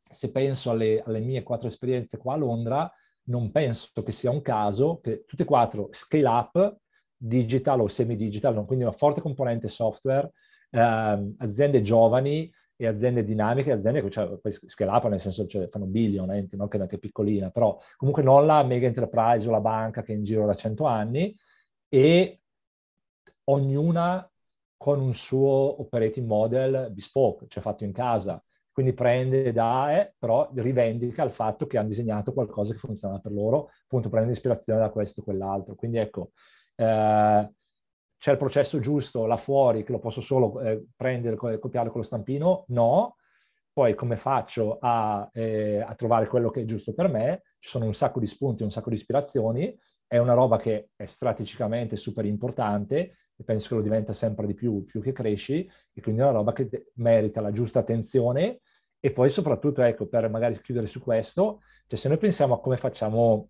se 0.09 0.31
penso 0.31 0.69
alle, 0.71 1.01
alle, 1.05 1.19
mie 1.19 1.43
quattro 1.43 1.67
esperienze 1.67 2.17
qua 2.17 2.33
a 2.33 2.37
Londra, 2.37 2.91
non 3.25 3.51
penso 3.51 4.03
che 4.03 4.11
sia 4.11 4.31
un 4.31 4.41
caso 4.41 4.99
che 5.01 5.25
tutte 5.25 5.43
e 5.43 5.45
quattro 5.45 5.89
scale 5.91 6.27
up, 6.27 6.77
digital 7.15 7.81
o 7.81 7.87
semi-digital, 7.87 8.65
quindi 8.65 8.83
una 8.83 8.93
forte 8.93 9.21
componente 9.21 9.67
software, 9.67 10.31
um, 10.71 11.35
aziende 11.37 11.81
giovani, 11.81 12.51
e 12.75 12.87
aziende 12.87 13.23
dinamiche, 13.23 13.71
aziende 13.71 14.01
che 14.01 14.09
cioè, 14.09 14.37
scale 14.65 14.91
up 14.91 15.07
nel 15.07 15.19
senso 15.19 15.45
cioè, 15.45 15.67
fanno 15.67 15.85
billion, 15.85 16.31
eh, 16.31 16.47
non 16.51 16.67
che 16.67 16.77
anche 16.77 16.97
piccolina, 16.97 17.49
però 17.49 17.79
comunque 17.97 18.23
non 18.23 18.45
la 18.45 18.63
mega 18.63 18.87
enterprise 18.87 19.47
o 19.47 19.51
la 19.51 19.61
banca 19.61 20.01
che 20.01 20.13
è 20.13 20.15
in 20.15 20.23
giro 20.23 20.45
da 20.45 20.55
100 20.55 20.85
anni 20.85 21.35
e 21.93 22.41
ognuna 23.43 24.27
con 24.75 24.99
un 24.99 25.13
suo 25.13 25.79
operating 25.79 26.25
model 26.25 26.91
bespoke, 26.91 27.45
cioè 27.47 27.61
fatto 27.61 27.83
in 27.83 27.91
casa. 27.91 28.43
Quindi 28.71 28.93
prende 28.93 29.51
da, 29.51 29.99
eh, 29.99 30.15
però 30.17 30.49
rivendica 30.55 31.23
il 31.23 31.31
fatto 31.31 31.67
che 31.67 31.77
hanno 31.77 31.89
disegnato 31.89 32.33
qualcosa 32.33 32.73
che 32.73 32.79
funziona 32.79 33.19
per 33.19 33.31
loro, 33.31 33.69
appunto 33.83 34.09
prende 34.09 34.31
ispirazione 34.31 34.79
da 34.79 34.89
questo 34.89 35.21
o 35.21 35.23
quell'altro. 35.23 35.75
Quindi 35.75 35.99
ecco, 35.99 36.31
eh, 36.75 37.51
c'è 38.17 38.31
il 38.31 38.37
processo 38.37 38.79
giusto 38.79 39.27
là 39.27 39.37
fuori 39.37 39.83
che 39.83 39.91
lo 39.91 39.99
posso 39.99 40.21
solo 40.21 40.59
eh, 40.61 40.83
prendere 40.95 41.35
e 41.53 41.59
copiare 41.59 41.89
con 41.89 42.01
lo 42.01 42.07
stampino? 42.07 42.65
No. 42.69 43.17
Poi 43.71 43.93
come 43.93 44.17
faccio 44.17 44.79
a, 44.79 45.29
eh, 45.31 45.79
a, 45.79 45.93
trovare 45.93 46.27
quello 46.27 46.49
che 46.49 46.61
è 46.61 46.65
giusto 46.65 46.93
per 46.93 47.07
me? 47.07 47.43
Ci 47.59 47.69
sono 47.69 47.85
un 47.85 47.93
sacco 47.93 48.19
di 48.19 48.27
spunti, 48.27 48.63
un 48.63 48.71
sacco 48.71 48.89
di 48.89 48.95
ispirazioni, 48.95 49.77
è 50.07 50.17
una 50.17 50.33
roba 50.33 50.57
che 50.57 50.89
è 50.95 51.05
strategicamente 51.05 51.95
super 51.95 52.25
importante 52.25 53.17
e 53.35 53.43
penso 53.43 53.69
che 53.69 53.75
lo 53.75 53.81
diventa 53.81 54.13
sempre 54.13 54.45
di 54.45 54.53
più, 54.53 54.85
più 54.85 55.01
che 55.01 55.11
cresci, 55.11 55.69
e 55.93 56.01
quindi 56.01 56.21
è 56.21 56.23
una 56.23 56.33
roba 56.33 56.53
che 56.53 56.91
merita 56.95 57.41
la 57.41 57.51
giusta 57.51 57.79
attenzione. 57.79 58.59
E 58.99 59.11
poi 59.11 59.29
soprattutto, 59.29 59.81
ecco, 59.81 60.07
per 60.07 60.29
magari 60.29 60.59
chiudere 60.61 60.87
su 60.87 61.01
questo, 61.01 61.61
cioè 61.87 61.99
se 61.99 62.07
noi 62.07 62.17
pensiamo 62.17 62.53
a 62.53 62.61
come 62.61 62.77
facciamo 62.77 63.49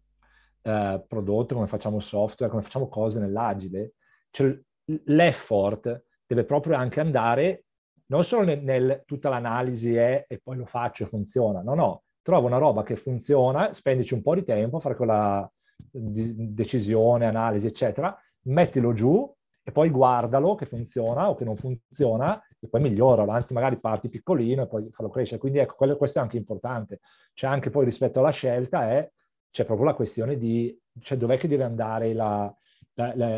eh, 0.63 1.04
prodotto, 1.08 1.56
come 1.56 1.68
facciamo 1.68 2.00
software, 2.00 2.52
come 2.52 2.63
facciamo 2.63 2.88
cose 2.88 3.20
nell'agile, 3.20 3.94
cioè 4.32 4.58
l'effort 5.06 6.06
deve 6.26 6.44
proprio 6.46 6.76
anche 6.76 7.00
andare 7.00 7.66
non 8.08 8.24
solo 8.24 8.44
nel, 8.44 8.62
nel 8.62 9.04
tutta 9.06 9.30
l'analisi 9.30 9.96
è 9.96 10.26
e 10.28 10.39
poi 10.44 10.58
lo 10.58 10.66
faccio 10.66 11.04
e 11.04 11.08
funziona, 11.08 11.62
no, 11.62 11.74
no, 11.74 12.04
trovo 12.22 12.48
una 12.48 12.58
roba 12.58 12.84
che 12.84 12.96
funziona, 12.96 13.74
spendici 13.74 14.13
un 14.13 14.22
po' 14.22 14.36
di 14.36 14.44
tempo 14.44 14.78
a 14.78 14.80
fare 14.80 14.96
quella 14.96 15.52
decisione, 15.93 17.27
analisi, 17.27 17.67
eccetera, 17.67 18.17
mettilo 18.43 18.93
giù 18.93 19.32
e 19.63 19.71
poi 19.71 19.89
guardalo 19.89 20.56
che 20.56 20.65
funziona 20.65 21.29
o 21.29 21.36
che 21.36 21.45
non 21.45 21.56
funziona 21.56 22.41
e 22.60 22.67
poi 22.67 22.82
miglioralo, 22.82 23.32
anzi 23.32 23.53
magari 23.53 23.79
parti 23.79 24.10
piccolino 24.10 24.63
e 24.63 24.67
poi 24.67 24.89
farlo 24.91 25.12
crescere. 25.12 25.39
Quindi 25.39 25.60
ecco, 25.60 25.75
quello, 25.75 25.95
questo 25.95 26.19
è 26.19 26.21
anche 26.21 26.38
importante. 26.38 26.99
C'è 27.34 27.47
anche 27.47 27.69
poi 27.69 27.86
rispetto 27.86 28.19
alla 28.19 28.32
scelta 28.32 28.89
è, 28.89 29.10
c'è 29.51 29.65
proprio 29.65 29.86
la 29.86 29.93
questione 29.93 30.38
di, 30.38 30.77
cioè 30.99 31.17
dov'è 31.17 31.38
che 31.38 31.47
deve 31.47 31.63
andare 31.63 32.13
la, 32.13 32.53
la, 32.95 33.13
la, 33.15 33.38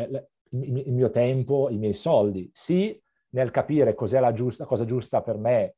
il, 0.50 0.92
mio 0.92 1.10
tempo, 1.10 1.68
i 1.70 1.76
miei 1.76 1.92
soldi. 1.92 2.50
Sì, 2.52 3.00
nel 3.30 3.50
capire 3.50 3.94
cos'è 3.94 4.18
la 4.18 4.32
giusta, 4.32 4.64
cosa 4.64 4.84
giusta 4.84 5.20
per 5.22 5.36
me, 5.36 5.76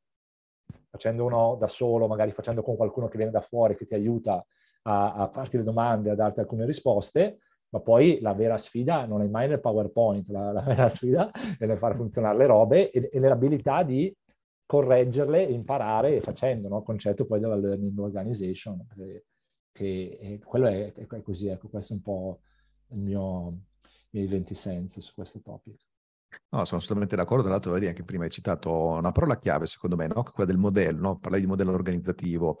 facendo 0.89 1.25
uno 1.25 1.55
da 1.59 1.67
solo, 1.67 2.07
magari 2.07 2.31
facendo 2.31 2.61
con 2.63 2.75
qualcuno 2.75 3.07
che 3.07 3.17
viene 3.17 3.31
da 3.31 3.41
fuori, 3.41 3.75
che 3.75 3.85
ti 3.85 3.93
aiuta 3.93 4.45
a, 4.89 5.13
a 5.13 5.27
farti 5.27 5.57
le 5.57 5.63
domande, 5.63 6.09
a 6.09 6.15
darti 6.15 6.39
alcune 6.39 6.65
risposte, 6.65 7.39
ma 7.69 7.79
poi 7.79 8.19
la 8.21 8.33
vera 8.33 8.57
sfida 8.57 9.05
non 9.05 9.21
è 9.21 9.27
mai 9.27 9.47
nel 9.47 9.61
PowerPoint, 9.61 10.27
la, 10.29 10.51
la 10.51 10.61
vera 10.61 10.89
sfida 10.89 11.29
è 11.57 11.65
nel 11.65 11.77
far 11.77 11.95
funzionare 11.95 12.37
le 12.37 12.45
robe 12.47 12.89
e, 12.89 13.09
e 13.11 13.19
nell'abilità 13.19 13.83
di 13.83 14.13
correggerle, 14.65 15.43
imparare 15.43 16.21
facendo, 16.21 16.67
no? 16.67 16.77
Il 16.79 16.83
concetto 16.83 17.25
poi 17.25 17.39
della 17.39 17.55
learning 17.55 17.97
organization, 17.99 18.85
che, 18.95 19.25
che 19.71 20.39
quello 20.43 20.67
è, 20.67 20.93
è, 20.93 21.21
così, 21.21 21.47
ecco, 21.47 21.69
questo 21.69 21.93
è 21.93 21.95
un 21.95 22.01
po' 22.01 22.39
il 22.89 22.99
mio, 22.99 23.61
i 23.83 24.17
miei 24.17 24.27
20 24.27 24.53
sensi 24.55 25.01
su 25.01 25.13
questo 25.13 25.39
topic. 25.41 25.87
No, 26.51 26.63
sono 26.65 26.79
assolutamente 26.79 27.15
d'accordo. 27.15 27.43
Tra 27.43 27.51
l'altro, 27.51 27.71
vedi, 27.71 27.87
anche 27.87 28.03
prima 28.03 28.25
hai 28.25 28.29
citato 28.29 28.71
una 28.71 29.11
parola 29.11 29.39
chiave, 29.39 29.65
secondo 29.65 29.95
me, 29.95 30.05
no? 30.05 30.21
quella 30.21 30.49
del 30.49 30.59
modello, 30.59 30.99
no? 30.99 31.17
parlavi 31.17 31.43
di 31.43 31.49
modello 31.49 31.71
organizzativo. 31.71 32.59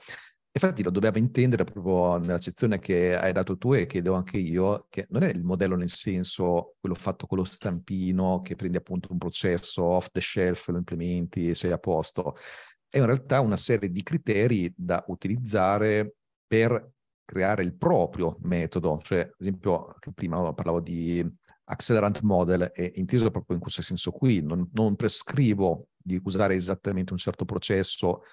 Infatti 0.51 0.81
lo 0.81 0.89
dobbiamo 0.89 1.17
intendere 1.19 1.63
proprio 1.63 2.17
nell'accezione 2.17 2.79
che 2.79 3.15
hai 3.15 3.31
dato 3.31 3.57
tu 3.57 3.73
e 3.73 3.85
che 3.85 4.01
do 4.01 4.13
anche 4.13 4.37
io, 4.37 4.87
che 4.89 5.05
non 5.09 5.21
è 5.21 5.29
il 5.29 5.43
modello 5.43 5.75
nel 5.75 5.91
senso 5.91 6.75
quello 6.79 6.95
fatto 6.95 7.27
con 7.27 7.37
lo 7.37 7.43
stampino, 7.43 8.41
che 8.41 8.55
prendi 8.55 8.77
appunto 8.77 9.11
un 9.11 9.19
processo 9.19 9.83
off 9.83 10.09
the 10.11 10.21
shelf, 10.21 10.67
lo 10.69 10.77
implementi 10.77 11.49
e 11.49 11.55
sei 11.55 11.71
a 11.71 11.77
posto. 11.77 12.35
È 12.87 12.97
in 12.97 13.05
realtà 13.05 13.39
una 13.41 13.57
serie 13.57 13.91
di 13.91 14.01
criteri 14.01 14.73
da 14.75 15.03
utilizzare 15.07 16.15
per 16.47 16.93
creare 17.23 17.61
il 17.61 17.75
proprio 17.75 18.37
metodo. 18.41 18.97
Cioè, 19.03 19.19
ad 19.19 19.35
esempio, 19.37 19.95
prima 20.15 20.51
parlavo 20.53 20.79
di 20.79 21.23
accelerant 21.69 22.21
model 22.21 22.71
è 22.73 22.91
inteso 22.95 23.29
proprio 23.31 23.55
in 23.55 23.61
questo 23.61 23.81
senso 23.81 24.11
qui, 24.11 24.41
non, 24.41 24.69
non 24.73 24.95
prescrivo 24.95 25.89
di 25.95 26.19
usare 26.23 26.55
esattamente 26.55 27.13
un 27.13 27.19
certo 27.19 27.45
processo 27.45 28.23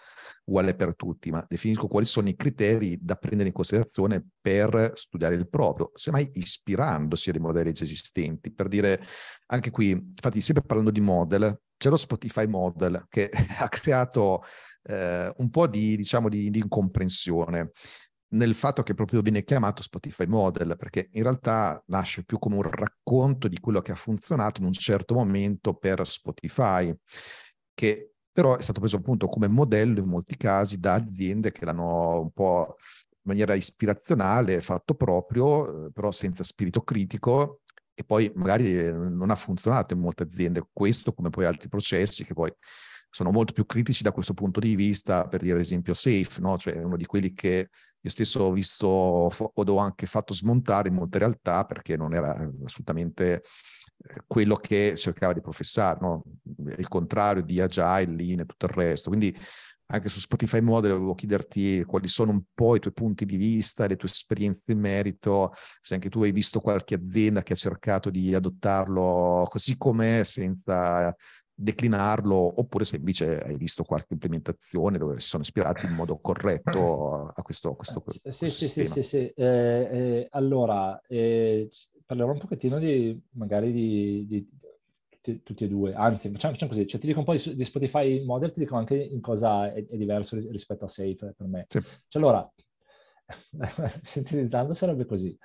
uguale 0.44 0.75
per 0.75 0.94
tutti, 0.94 1.31
ma 1.31 1.44
definisco 1.49 1.88
quali 1.88 2.07
sono 2.07 2.29
i 2.29 2.37
criteri 2.37 2.96
da 3.01 3.16
prendere 3.16 3.49
in 3.49 3.55
considerazione 3.55 4.25
per 4.40 4.92
studiare 4.94 5.35
il 5.35 5.49
proprio, 5.49 5.90
semmai 5.94 6.29
ispirandosi 6.35 7.31
ai 7.31 7.38
modelli 7.38 7.72
già 7.72 7.85
esistenti. 7.85 8.53
Per 8.53 8.68
dire, 8.68 9.03
anche 9.46 9.70
qui, 9.70 9.90
infatti, 9.90 10.40
sempre 10.40 10.64
parlando 10.64 10.92
di 10.92 11.01
model, 11.01 11.61
c'è 11.77 11.90
lo 11.90 11.96
Spotify 11.96 12.46
model 12.46 13.07
che 13.09 13.29
ha 13.59 13.68
creato 13.68 14.42
eh, 14.85 15.33
un 15.37 15.51
po' 15.51 15.66
di, 15.66 15.96
diciamo, 15.96 16.29
di, 16.29 16.49
di 16.49 16.61
incomprensione 16.61 17.72
nel 18.37 18.55
fatto 18.55 18.83
che 18.83 18.94
proprio 18.94 19.20
viene 19.22 19.42
chiamato 19.44 19.83
Spotify 19.83 20.27
Model, 20.27 20.77
perché 20.77 21.09
in 21.12 21.22
realtà 21.22 21.83
nasce 21.87 22.25
più 22.25 22.38
come 22.38 22.57
un 22.57 22.62
racconto 22.62 23.49
di 23.49 23.59
quello 23.59 23.81
che 23.81 23.92
ha 23.92 23.96
funzionato 23.96 24.61
in 24.61 24.66
un 24.66 24.72
certo 24.72 25.14
momento 25.14 25.75
per 25.75 26.07
Spotify, 26.07 26.94
che 27.75 28.12
però 28.31 28.57
è 28.57 28.62
stato 28.62 28.81
preso 28.81 28.96
appunto 28.96 29.29
come 29.29 29.49
modello 29.49 30.01
in 30.01 30.07
molti 30.07 30.37
casi 30.37 30.79
da 30.79 30.94
aziende 30.94 31.51
che 31.53 31.64
l'hanno 31.64 32.20
un 32.20 32.31
po' 32.33 32.77
in 33.11 33.22
maniera 33.22 33.55
ispirazionale 33.55 34.61
fatto 34.61 34.94
proprio, 34.94 35.87
eh, 35.87 35.90
però 35.92 36.12
senza 36.12 36.44
spirito 36.44 36.83
critico 36.83 37.62
e 37.94 38.05
poi 38.05 38.31
magari 38.35 38.79
eh, 38.79 38.92
non 38.92 39.31
ha 39.31 39.37
funzionato 39.37 39.94
in 39.94 40.01
molte 40.01 40.25
aziende 40.25 40.68
questo 40.70 41.14
come 41.14 41.31
poi 41.31 41.46
altri 41.46 41.70
processi 41.70 42.25
che 42.25 42.35
poi 42.35 42.53
sono 43.16 43.31
molto 43.31 43.55
più 43.55 43.64
critici 43.64 44.02
da 44.02 44.12
questo 44.12 44.35
punto 44.35 44.61
di 44.61 44.76
vista, 44.76 45.26
per 45.26 45.40
dire 45.40 45.55
ad 45.55 45.61
esempio 45.61 45.94
Safe, 45.94 46.38
no? 46.40 46.59
cioè 46.59 46.76
uno 46.83 46.98
di 46.98 47.07
quelli 47.07 47.33
che 47.33 47.70
io 47.98 48.11
stesso 48.11 48.42
ho 48.42 48.52
visto 48.52 48.87
ho 48.87 49.79
anche 49.79 50.05
fatto 50.05 50.35
smontare 50.35 50.90
in 50.90 50.96
molte 50.96 51.16
realtà 51.16 51.64
perché 51.64 51.96
non 51.96 52.12
era 52.12 52.37
assolutamente 52.62 53.42
eh, 54.07 54.20
quello 54.26 54.57
che 54.57 54.92
cercava 54.96 55.33
di 55.33 55.40
professare, 55.40 55.98
no? 56.02 56.24
il 56.76 56.88
contrario 56.88 57.42
di 57.42 57.59
Agile, 57.59 58.14
Lean 58.14 58.40
e 58.40 58.44
tutto 58.44 58.66
il 58.66 58.72
resto. 58.72 59.09
Quindi 59.09 59.35
anche 59.87 60.11
su 60.11 60.18
Spotify 60.18 60.61
Model 60.61 60.92
volevo 60.92 61.14
chiederti 61.14 61.85
quali 61.85 62.09
sono 62.09 62.33
un 62.33 62.42
po' 62.52 62.76
i 62.76 62.81
tuoi 62.81 62.92
punti 62.92 63.24
di 63.24 63.38
vista, 63.38 63.87
le 63.87 63.96
tue 63.96 64.11
esperienze 64.11 64.72
in 64.72 64.81
merito, 64.81 65.55
se 65.81 65.94
anche 65.94 66.11
tu 66.11 66.22
hai 66.22 66.33
visto 66.33 66.61
qualche 66.61 66.96
azienda 66.96 67.42
che 67.42 67.55
ha 67.55 67.57
cercato 67.57 68.11
di 68.11 68.35
adottarlo 68.35 69.46
così 69.48 69.79
com'è 69.79 70.22
senza 70.22 71.16
declinarlo, 71.59 72.61
oppure 72.61 72.85
se 72.85 72.97
invece 72.97 73.40
hai 73.40 73.57
visto 73.57 73.83
qualche 73.83 74.12
implementazione 74.12 74.99
dove 74.99 75.19
si 75.21 75.29
sono 75.29 75.42
ispirati 75.42 75.87
in 75.87 75.92
modo 75.92 76.19
corretto 76.19 77.33
a 77.35 77.42
questo, 77.42 77.71
a 77.71 77.77
questo, 77.77 78.05
sì, 78.07 78.21
questo 78.21 78.47
sì, 78.47 78.66
sì, 78.69 78.87
sì, 78.87 79.03
sì, 79.03 79.16
eh, 79.16 79.35
eh, 79.35 80.27
allora, 80.31 81.01
eh, 81.07 81.71
parlerò 82.05 82.33
un 82.33 82.38
pochettino 82.38 82.79
di, 82.79 83.19
magari 83.31 83.73
di, 83.73 84.27
di 84.27 84.49
tutti, 85.09 85.42
tutti, 85.42 85.64
e 85.64 85.69
due, 85.69 85.95
anzi, 85.95 86.31
facciamo, 86.31 86.53
facciamo 86.53 86.73
così, 86.73 86.87
cioè, 86.87 87.01
ti 87.01 87.07
dico 87.07 87.21
un 87.21 87.25
po' 87.25 87.35
di, 87.35 87.55
di, 87.55 87.64
Spotify 87.64 88.23
Model, 88.23 88.53
ti 88.53 88.61
dico 88.61 88.77
anche 88.77 88.95
in 88.95 89.23
cosa 89.23 89.73
è, 89.73 89.87
è 89.87 89.97
diverso 89.97 90.37
rispetto 90.37 90.85
a 90.85 90.88
Safe 90.88 91.35
per 91.35 91.47
me. 91.47 91.64
Sì. 91.69 91.81
Cioè, 91.81 92.23
allora, 92.23 92.53
sintetizzando 94.03 94.75
sarebbe 94.75 95.07
così. 95.07 95.37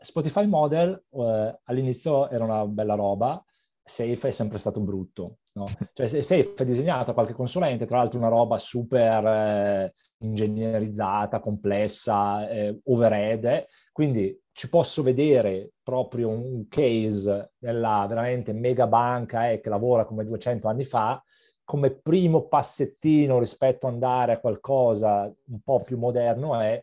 Spotify 0.00 0.46
Model 0.46 1.04
eh, 1.10 1.60
all'inizio 1.64 2.28
era 2.28 2.44
una 2.44 2.66
bella 2.66 2.94
roba, 2.94 3.42
Safe 3.82 4.28
è 4.28 4.30
sempre 4.30 4.58
stato 4.58 4.80
brutto. 4.80 5.38
No? 5.58 5.66
Cioè, 5.92 6.06
Safe 6.06 6.54
è 6.54 6.64
disegnato 6.64 7.12
qualche 7.12 7.32
consulente, 7.32 7.86
tra 7.86 7.98
l'altro 7.98 8.18
una 8.18 8.28
roba 8.28 8.56
super 8.56 9.26
eh, 9.26 9.94
ingegnerizzata, 10.18 11.40
complessa, 11.40 12.48
eh, 12.48 12.80
overhead, 12.84 13.66
quindi 13.92 14.40
ci 14.52 14.68
posso 14.68 15.02
vedere 15.02 15.72
proprio 15.82 16.28
un 16.28 16.66
case 16.68 17.52
della 17.58 18.06
veramente 18.08 18.52
mega 18.52 18.86
banca 18.86 19.50
eh, 19.50 19.60
che 19.60 19.68
lavora 19.68 20.04
come 20.04 20.24
200 20.24 20.68
anni 20.68 20.84
fa, 20.84 21.22
come 21.64 21.90
primo 21.90 22.46
passettino 22.46 23.38
rispetto 23.38 23.86
ad 23.86 23.94
andare 23.94 24.32
a 24.32 24.40
qualcosa 24.40 25.32
un 25.48 25.60
po' 25.62 25.80
più 25.82 25.98
moderno 25.98 26.58
è 26.58 26.82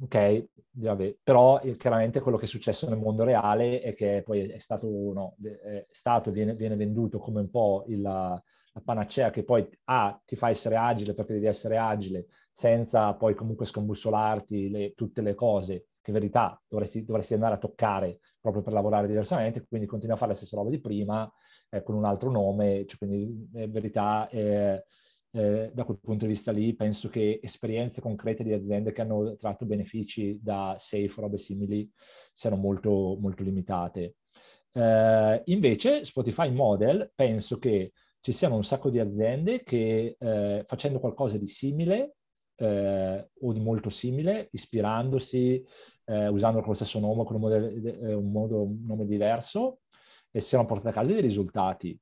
ok, 0.00 0.48
vabbè, 0.70 1.16
però 1.22 1.60
eh, 1.60 1.76
chiaramente 1.76 2.20
quello 2.20 2.36
che 2.36 2.44
è 2.44 2.48
successo 2.48 2.88
nel 2.88 2.98
mondo 2.98 3.24
reale 3.24 3.80
è 3.80 3.94
che 3.94 4.22
poi 4.24 4.48
è 4.48 4.58
stato, 4.58 4.86
no, 4.88 5.36
è 5.42 5.86
stato 5.90 6.30
viene, 6.30 6.54
viene, 6.54 6.76
venduto 6.76 7.18
come 7.18 7.40
un 7.40 7.50
po' 7.50 7.84
il, 7.88 8.00
la, 8.00 8.42
panacea 8.84 9.30
che 9.30 9.42
poi 9.42 9.68
ah, 9.84 10.20
ti 10.24 10.36
fa 10.36 10.50
essere 10.50 10.76
agile 10.76 11.12
perché 11.12 11.32
devi 11.32 11.46
essere 11.46 11.78
agile 11.78 12.28
senza 12.52 13.12
poi 13.14 13.34
comunque 13.34 13.66
scombussolarti 13.66 14.70
le, 14.70 14.94
tutte 14.94 15.20
le 15.20 15.34
cose 15.34 15.88
che 16.00 16.10
in 16.10 16.14
verità 16.14 16.62
dovresti, 16.68 17.04
dovresti, 17.04 17.34
andare 17.34 17.54
a 17.54 17.58
toccare 17.58 18.20
proprio 18.40 18.62
per 18.62 18.72
lavorare 18.72 19.08
diversamente, 19.08 19.66
quindi 19.66 19.88
continui 19.88 20.14
a 20.14 20.18
fare 20.18 20.30
la 20.30 20.36
stessa 20.36 20.56
roba 20.56 20.70
di 20.70 20.80
prima 20.80 21.30
eh, 21.70 21.82
con 21.82 21.96
un 21.96 22.04
altro 22.04 22.30
nome, 22.30 22.86
cioè, 22.86 22.98
quindi 22.98 23.48
in 23.52 23.70
verità... 23.70 24.28
Eh, 24.28 24.84
eh, 25.32 25.70
da 25.72 25.84
quel 25.84 25.98
punto 26.00 26.24
di 26.24 26.32
vista 26.32 26.52
lì 26.52 26.74
penso 26.74 27.08
che 27.08 27.40
esperienze 27.42 28.00
concrete 28.00 28.42
di 28.42 28.52
aziende 28.52 28.92
che 28.92 29.02
hanno 29.02 29.36
tratto 29.36 29.66
benefici 29.66 30.38
da 30.42 30.76
Safe 30.78 31.12
o 31.16 31.20
robe 31.20 31.38
simili 31.38 31.90
siano 32.32 32.56
molto, 32.56 33.16
molto 33.20 33.42
limitate. 33.42 34.16
Eh, 34.72 35.42
invece 35.46 36.04
Spotify 36.04 36.50
Model 36.50 37.10
penso 37.14 37.58
che 37.58 37.92
ci 38.20 38.32
siano 38.32 38.56
un 38.56 38.64
sacco 38.64 38.90
di 38.90 38.98
aziende 38.98 39.62
che 39.62 40.16
eh, 40.18 40.64
facendo 40.66 40.98
qualcosa 41.00 41.38
di 41.38 41.46
simile 41.46 42.14
eh, 42.56 43.30
o 43.40 43.52
di 43.52 43.60
molto 43.60 43.90
simile, 43.90 44.48
ispirandosi, 44.52 45.64
eh, 46.04 46.28
usando 46.28 46.60
lo 46.60 46.74
stesso 46.74 46.98
nome 46.98 47.24
con 47.24 47.36
un, 47.36 47.40
modello, 47.40 47.66
eh, 47.68 48.12
un, 48.12 48.30
modo, 48.30 48.62
un 48.62 48.84
nome 48.84 49.06
diverso, 49.06 49.80
e 50.30 50.40
siano 50.40 50.66
portate 50.66 50.88
a 50.88 50.92
casa 50.92 51.12
dei 51.12 51.20
risultati. 51.20 51.98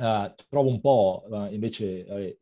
Uh, 0.00 0.34
trovo 0.48 0.70
un 0.70 0.80
po' 0.80 1.24
uh, 1.28 1.52
invece 1.52 2.04
vabbè, 2.04 2.36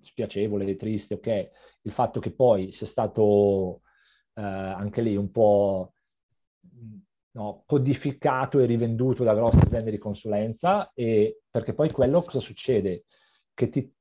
spiacevole, 0.00 0.76
triste, 0.76 1.14
ok, 1.14 1.50
il 1.82 1.92
fatto 1.92 2.20
che 2.20 2.32
poi 2.32 2.72
sia 2.72 2.86
stato 2.86 3.22
uh, 3.22 3.80
anche 4.32 5.02
lì 5.02 5.14
un 5.14 5.30
po' 5.30 5.92
no, 7.32 7.64
codificato 7.66 8.58
e 8.60 8.64
rivenduto 8.64 9.24
da 9.24 9.34
grosse 9.34 9.58
aziende 9.58 9.90
di 9.90 9.98
consulenza, 9.98 10.90
e, 10.94 11.42
perché 11.50 11.74
poi 11.74 11.90
quello 11.90 12.22
cosa 12.22 12.40
succede? 12.40 13.04
Che 13.52 13.68
ti, 13.68 13.94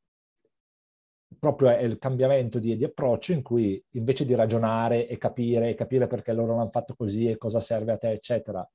proprio 1.38 1.70
è 1.70 1.82
il 1.82 1.98
cambiamento 1.98 2.60
di, 2.60 2.78
di, 2.78 2.84
approccio 2.86 3.34
in 3.34 3.42
cui 3.42 3.84
invece 3.92 4.24
di 4.26 4.36
ragionare 4.36 5.08
e 5.08 5.18
capire, 5.18 5.76
capire 5.76 6.08
perché 6.08 6.32
loro 6.34 6.56
l'hanno 6.56 6.70
fatto 6.70 6.96
così 6.96 7.28
e 7.28 7.38
cosa 7.38 7.60
serve 7.60 7.92
a 7.92 7.98
te, 7.98 8.12
eccetera, 8.12 8.66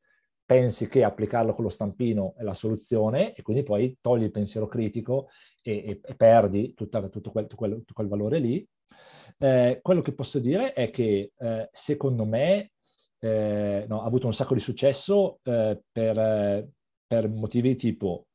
pensi 0.46 0.88
che 0.88 1.02
applicarlo 1.02 1.54
con 1.54 1.64
lo 1.64 1.70
stampino 1.70 2.34
è 2.36 2.42
la 2.44 2.54
soluzione 2.54 3.34
e 3.34 3.42
quindi 3.42 3.64
poi 3.64 3.98
togli 4.00 4.22
il 4.22 4.30
pensiero 4.30 4.68
critico 4.68 5.28
e, 5.60 5.72
e, 5.84 6.00
e 6.02 6.14
perdi 6.14 6.72
tutta, 6.72 7.06
tutto, 7.08 7.32
quel, 7.32 7.46
tutto, 7.46 7.56
quel, 7.56 7.72
tutto, 7.78 7.92
quel, 7.92 8.08
valore 8.08 8.38
lì. 8.38 8.66
Eh, 9.38 9.80
quello 9.82 10.02
che 10.02 10.12
posso 10.12 10.38
dire 10.38 10.72
è 10.72 10.90
che 10.90 11.32
eh, 11.36 11.68
secondo 11.72 12.24
me 12.24 12.70
eh, 13.18 13.84
no, 13.88 14.02
ha 14.02 14.06
avuto 14.06 14.26
un 14.26 14.34
sacco 14.34 14.54
di 14.54 14.60
successo 14.60 15.40
eh, 15.42 15.80
per, 15.90 16.68
per 17.06 17.28
motivi 17.28 17.74
tipo 17.74 18.28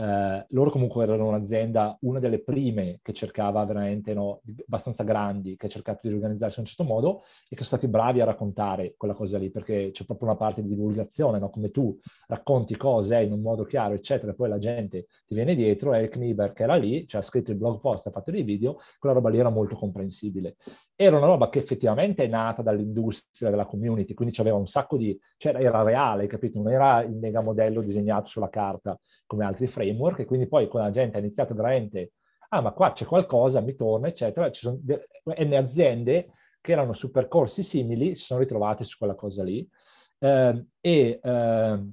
eh, 0.00 0.46
loro 0.50 0.70
comunque 0.70 1.02
erano 1.02 1.28
un'azienda, 1.28 1.98
una 2.02 2.20
delle 2.20 2.42
prime 2.42 3.00
che 3.02 3.12
cercava 3.12 3.62
veramente, 3.66 4.14
no, 4.14 4.40
abbastanza 4.64 5.02
grandi, 5.02 5.56
che 5.56 5.66
ha 5.66 5.68
cercato 5.68 6.08
di 6.08 6.14
organizzarsi 6.14 6.58
in 6.58 6.64
un 6.64 6.68
certo 6.68 6.84
modo 6.90 7.22
e 7.48 7.54
che 7.54 7.64
sono 7.64 7.78
stati 7.78 7.86
bravi 7.86 8.22
a 8.22 8.24
raccontare 8.24 8.94
quella 8.96 9.12
cosa 9.12 9.36
lì, 9.36 9.50
perché 9.50 9.90
c'è 9.92 10.06
proprio 10.06 10.28
una 10.28 10.38
parte 10.38 10.62
di 10.62 10.68
divulgazione, 10.68 11.38
no? 11.38 11.50
come 11.50 11.70
tu 11.70 11.94
racconti 12.28 12.76
cose 12.78 13.20
in 13.20 13.32
un 13.32 13.42
modo 13.42 13.64
chiaro, 13.64 13.92
eccetera, 13.92 14.32
e 14.32 14.34
poi 14.34 14.48
la 14.48 14.58
gente 14.58 15.06
ti 15.26 15.34
viene 15.34 15.54
dietro, 15.54 15.92
e 15.92 16.08
Knieber 16.08 16.54
che 16.54 16.62
era 16.62 16.76
lì, 16.76 17.06
cioè 17.06 17.20
ha 17.20 17.24
scritto 17.24 17.50
il 17.50 17.58
blog 17.58 17.80
post, 17.80 18.06
ha 18.06 18.10
fatto 18.10 18.30
dei 18.30 18.42
video, 18.42 18.78
quella 18.98 19.14
roba 19.14 19.28
lì 19.28 19.38
era 19.38 19.50
molto 19.50 19.76
comprensibile. 19.76 20.56
Era 20.96 21.16
una 21.16 21.26
roba 21.26 21.50
che 21.50 21.58
effettivamente 21.58 22.24
è 22.24 22.26
nata 22.26 22.62
dall'industria, 22.62 23.50
dalla 23.50 23.66
community, 23.66 24.14
quindi 24.14 24.34
c'aveva 24.34 24.56
un 24.56 24.66
sacco 24.66 24.96
di... 24.96 25.18
cioè 25.36 25.54
era 25.56 25.82
reale, 25.82 26.26
capito? 26.26 26.58
Non 26.58 26.72
era 26.72 27.02
il 27.02 27.16
mega 27.16 27.42
modello 27.42 27.82
disegnato 27.82 28.28
sulla 28.28 28.48
carta 28.48 28.98
come 29.26 29.44
altri 29.44 29.66
framework 29.90 30.20
e 30.20 30.24
quindi 30.24 30.46
poi 30.46 30.68
con 30.68 30.80
la 30.80 30.90
gente 30.90 31.16
ha 31.16 31.20
iniziato 31.20 31.54
veramente, 31.54 32.12
ah 32.50 32.60
ma 32.60 32.72
qua 32.72 32.92
c'è 32.92 33.04
qualcosa, 33.04 33.60
mi 33.60 33.74
torna, 33.74 34.08
eccetera, 34.08 34.50
ci 34.50 34.62
sono 34.62 34.80
N 34.84 35.54
aziende 35.54 36.32
che 36.60 36.72
erano 36.72 36.92
su 36.92 37.10
percorsi 37.10 37.62
simili, 37.62 38.14
si 38.14 38.24
sono 38.24 38.40
ritrovate 38.40 38.84
su 38.84 38.98
quella 38.98 39.14
cosa 39.14 39.42
lì. 39.42 39.66
Eh, 40.18 40.66
e, 40.80 41.20
eh, 41.22 41.84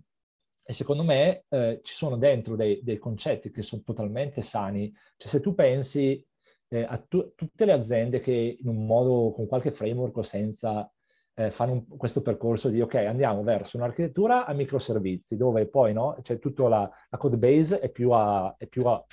e, 0.63 0.73
secondo 0.73 1.03
me 1.03 1.45
eh, 1.47 1.79
ci 1.83 1.93
sono 1.95 2.17
dentro 2.17 2.55
dei, 2.55 2.81
dei, 2.83 2.97
concetti 2.97 3.51
che 3.51 3.61
sono 3.61 3.81
totalmente 3.83 4.41
sani, 4.41 4.93
cioè 5.15 5.29
se 5.29 5.39
tu 5.39 5.53
pensi 5.55 6.25
eh, 6.69 6.83
a 6.83 6.97
tu, 6.97 7.33
tutte 7.35 7.65
le 7.65 7.71
aziende 7.71 8.19
che 8.19 8.57
in 8.59 8.67
un 8.67 8.85
modo, 8.85 9.31
con 9.33 9.47
qualche 9.47 9.71
framework 9.71 10.17
o 10.17 10.23
senza, 10.23 10.91
eh, 11.39 11.51
fanno 11.51 11.73
un, 11.73 11.97
questo 11.97 12.23
percorso 12.23 12.67
di 12.67 12.81
ok, 12.81 12.95
andiamo 12.95 13.43
verso 13.43 13.77
un'architettura 13.77 14.47
a 14.47 14.53
microservizi, 14.53 15.37
dove 15.37 15.67
poi 15.67 15.93
no, 15.93 16.17
cioè 16.23 16.39
tutta 16.39 16.67
la, 16.67 16.89
la, 17.09 17.17
code 17.17 17.37
base 17.37 17.79
è 17.79 17.89
più, 17.89 18.09
a, 18.09 18.55
è 18.57 18.65
più 18.65 18.83
a 18.87 19.05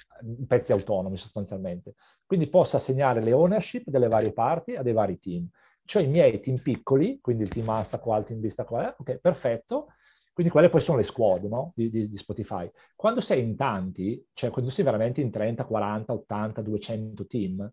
pezzi 0.46 0.72
autonomi 0.72 1.18
sostanzialmente. 1.18 1.94
Quindi 2.24 2.48
posso 2.48 2.78
assegnare 2.78 3.20
le 3.22 3.34
ownership 3.34 3.90
delle 3.90 4.08
varie 4.08 4.32
parti 4.32 4.74
a 4.74 4.82
dei 4.82 4.94
vari 4.94 5.18
team. 5.18 5.46
Cioè 5.84 6.02
i 6.02 6.06
miei 6.06 6.40
team 6.40 6.56
piccoli, 6.56 7.18
quindi 7.20 7.42
il 7.42 7.50
team 7.50 7.68
Asta 7.68 7.98
qua, 7.98 8.16
il 8.16 8.24
team 8.24 8.40
Vista 8.40 8.64
qua, 8.64 8.94
ok, 8.98 9.18
perfetto. 9.18 9.88
Quindi 10.32 10.50
quelle 10.50 10.70
poi 10.70 10.80
sono 10.80 10.96
le 10.96 11.04
squad 11.04 11.44
no? 11.44 11.72
di, 11.76 11.90
di, 11.90 12.08
di, 12.08 12.16
Spotify. 12.16 12.68
Quando 12.96 13.20
sei 13.20 13.42
in 13.42 13.54
tanti, 13.54 14.26
cioè 14.32 14.50
quando 14.50 14.70
sei 14.70 14.82
veramente 14.82 15.20
in 15.20 15.30
30, 15.30 15.66
40, 15.66 16.12
80, 16.12 16.62
200 16.62 17.26
team, 17.26 17.70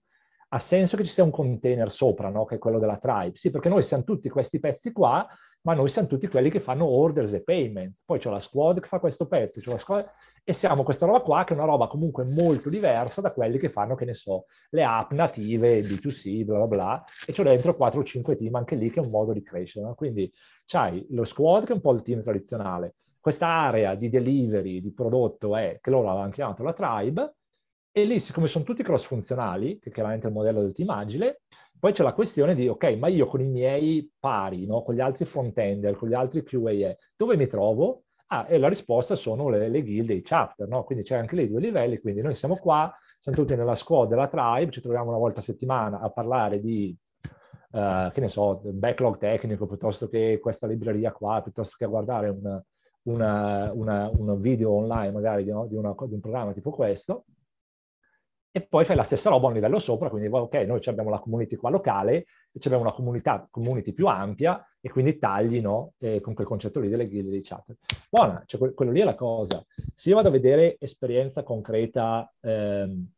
ha 0.53 0.59
senso 0.59 0.97
che 0.97 1.05
ci 1.05 1.11
sia 1.11 1.23
un 1.23 1.31
container 1.31 1.89
sopra, 1.89 2.29
no? 2.29 2.43
che 2.45 2.55
è 2.55 2.57
quello 2.57 2.77
della 2.77 2.97
tribe. 2.97 3.37
Sì, 3.37 3.51
perché 3.51 3.69
noi 3.69 3.83
siamo 3.83 4.03
tutti 4.03 4.27
questi 4.27 4.59
pezzi 4.59 4.91
qua, 4.91 5.25
ma 5.61 5.73
noi 5.73 5.87
siamo 5.89 6.09
tutti 6.09 6.27
quelli 6.27 6.49
che 6.49 6.59
fanno 6.59 6.85
orders 6.85 7.31
e 7.33 7.41
payments. 7.41 8.01
Poi 8.03 8.19
c'è 8.19 8.29
la 8.29 8.39
squad 8.39 8.81
che 8.81 8.87
fa 8.87 8.99
questo 8.99 9.27
pezzo, 9.27 9.61
c'è 9.61 9.71
la 9.71 9.77
squad... 9.77 10.05
e 10.43 10.51
siamo 10.51 10.83
questa 10.83 11.05
roba 11.05 11.21
qua 11.21 11.45
che 11.45 11.53
è 11.53 11.55
una 11.55 11.65
roba 11.65 11.87
comunque 11.87 12.25
molto 12.25 12.69
diversa 12.69 13.21
da 13.21 13.31
quelli 13.31 13.59
che 13.59 13.69
fanno, 13.69 13.95
che 13.95 14.03
ne 14.03 14.13
so, 14.13 14.45
le 14.71 14.83
app 14.83 15.11
native, 15.13 15.81
B2C, 15.81 16.43
bla 16.43 16.57
bla 16.57 16.67
bla, 16.67 17.03
e 17.25 17.31
c'è 17.31 17.43
dentro 17.43 17.73
4 17.75 17.99
o 18.01 18.03
5 18.03 18.35
team 18.35 18.55
anche 18.55 18.75
lì 18.75 18.89
che 18.89 18.99
è 18.99 19.03
un 19.03 19.09
modo 19.09 19.31
di 19.31 19.43
crescere. 19.43 19.85
No? 19.85 19.95
Quindi 19.95 20.29
c'hai 20.65 21.05
lo 21.11 21.23
squad 21.23 21.63
che 21.63 21.71
è 21.71 21.75
un 21.75 21.81
po' 21.81 21.93
il 21.93 22.01
team 22.01 22.21
tradizionale, 22.23 22.95
questa 23.21 23.47
area 23.47 23.95
di 23.95 24.09
delivery, 24.09 24.81
di 24.81 24.91
prodotto 24.91 25.55
è, 25.55 25.77
che 25.79 25.89
loro 25.91 26.09
avevano 26.09 26.31
chiamato 26.31 26.63
la 26.63 26.73
tribe, 26.73 27.35
e 27.91 28.05
lì, 28.05 28.19
siccome 28.19 28.47
sono 28.47 28.63
tutti 28.63 28.83
cross-funzionali, 28.83 29.79
che 29.79 29.91
chiaramente 29.91 30.25
è 30.25 30.29
il 30.29 30.35
modello 30.35 30.61
del 30.61 30.73
team 30.73 30.89
agile, 30.89 31.41
poi 31.77 31.93
c'è 31.93 32.03
la 32.03 32.13
questione 32.13 32.55
di, 32.55 32.67
ok, 32.67 32.95
ma 32.97 33.07
io 33.07 33.25
con 33.25 33.41
i 33.41 33.47
miei 33.47 34.09
pari, 34.19 34.65
no? 34.65 34.83
con 34.83 34.93
gli 34.95 34.99
altri 35.01 35.25
front-ender, 35.25 35.95
con 35.95 36.09
gli 36.09 36.13
altri 36.13 36.43
QA, 36.43 36.95
dove 37.15 37.35
mi 37.35 37.47
trovo? 37.47 38.03
Ah, 38.27 38.45
e 38.47 38.57
la 38.59 38.69
risposta 38.69 39.15
sono 39.15 39.49
le, 39.49 39.67
le 39.67 39.81
guild 39.81 40.11
e 40.11 40.13
i 40.13 40.21
chapter, 40.21 40.67
no? 40.67 40.83
Quindi 40.85 41.03
c'è 41.03 41.17
anche 41.17 41.35
lì 41.35 41.49
due 41.49 41.59
livelli, 41.59 41.99
quindi 41.99 42.21
noi 42.21 42.35
siamo 42.35 42.55
qua, 42.55 42.95
siamo 43.19 43.37
tutti 43.37 43.55
nella 43.55 43.75
squad 43.75 44.07
della 44.07 44.27
tribe, 44.27 44.71
ci 44.71 44.79
troviamo 44.79 45.09
una 45.09 45.17
volta 45.17 45.41
a 45.41 45.43
settimana 45.43 45.99
a 45.99 46.09
parlare 46.11 46.61
di, 46.61 46.95
uh, 47.71 48.09
che 48.11 48.21
ne 48.21 48.29
so, 48.29 48.61
backlog 48.63 49.17
tecnico, 49.17 49.65
piuttosto 49.65 50.07
che 50.07 50.39
questa 50.41 50.67
libreria 50.67 51.11
qua, 51.11 51.41
piuttosto 51.41 51.75
che 51.77 51.83
a 51.83 51.89
guardare 51.89 52.29
un, 52.29 52.61
una, 53.03 53.71
una, 53.73 54.09
un 54.13 54.39
video 54.39 54.71
online 54.71 55.11
magari 55.11 55.43
di, 55.43 55.51
no? 55.51 55.65
di, 55.65 55.75
una, 55.75 55.93
di 56.05 56.13
un 56.13 56.21
programma 56.21 56.53
tipo 56.53 56.69
questo 56.69 57.25
e 58.53 58.61
poi 58.61 58.83
fai 58.83 58.97
la 58.97 59.03
stessa 59.03 59.29
roba 59.29 59.45
a 59.45 59.47
un 59.47 59.55
livello 59.55 59.79
sopra, 59.79 60.09
quindi 60.09 60.27
ok, 60.27 60.53
noi 60.65 60.81
abbiamo 60.85 61.09
la 61.09 61.19
community 61.19 61.55
qua 61.55 61.69
locale, 61.69 62.25
abbiamo 62.63 62.83
una 62.83 62.91
comunità, 62.91 63.47
community 63.49 63.93
più 63.93 64.07
ampia 64.07 64.61
e 64.81 64.89
quindi 64.89 65.17
tagli 65.17 65.61
no, 65.61 65.93
eh, 65.99 66.19
con 66.19 66.33
quel 66.33 66.47
concetto 66.47 66.81
lì 66.81 66.89
delle 66.89 67.07
guide 67.07 67.29
dei 67.29 67.41
chat. 67.41 67.73
Buona, 68.09 68.43
cioè 68.45 68.59
que- 68.59 68.73
quello 68.73 68.91
lì 68.91 68.99
è 68.99 69.05
la 69.05 69.15
cosa. 69.15 69.65
Se 69.93 70.09
io 70.09 70.15
vado 70.15 70.27
a 70.27 70.31
vedere 70.31 70.75
esperienza 70.79 71.43
concreta 71.43 72.29
ehm, 72.41 73.09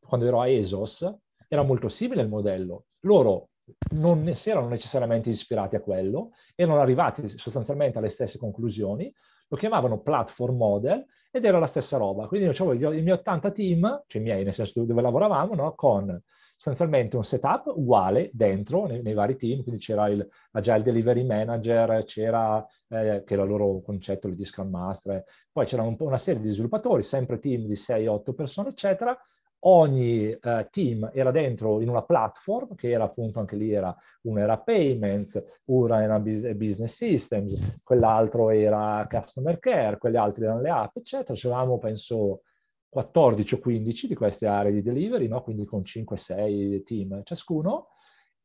quando 0.00 0.26
ero 0.26 0.40
a 0.40 0.48
ESOS, 0.48 1.14
era 1.46 1.62
molto 1.62 1.88
simile 1.88 2.22
il 2.22 2.28
modello. 2.28 2.86
Loro 3.00 3.50
non 3.90 4.34
si 4.34 4.50
erano 4.50 4.66
necessariamente 4.66 5.30
ispirati 5.30 5.76
a 5.76 5.80
quello, 5.80 6.32
erano 6.56 6.80
arrivati 6.80 7.28
sostanzialmente 7.28 7.98
alle 7.98 8.08
stesse 8.08 8.38
conclusioni, 8.38 9.12
lo 9.46 9.56
chiamavano 9.56 10.00
platform 10.00 10.56
model 10.56 11.06
ed 11.30 11.44
era 11.44 11.58
la 11.58 11.66
stessa 11.66 11.96
roba. 11.96 12.26
Quindi 12.26 12.48
avevo 12.48 12.72
i 12.92 13.02
miei 13.02 13.10
80 13.10 13.50
team, 13.50 14.04
cioè 14.06 14.20
i 14.20 14.24
miei, 14.24 14.44
nel 14.44 14.52
senso 14.52 14.84
dove 14.84 15.00
lavoravamo, 15.02 15.54
no? 15.54 15.74
con 15.74 16.20
sostanzialmente 16.60 17.16
un 17.16 17.24
setup 17.24 17.72
uguale 17.74 18.28
dentro 18.34 18.86
nei, 18.86 19.00
nei 19.00 19.14
vari 19.14 19.36
team, 19.36 19.62
quindi 19.62 19.80
c'era 19.80 20.08
il 20.08 20.28
Agile 20.50 20.82
Delivery 20.82 21.24
Manager, 21.24 22.04
c'era, 22.04 22.62
eh, 22.88 23.22
che 23.24 23.32
era 23.32 23.44
il 23.44 23.48
loro 23.48 23.80
concetto 23.80 24.28
di 24.28 24.44
Scrum 24.44 24.68
Master, 24.68 25.24
poi 25.50 25.64
c'era 25.64 25.82
un 25.82 25.96
una 26.00 26.18
serie 26.18 26.42
di 26.42 26.50
sviluppatori, 26.50 27.02
sempre 27.02 27.38
team 27.38 27.64
di 27.64 27.76
6-8 27.76 28.34
persone, 28.34 28.68
eccetera, 28.68 29.18
ogni 29.60 30.30
uh, 30.30 30.66
team 30.70 31.10
era 31.12 31.30
dentro 31.30 31.80
in 31.80 31.88
una 31.88 32.02
platform 32.02 32.74
che 32.74 32.90
era 32.90 33.04
appunto 33.04 33.40
anche 33.40 33.56
lì 33.56 33.72
era 33.72 33.94
uno 34.22 34.38
era 34.38 34.58
payments, 34.58 35.62
uno 35.66 35.98
era 35.98 36.18
business 36.18 36.94
systems, 36.94 37.80
quell'altro 37.82 38.50
era 38.50 39.06
customer 39.08 39.58
care, 39.58 39.98
quegli 39.98 40.16
altri 40.16 40.44
erano 40.44 40.60
le 40.60 40.70
app, 40.70 40.96
eccetera. 40.96 41.34
C'eravamo 41.34 41.78
penso 41.78 42.42
14 42.88 43.54
o 43.54 43.58
15 43.58 44.06
di 44.08 44.14
queste 44.14 44.46
aree 44.46 44.72
di 44.72 44.82
delivery, 44.82 45.28
no? 45.28 45.42
quindi 45.42 45.64
con 45.64 45.80
5-6 45.80 46.82
team 46.84 47.22
ciascuno 47.24 47.88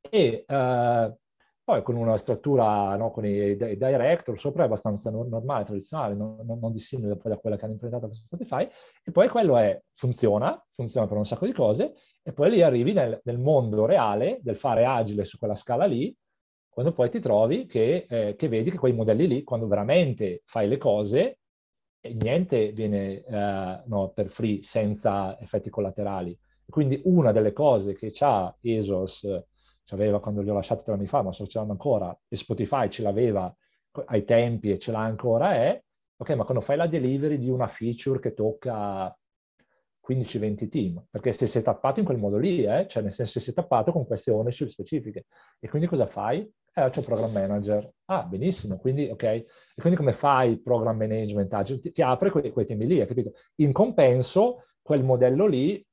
e 0.09 0.45
uh, 0.47 1.17
poi 1.65 1.81
con 1.81 1.95
una 1.95 2.15
struttura 2.15 2.95
no, 2.95 3.09
con 3.09 3.25
i, 3.25 3.57
director 3.57 4.39
sopra 4.39 4.63
è 4.63 4.65
abbastanza 4.67 5.09
no, 5.09 5.23
normale, 5.23 5.65
tradizionale, 5.65 6.13
non, 6.13 6.37
non, 6.45 6.59
non 6.59 6.71
dissimile 6.71 7.17
da 7.17 7.37
quella 7.37 7.57
che 7.57 7.63
hanno 7.63 7.73
implementato 7.73 8.13
su 8.13 8.21
Spotify, 8.21 8.69
e 9.03 9.11
poi 9.11 9.27
quello 9.29 9.57
è, 9.57 9.81
funziona, 9.95 10.63
funziona 10.71 11.07
per 11.07 11.17
un 11.17 11.25
sacco 11.25 11.47
di 11.47 11.53
cose, 11.53 11.95
e 12.21 12.33
poi 12.33 12.51
lì 12.51 12.61
arrivi 12.61 12.93
nel, 12.93 13.19
nel 13.23 13.39
mondo 13.39 13.85
reale 13.85 14.39
del 14.43 14.57
fare 14.57 14.85
agile 14.85 15.25
su 15.25 15.39
quella 15.39 15.55
scala 15.55 15.85
lì, 15.85 16.15
quando 16.69 16.93
poi 16.93 17.09
ti 17.09 17.19
trovi 17.19 17.65
che, 17.65 18.05
eh, 18.07 18.35
che 18.35 18.47
vedi 18.47 18.69
che 18.69 18.77
quei 18.77 18.93
modelli 18.93 19.27
lì, 19.27 19.43
quando 19.43 19.65
veramente 19.65 20.43
fai 20.45 20.67
le 20.67 20.77
cose, 20.77 21.39
niente 22.01 22.73
viene 22.73 23.23
eh, 23.23 23.81
no, 23.85 24.11
per 24.13 24.29
free 24.29 24.61
senza 24.61 25.39
effetti 25.39 25.71
collaterali. 25.71 26.37
Quindi 26.69 27.01
una 27.05 27.31
delle 27.31 27.53
cose 27.53 27.95
che 27.95 28.13
ha 28.19 28.55
ESOS 28.61 29.43
aveva 29.93 30.19
quando 30.19 30.41
li 30.41 30.49
ho 30.49 30.53
lasciati 30.53 30.83
tre 30.83 30.93
anni 30.93 31.07
fa, 31.07 31.21
ma 31.21 31.31
sto 31.31 31.45
c'erano 31.45 31.71
ancora, 31.71 32.17
e 32.27 32.35
Spotify 32.35 32.89
ce 32.89 33.03
l'aveva 33.03 33.53
ai 34.07 34.25
tempi 34.25 34.71
e 34.71 34.79
ce 34.79 34.91
l'ha 34.91 34.99
ancora, 35.01 35.53
è, 35.53 35.81
ok, 36.17 36.29
ma 36.31 36.43
quando 36.43 36.63
fai 36.63 36.77
la 36.77 36.87
delivery 36.87 37.37
di 37.37 37.49
una 37.49 37.67
feature 37.67 38.19
che 38.19 38.33
tocca 38.33 39.15
15-20 40.07 40.69
team, 40.69 41.05
perché 41.09 41.31
se 41.31 41.47
sei 41.47 41.61
tappato 41.61 41.99
in 41.99 42.05
quel 42.05 42.17
modo 42.17 42.37
lì, 42.37 42.63
eh, 42.63 42.87
cioè 42.87 43.03
nel 43.03 43.11
senso 43.11 43.33
se 43.33 43.39
sei 43.39 43.53
tappato 43.53 43.91
con 43.91 44.05
queste 44.05 44.31
ownership 44.31 44.67
specifiche. 44.67 45.25
E 45.59 45.67
quindi 45.67 45.87
cosa 45.87 46.05
fai? 46.05 46.49
Eh, 46.73 46.85
il 46.85 47.03
program 47.05 47.31
manager. 47.31 47.89
Ah, 48.05 48.23
benissimo, 48.23 48.77
quindi 48.77 49.09
ok. 49.09 49.23
E 49.23 49.45
quindi 49.75 49.97
come 49.97 50.13
fai 50.13 50.51
il 50.51 50.61
program 50.61 50.97
management? 50.97 51.79
Ti, 51.79 51.91
ti 51.91 52.01
apre 52.01 52.29
quei, 52.29 52.51
quei 52.51 52.65
temi 52.65 52.85
lì, 52.85 52.99
hai 52.99 53.07
capito? 53.07 53.31
In 53.55 53.71
compenso, 53.71 54.65
quel 54.81 55.03
modello 55.03 55.47
lì, 55.47 55.83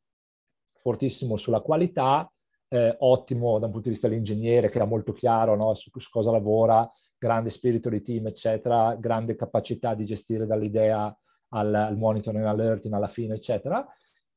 fortissimo 0.81 1.37
sulla 1.37 1.61
qualità, 1.61 2.31
eh, 2.73 2.97
ottimo 3.01 3.59
da 3.59 3.67
un 3.67 3.73
punto 3.73 3.89
di 3.89 3.95
vista 3.95 4.09
dell'ingegnere 4.09 4.71
che 4.71 4.77
era 4.77 4.87
molto 4.87 5.13
chiaro 5.13 5.55
no, 5.57 5.75
su, 5.75 5.91
su, 5.95 6.09
cosa 6.09 6.31
lavora, 6.31 6.91
grande 7.19 7.51
spirito 7.51 7.91
di 7.91 8.01
team, 8.01 8.29
eccetera, 8.29 8.97
grande 8.99 9.37
capacità 9.37 9.95
di 9.95 10.07
gestire 10.07 10.47
dall'idea 10.47 11.15
al, 11.51 11.75
al 11.75 11.99
monitoring, 11.99 12.47
alerting 12.47 12.95
alla 12.95 13.09
fine, 13.09 13.35
eccetera, 13.35 13.87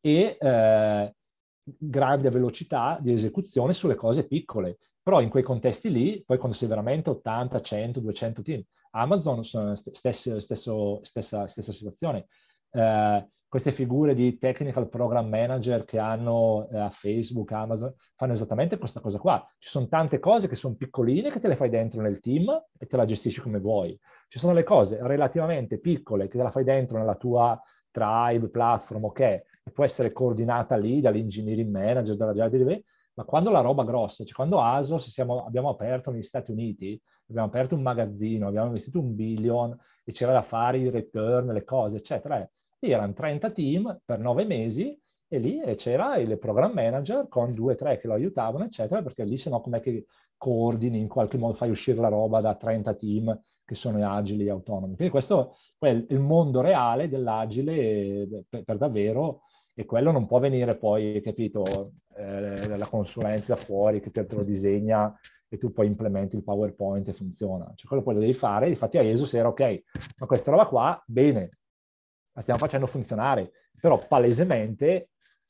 e 0.02 0.36
eh, 0.38 1.16
grande 1.64 2.30
velocità 2.30 2.98
di 3.02 3.14
esecuzione 3.14 3.72
sulle 3.72 3.96
cose 3.96 4.28
piccole. 4.28 4.80
Però 5.02 5.22
in 5.22 5.30
quei 5.30 5.44
contesti 5.44 5.90
lì, 5.90 6.22
poi 6.26 6.38
quando 6.38 6.58
sei 6.58 6.68
veramente 6.68 7.10
80, 7.12 7.62
100, 7.62 8.00
200 8.02 8.42
team, 8.42 8.62
Amazon 8.92 9.46
sono 9.46 9.76
stesso, 9.76 10.40
stesso, 10.42 11.00
stessa, 11.04 11.48
stessa 11.48 11.72
situazione. 11.72 12.28
Eh, 12.72 13.30
queste 13.48 13.72
figure 13.72 14.14
di 14.14 14.38
technical 14.38 14.90
program 14.90 15.28
manager 15.30 15.86
che 15.86 16.00
hanno 16.00 16.68
eh, 16.72 16.78
a 16.78 16.90
Facebook, 16.90 17.52
Amazon, 17.52 17.94
fanno 18.16 18.34
esattamente 18.34 18.78
questa 18.78 19.00
cosa 19.00 19.18
qua. 19.18 19.46
Ci 19.58 19.70
sono 19.70 19.88
tante 19.88 20.20
cose 20.20 20.48
che 20.48 20.56
sono 20.56 20.76
piccoline 20.76 21.32
che 21.32 21.40
te 21.40 21.48
le 21.48 21.56
fai 21.56 21.70
dentro 21.70 22.02
nel 22.02 22.20
team 22.20 22.50
e 22.78 22.86
te 22.86 22.98
la 22.98 23.06
gestisci 23.06 23.42
come 23.42 23.60
vuoi. 23.60 23.98
Ci 24.28 24.40
sono 24.40 24.54
le 24.54 24.64
cose 24.64 24.98
relativamente 25.02 25.80
piccole 25.80 26.28
che 26.28 26.38
te 26.38 26.44
la 26.44 26.52
fai 26.52 26.64
dentro 26.64 26.98
nella 26.98 27.16
tua 27.16 27.60
tribe, 27.92 28.50
platform, 28.50 29.06
ok, 29.06 29.20
e 29.20 29.72
può 29.74 29.86
essere 29.86 30.12
coordinata 30.12 30.76
lì 30.76 31.00
dall'engineering 31.00 31.72
manager, 31.72 32.18
dalla 32.18 32.34
JDV, 32.34 32.82
ma 33.16 33.24
quando 33.24 33.50
la 33.50 33.62
roba 33.62 33.86
grossa, 33.86 34.26
cioè 34.26 34.36
quando 34.36 34.62
ASOS 34.62 35.10
siamo, 35.10 35.46
abbiamo 35.46 35.70
aperto 35.70 36.12
negli 36.12 36.22
Stati 36.22 36.52
Uniti, 36.52 37.02
abbiamo 37.30 37.48
aperto 37.48 37.74
un 37.74 37.82
magazzino, 37.82 38.48
abbiamo 38.48 38.68
investito 38.68 39.00
un 39.00 39.16
billion 39.16 39.76
e 40.04 40.12
c'era 40.12 40.34
da 40.34 40.42
fare 40.42 40.80
i 40.80 40.90
return, 40.90 41.54
le 41.54 41.64
cose, 41.64 41.98
eccetera, 41.98 42.42
eh, 42.42 42.50
erano 42.90 43.14
30 43.14 43.52
team 43.52 44.02
per 44.04 44.20
nove 44.20 44.46
mesi 44.46 44.98
e 45.28 45.40
lì 45.40 45.60
c'era 45.76 46.18
il 46.18 46.38
program 46.38 46.72
manager 46.74 47.28
con 47.28 47.52
due 47.52 47.74
o 47.74 47.76
tre 47.76 48.00
che 48.00 48.08
lo 48.08 48.14
aiutavano, 48.14 48.66
eccetera, 48.66 49.02
perché 49.02 49.24
lì 49.24 49.38
se 49.38 49.50
no 49.50 49.62
com'è 49.62 49.80
che 49.80 50.06
coordini, 50.38 51.00
in 51.00 51.08
qualche 51.08 51.38
modo 51.38 51.54
fai 51.56 51.70
uscire 51.70 52.00
la 52.00 52.10
roba 52.10 52.42
da 52.42 52.56
30 52.56 52.94
team 52.96 53.42
che 53.64 53.76
sono 53.76 54.08
agili 54.08 54.46
e 54.46 54.52
autonomi. 54.52 54.96
Quindi 54.96 55.12
questo 55.12 55.56
è 55.80 55.88
il 55.88 56.20
mondo 56.20 56.62
reale 56.62 57.10
dell'agile 57.10 58.46
per, 58.48 58.64
per 58.64 58.78
davvero 58.78 59.42
e 59.74 59.86
quello 59.86 60.12
non 60.12 60.28
può 60.28 60.40
venire 60.40 60.78
poi, 60.78 61.20
capito, 61.22 61.64
eh, 62.16 62.78
la 62.78 62.88
consulenza 62.88 63.56
fuori 63.56 64.00
che 64.00 64.12
te 64.12 64.26
lo 64.30 64.44
disegna 64.44 65.14
e 65.50 65.58
tu 65.58 65.72
poi 65.72 65.88
implementi 65.88 66.36
il 66.36 66.44
PowerPoint 66.44 67.08
e 67.08 67.14
funziona. 67.14 67.72
Cioè 67.76 67.88
quello 67.88 68.04
poi 68.04 68.14
lo 68.14 68.20
devi 68.20 68.34
fare, 68.34 68.70
infatti 68.70 68.98
a 68.98 69.04
ESUS 69.04 69.34
era 69.34 69.48
ok, 69.48 69.84
ma 70.20 70.28
questa 70.28 70.52
roba 70.52 70.68
qua, 70.68 71.04
bene, 71.06 71.50
la 72.36 72.42
stiamo 72.42 72.60
facendo 72.60 72.86
funzionare, 72.86 73.52
però 73.80 73.98
palesemente 74.08 75.10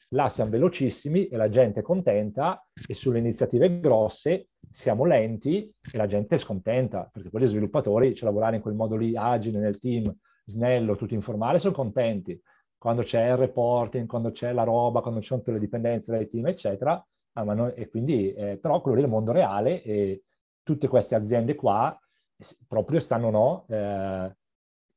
là 0.09 0.29
siamo 0.29 0.51
velocissimi 0.51 1.27
e 1.27 1.35
la 1.35 1.49
gente 1.49 1.79
è 1.79 1.83
contenta 1.83 2.63
e 2.87 2.93
sulle 2.93 3.17
iniziative 3.17 3.79
grosse 3.79 4.49
siamo 4.69 5.03
lenti 5.05 5.67
e 5.91 5.97
la 5.97 6.05
gente 6.05 6.35
è 6.35 6.37
scontenta, 6.37 7.09
perché 7.11 7.29
poi 7.29 7.41
gli 7.41 7.47
sviluppatori, 7.47 8.13
cioè 8.13 8.25
lavorare 8.25 8.57
in 8.57 8.61
quel 8.61 8.75
modo 8.75 8.95
lì, 8.95 9.15
agile, 9.15 9.59
nel 9.59 9.79
team, 9.79 10.15
snello, 10.45 10.95
tutto 10.95 11.13
informale, 11.13 11.59
sono 11.59 11.73
contenti. 11.73 12.39
Quando 12.77 13.01
c'è 13.01 13.31
il 13.31 13.37
reporting, 13.37 14.05
quando 14.05 14.29
c'è 14.31 14.51
la 14.53 14.63
roba, 14.63 15.01
quando 15.01 15.21
ci 15.21 15.27
sono 15.27 15.39
tutte 15.39 15.53
le 15.53 15.59
dipendenze 15.59 16.11
dai 16.11 16.27
team, 16.29 16.47
eccetera, 16.47 17.03
ah, 17.33 17.43
non, 17.43 17.73
e 17.75 17.89
quindi, 17.89 18.31
eh, 18.33 18.57
però 18.57 18.79
quello 18.81 18.97
lì 18.97 19.03
è 19.03 19.05
il 19.05 19.11
mondo 19.11 19.31
reale 19.31 19.81
e 19.81 20.23
tutte 20.61 20.87
queste 20.87 21.15
aziende 21.15 21.55
qua 21.55 21.97
proprio 22.67 22.99
stanno, 22.99 23.29
no, 23.29 23.65
eh, 23.69 24.35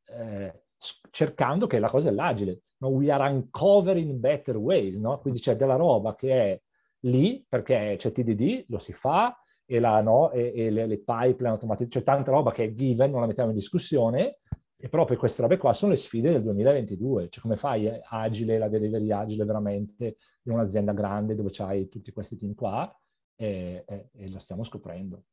eh, 0.06 0.62
cercando 1.10 1.66
che 1.66 1.78
la 1.78 1.90
cosa 1.90 2.08
è 2.08 2.12
l'agile. 2.12 2.62
No? 2.78 2.88
We 2.88 3.10
are 3.10 3.30
uncovering 3.30 4.12
better 4.14 4.56
ways, 4.56 4.96
no? 4.96 5.18
Quindi 5.18 5.40
c'è 5.40 5.56
della 5.56 5.76
roba 5.76 6.14
che 6.14 6.32
è 6.32 6.60
lì 7.00 7.44
perché 7.48 7.96
c'è 7.98 8.12
TDD, 8.12 8.66
lo 8.68 8.78
si 8.78 8.92
fa, 8.92 9.36
e, 9.64 9.80
la, 9.80 10.00
no? 10.00 10.30
e, 10.30 10.52
e 10.54 10.70
le, 10.70 10.86
le, 10.86 10.98
pipeline 10.98 11.50
automatiche, 11.50 11.90
c'è 11.90 12.02
tanta 12.02 12.30
roba 12.30 12.52
che 12.52 12.64
è 12.64 12.74
given, 12.74 13.10
non 13.10 13.20
la 13.20 13.26
mettiamo 13.26 13.50
in 13.50 13.56
discussione, 13.56 14.38
e 14.80 14.88
proprio 14.88 15.18
queste 15.18 15.42
robe 15.42 15.56
qua 15.56 15.72
sono 15.72 15.90
le 15.90 15.98
sfide 15.98 16.30
del 16.30 16.42
2022. 16.42 17.28
Cioè 17.28 17.42
come 17.42 17.56
fai 17.56 17.90
agile, 18.08 18.58
la 18.58 18.68
delivery 18.68 19.10
agile 19.10 19.44
veramente 19.44 20.16
in 20.42 20.52
un'azienda 20.52 20.92
grande 20.92 21.34
dove 21.34 21.50
c'hai 21.50 21.88
tutti 21.88 22.12
questi 22.12 22.36
team 22.36 22.54
qua, 22.54 22.90
e, 23.36 23.84
e, 23.86 24.30
lo 24.30 24.38
stiamo 24.38 24.64
scoprendo. 24.64 25.24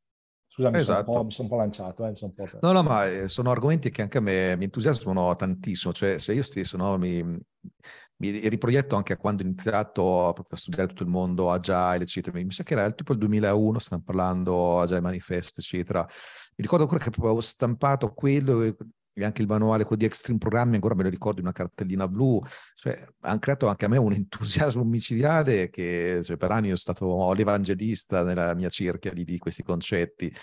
Scusami, 0.56 0.80
esatto. 0.80 1.24
mi 1.26 1.32
sono 1.32 1.49
un 1.49 1.53
po' 1.53 1.62
lanciato. 1.62 2.06
Eh, 2.06 2.14
un 2.22 2.34
po 2.34 2.47
no, 2.62 2.72
no, 2.72 2.82
ma 2.82 3.06
eh, 3.08 3.28
sono 3.28 3.51
argomenti 3.51 3.91
che 3.91 4.01
anche 4.01 4.20
a 4.20 4.22
me 4.22 4.56
mi 4.56 4.64
entusiasmano 4.64 5.36
tantissimo. 5.36 5.91
Cioè, 5.91 6.18
se 6.18 6.32
io 6.32 6.43
stesso 6.43 6.78
no, 6.78 6.97
mi, 6.97 7.22
mi 7.22 8.47
riproietto 8.47 8.95
anche 8.95 9.12
a 9.12 9.18
quando 9.18 9.43
ho 9.43 9.45
iniziato 9.45 10.30
a 10.30 10.56
studiare 10.56 10.88
tutto 10.88 11.03
il 11.03 11.10
mondo 11.10 11.51
Agile, 11.51 12.03
eccetera. 12.03 12.41
Mi 12.41 12.51
sa 12.51 12.64
che 12.64 12.72
era 12.72 12.89
tipo 12.91 13.12
il 13.12 13.18
2001, 13.18 13.80
stiamo 13.80 14.03
parlando 14.06 14.80
Agile 14.80 15.01
Manifesto, 15.01 15.60
eccetera. 15.60 15.99
Mi 16.03 16.64
ricordo 16.64 16.86
ancora 16.86 17.03
che 17.03 17.12
avevo 17.14 17.41
stampato 17.41 18.14
quello 18.14 18.78
e 19.18 19.24
anche 19.24 19.41
il 19.41 19.47
manuale, 19.47 19.84
quello 19.84 19.97
di 19.97 20.05
Extreme 20.05 20.39
Programming, 20.39 20.76
ancora 20.76 20.93
me 20.93 21.03
lo 21.03 21.09
ricordo, 21.09 21.39
una 21.39 21.53
cartellina 21.53 22.05
blu, 22.07 22.41
cioè 22.76 23.01
hanno 23.22 23.39
creato 23.39 23.68
anche 23.68 23.86
a 23.86 23.88
me 23.88 23.97
un 23.97 24.11
entusiasmo 24.11 24.84
micidiale 24.84 25.70
che 25.70 26.20
cioè, 26.22 26.36
per 26.36 26.51
anni 26.51 26.68
io 26.68 26.76
stato 26.76 27.32
l'evangelista 27.32 28.24
nella 28.24 28.53
mia 28.53 28.68
cerchia 28.68 29.13
di, 29.13 29.24
di 29.24 29.38
questi 29.38 29.63
concetti. 29.63 30.34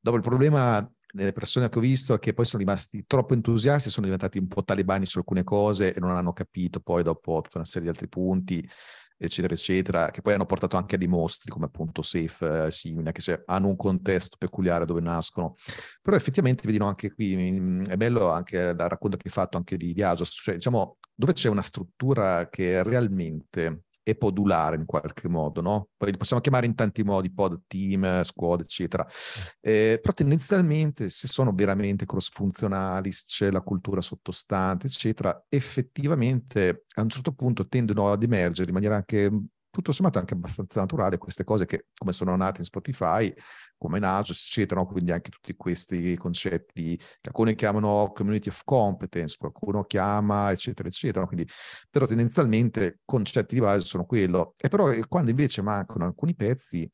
Dopo 0.00 0.16
il 0.16 0.22
problema 0.22 0.90
delle 1.12 1.32
persone 1.32 1.68
che 1.68 1.78
ho 1.78 1.82
visto 1.82 2.14
è 2.14 2.18
che 2.18 2.32
poi 2.32 2.46
sono 2.46 2.62
rimasti 2.62 3.04
troppo 3.06 3.34
entusiasti, 3.34 3.90
sono 3.90 4.06
diventati 4.06 4.38
un 4.38 4.48
po' 4.48 4.64
talebani 4.64 5.04
su 5.04 5.18
alcune 5.18 5.44
cose 5.44 5.92
e 5.92 6.00
non 6.00 6.16
hanno 6.16 6.32
capito 6.32 6.80
poi 6.80 7.02
dopo 7.02 7.38
tutta 7.42 7.58
una 7.58 7.66
serie 7.66 7.82
di 7.82 7.88
altri 7.88 8.08
punti 8.08 8.66
eccetera, 9.24 9.54
eccetera, 9.54 10.10
che 10.10 10.20
poi 10.20 10.34
hanno 10.34 10.46
portato 10.46 10.76
anche 10.76 10.96
a 10.96 10.98
dei 10.98 11.08
mostri 11.08 11.50
come 11.50 11.66
appunto 11.66 12.02
Safe, 12.02 12.66
eh, 12.66 12.70
simile, 12.70 13.12
che 13.12 13.20
se 13.20 13.42
hanno 13.46 13.68
un 13.68 13.76
contesto 13.76 14.36
peculiare 14.38 14.84
dove 14.84 15.00
nascono. 15.00 15.54
Però 16.02 16.16
effettivamente, 16.16 16.66
vedi, 16.66 16.82
anche 16.82 17.12
qui 17.12 17.36
mm, 17.36 17.84
è 17.84 17.96
bello 17.96 18.30
anche 18.30 18.74
dal 18.74 18.88
racconto 18.88 19.16
che 19.16 19.24
hai 19.26 19.32
fatto 19.32 19.56
anche 19.56 19.76
di, 19.76 19.92
di 19.92 20.02
Asos, 20.02 20.30
cioè 20.30 20.54
diciamo 20.54 20.98
dove 21.14 21.34
c'è 21.34 21.48
una 21.48 21.62
struttura 21.62 22.48
che 22.48 22.82
realmente 22.82 23.84
e 24.02 24.16
podulare 24.16 24.76
in 24.76 24.84
qualche 24.84 25.28
modo, 25.28 25.60
no? 25.60 25.88
Poi 25.96 26.10
li 26.10 26.16
possiamo 26.16 26.42
chiamare 26.42 26.66
in 26.66 26.74
tanti 26.74 27.02
modi, 27.02 27.32
pod, 27.32 27.62
team, 27.66 28.22
squad, 28.22 28.60
eccetera. 28.60 29.06
Eh, 29.60 29.98
però 30.00 30.12
tendenzialmente, 30.12 31.08
se 31.08 31.28
sono 31.28 31.52
veramente 31.52 32.06
cross-funzionali, 32.06 33.12
se 33.12 33.24
c'è 33.26 33.50
la 33.50 33.60
cultura 33.60 34.00
sottostante, 34.00 34.86
eccetera, 34.86 35.44
effettivamente 35.48 36.84
a 36.94 37.02
un 37.02 37.08
certo 37.08 37.32
punto 37.32 37.68
tendono 37.68 38.10
ad 38.10 38.22
emergere 38.22 38.68
in 38.68 38.74
maniera 38.74 38.96
anche 38.96 39.30
tutto 39.72 39.92
sommato 39.92 40.18
anche 40.18 40.34
abbastanza 40.34 40.80
naturale 40.80 41.16
queste 41.16 41.44
cose 41.44 41.64
che 41.64 41.86
come 41.96 42.12
sono 42.12 42.36
nate 42.36 42.60
in 42.60 42.66
Spotify 42.66 43.32
come 43.82 43.98
Nasus, 43.98 44.46
eccetera, 44.46 44.80
no? 44.80 44.86
quindi 44.86 45.10
anche 45.10 45.30
tutti 45.30 45.56
questi 45.56 46.16
concetti 46.16 46.96
che 46.96 47.28
alcuni 47.28 47.56
chiamano 47.56 48.12
community 48.14 48.48
of 48.48 48.62
competence, 48.64 49.36
qualcuno 49.36 49.82
chiama, 49.82 50.52
eccetera, 50.52 50.88
eccetera. 50.88 51.26
Quindi, 51.26 51.48
però 51.90 52.06
tendenzialmente 52.06 53.00
concetti 53.04 53.56
di 53.56 53.60
base 53.60 53.84
sono 53.84 54.04
quello. 54.04 54.54
E 54.56 54.68
però 54.68 54.92
eh, 54.92 55.04
quando 55.08 55.30
invece 55.30 55.62
mancano 55.62 56.04
alcuni 56.04 56.34
pezzi 56.36 56.88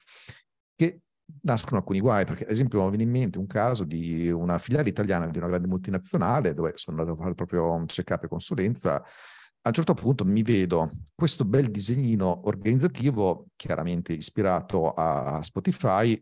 che 0.75 1.01
nascono 1.43 1.77
alcuni 1.77 2.01
guai, 2.01 2.25
perché 2.25 2.45
ad 2.45 2.51
esempio 2.51 2.83
mi 2.85 2.89
viene 2.89 3.03
in 3.03 3.11
mente 3.11 3.39
un 3.39 3.47
caso 3.47 3.85
di 3.85 4.31
una 4.31 4.57
filiale 4.57 4.89
italiana 4.89 5.27
di 5.27 5.37
una 5.37 5.49
grande 5.49 5.69
multinazionale 5.69 6.55
dove 6.55 6.73
sono 6.77 6.99
andato 6.99 7.19
a 7.19 7.23
fare 7.23 7.35
proprio 7.35 7.71
un 7.71 7.85
check-up 7.85 8.25
e 8.25 8.29
consulenza, 8.29 8.95
a 8.95 9.69
un 9.69 9.73
certo 9.75 9.93
punto 9.93 10.25
mi 10.25 10.43
vedo 10.43 10.91
questo 11.15 11.45
bel 11.45 11.71
disegnino 11.71 12.47
organizzativo, 12.47 13.49
chiaramente 13.57 14.15
ispirato 14.15 14.95
a 14.95 15.43
Spotify, 15.43 16.19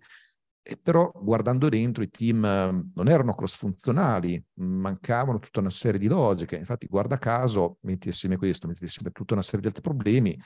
e 0.68 0.76
però 0.76 1.12
guardando 1.14 1.68
dentro 1.68 2.02
i 2.02 2.10
team 2.10 2.44
ehm, 2.44 2.90
non 2.96 3.08
erano 3.08 3.34
cross-funzionali, 3.34 4.44
mancavano 4.54 5.38
tutta 5.38 5.60
una 5.60 5.70
serie 5.70 6.00
di 6.00 6.08
logiche. 6.08 6.56
Infatti, 6.56 6.88
guarda 6.88 7.18
caso, 7.18 7.78
metti 7.82 8.08
assieme 8.08 8.36
questo, 8.36 8.66
metti 8.66 8.82
assieme 8.82 9.12
tutta 9.12 9.34
una 9.34 9.44
serie 9.44 9.60
di 9.60 9.66
altri 9.68 9.82
problemi, 9.82 10.36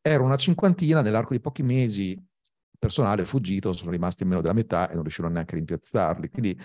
era 0.00 0.22
una 0.22 0.36
cinquantina, 0.36 1.02
nell'arco 1.02 1.32
di 1.32 1.40
pochi 1.40 1.64
mesi 1.64 2.10
il 2.12 2.78
personale 2.78 3.22
è 3.22 3.24
fuggito, 3.24 3.72
sono 3.72 3.90
rimasti 3.90 4.24
meno 4.24 4.40
della 4.40 4.52
metà 4.54 4.88
e 4.88 4.92
non 4.94 5.02
riuscirono 5.02 5.34
neanche 5.34 5.54
a 5.54 5.58
rimpiazzarli. 5.58 6.30
Quindi 6.30 6.60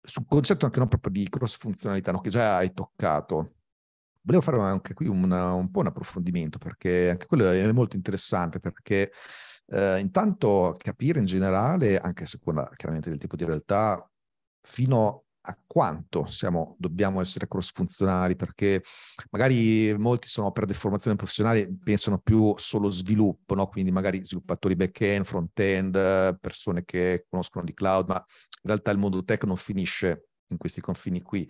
sul 0.00 0.26
concetto 0.28 0.64
anche 0.64 0.78
non 0.78 0.86
proprio 0.86 1.10
di 1.10 1.28
cross-funzionalità, 1.28 2.12
no, 2.12 2.20
che 2.20 2.30
già 2.30 2.58
hai 2.58 2.72
toccato, 2.72 3.54
volevo 4.20 4.44
fare 4.44 4.60
anche 4.60 4.94
qui 4.94 5.08
una, 5.08 5.54
un 5.54 5.72
po' 5.72 5.80
un 5.80 5.86
approfondimento, 5.86 6.58
perché 6.58 7.10
anche 7.10 7.26
quello 7.26 7.50
è 7.50 7.72
molto 7.72 7.96
interessante, 7.96 8.60
perché 8.60 9.10
eh, 9.68 9.98
intanto 9.98 10.74
capire 10.78 11.18
in 11.18 11.26
generale, 11.26 11.98
anche 11.98 12.24
a 12.24 12.26
seconda 12.26 12.70
chiaramente 12.76 13.10
del 13.10 13.18
tipo 13.18 13.36
di 13.36 13.44
realtà, 13.44 14.08
fino 14.62 15.24
a 15.48 15.58
quanto 15.66 16.26
siamo, 16.26 16.74
dobbiamo 16.78 17.20
essere 17.20 17.46
cross-funzionali, 17.46 18.34
perché 18.36 18.82
magari 19.30 19.94
molti 19.96 20.28
sono 20.28 20.50
per 20.50 20.64
deformazione 20.64 21.16
professionale, 21.16 21.72
pensano 21.82 22.18
più 22.18 22.52
solo 22.56 22.88
sviluppo, 22.88 23.54
no? 23.54 23.68
quindi 23.68 23.92
magari 23.92 24.24
sviluppatori 24.24 24.74
back-end, 24.74 25.24
front-end, 25.24 26.38
persone 26.40 26.84
che 26.84 27.26
conoscono 27.28 27.64
di 27.64 27.74
cloud, 27.74 28.08
ma 28.08 28.16
in 28.16 28.62
realtà 28.62 28.90
il 28.90 28.98
mondo 28.98 29.22
tech 29.24 29.44
non 29.44 29.56
finisce 29.56 30.28
in 30.48 30.58
questi 30.58 30.80
confini 30.80 31.22
qui. 31.22 31.48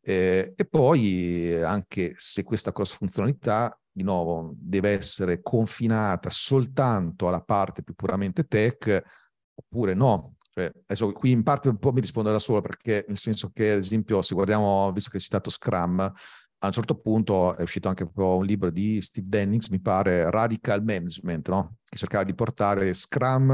Eh, 0.00 0.52
e 0.56 0.64
poi 0.64 1.62
anche 1.62 2.14
se 2.16 2.42
questa 2.42 2.72
cross-funzionalità 2.72 3.78
di 3.98 4.04
nuovo, 4.04 4.54
deve 4.56 4.90
essere 4.90 5.42
confinata 5.42 6.30
soltanto 6.30 7.28
alla 7.28 7.42
parte 7.42 7.82
più 7.82 7.94
puramente 7.94 8.44
tech, 8.44 9.02
oppure 9.54 9.94
no. 9.94 10.36
Cioè, 10.54 10.72
adesso 10.86 11.12
qui 11.12 11.32
in 11.32 11.42
parte 11.42 11.68
un 11.68 11.78
po' 11.78 11.92
mi 11.92 12.00
rispondo 12.00 12.30
da 12.30 12.38
solo 12.38 12.60
perché 12.60 13.04
nel 13.08 13.18
senso 13.18 13.50
che, 13.52 13.72
ad 13.72 13.78
esempio, 13.78 14.22
se 14.22 14.34
guardiamo, 14.34 14.90
visto 14.92 15.10
che 15.10 15.16
hai 15.16 15.22
citato 15.22 15.50
Scrum, 15.50 16.00
a 16.00 16.66
un 16.66 16.72
certo 16.72 16.96
punto 16.96 17.56
è 17.56 17.62
uscito 17.62 17.88
anche 17.88 18.08
un 18.12 18.44
libro 18.44 18.70
di 18.70 19.00
Steve 19.00 19.28
Dennings, 19.28 19.68
mi 19.68 19.80
pare, 19.80 20.28
Radical 20.30 20.82
Management, 20.82 21.48
no? 21.48 21.76
che 21.84 21.96
cercava 21.96 22.24
di 22.24 22.34
portare 22.34 22.92
Scrum 22.94 23.50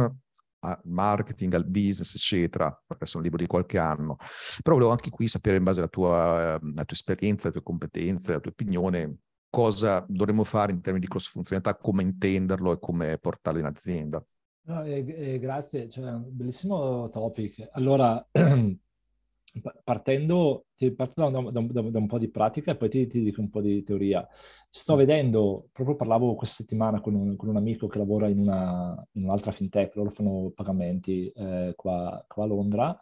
al 0.64 0.80
marketing, 0.84 1.52
al 1.54 1.66
business, 1.66 2.14
eccetera. 2.14 2.74
Questo 2.86 3.16
è 3.16 3.18
un 3.18 3.24
libro 3.24 3.38
di 3.38 3.46
qualche 3.46 3.78
anno. 3.78 4.16
Però 4.62 4.74
volevo 4.74 4.90
anche 4.90 5.10
qui 5.10 5.28
sapere, 5.28 5.58
in 5.58 5.64
base 5.64 5.80
alla 5.80 5.88
tua, 5.88 6.54
alla 6.54 6.58
tua 6.58 6.84
esperienza, 6.88 7.44
alle 7.44 7.52
tue 7.52 7.62
competenze, 7.62 8.32
alla 8.32 8.40
tua 8.40 8.50
opinione, 8.50 9.16
cosa 9.54 10.04
dovremmo 10.08 10.42
fare 10.42 10.72
in 10.72 10.80
termini 10.80 11.04
di 11.04 11.10
cross 11.10 11.28
funzionalità, 11.28 11.76
come 11.76 12.02
intenderlo 12.02 12.72
e 12.72 12.78
come 12.80 13.18
portarlo 13.18 13.60
in 13.60 13.66
azienda. 13.66 14.24
No, 14.62 14.82
eh, 14.82 15.04
eh, 15.06 15.38
grazie, 15.38 15.88
cioè, 15.88 16.10
un 16.10 16.24
bellissimo 16.26 17.08
topic. 17.10 17.68
Allora, 17.72 18.26
partendo, 19.84 20.66
parto 20.96 21.30
da, 21.30 21.40
da, 21.50 21.60
da, 21.60 21.82
da, 21.82 21.98
un 21.98 22.06
po' 22.08 22.18
di 22.18 22.30
pratica 22.30 22.72
e 22.72 22.76
poi 22.76 22.88
ti, 22.88 23.06
ti, 23.06 23.22
dico 23.22 23.40
un 23.40 23.50
po' 23.50 23.60
di 23.60 23.84
teoria. 23.84 24.26
Sto 24.68 24.96
vedendo, 24.96 25.68
proprio 25.70 25.94
parlavo 25.94 26.34
questa 26.34 26.56
settimana 26.56 27.00
con 27.00 27.14
un, 27.14 27.36
con 27.36 27.48
un 27.48 27.56
amico 27.56 27.86
che 27.86 27.98
lavora 27.98 28.26
in, 28.28 28.40
una, 28.40 29.06
in, 29.12 29.24
un'altra 29.24 29.52
fintech, 29.52 29.94
loro 29.94 30.10
fanno 30.10 30.50
pagamenti 30.52 31.28
eh, 31.28 31.74
qua, 31.76 32.24
qua, 32.26 32.42
a 32.42 32.46
Londra 32.46 32.98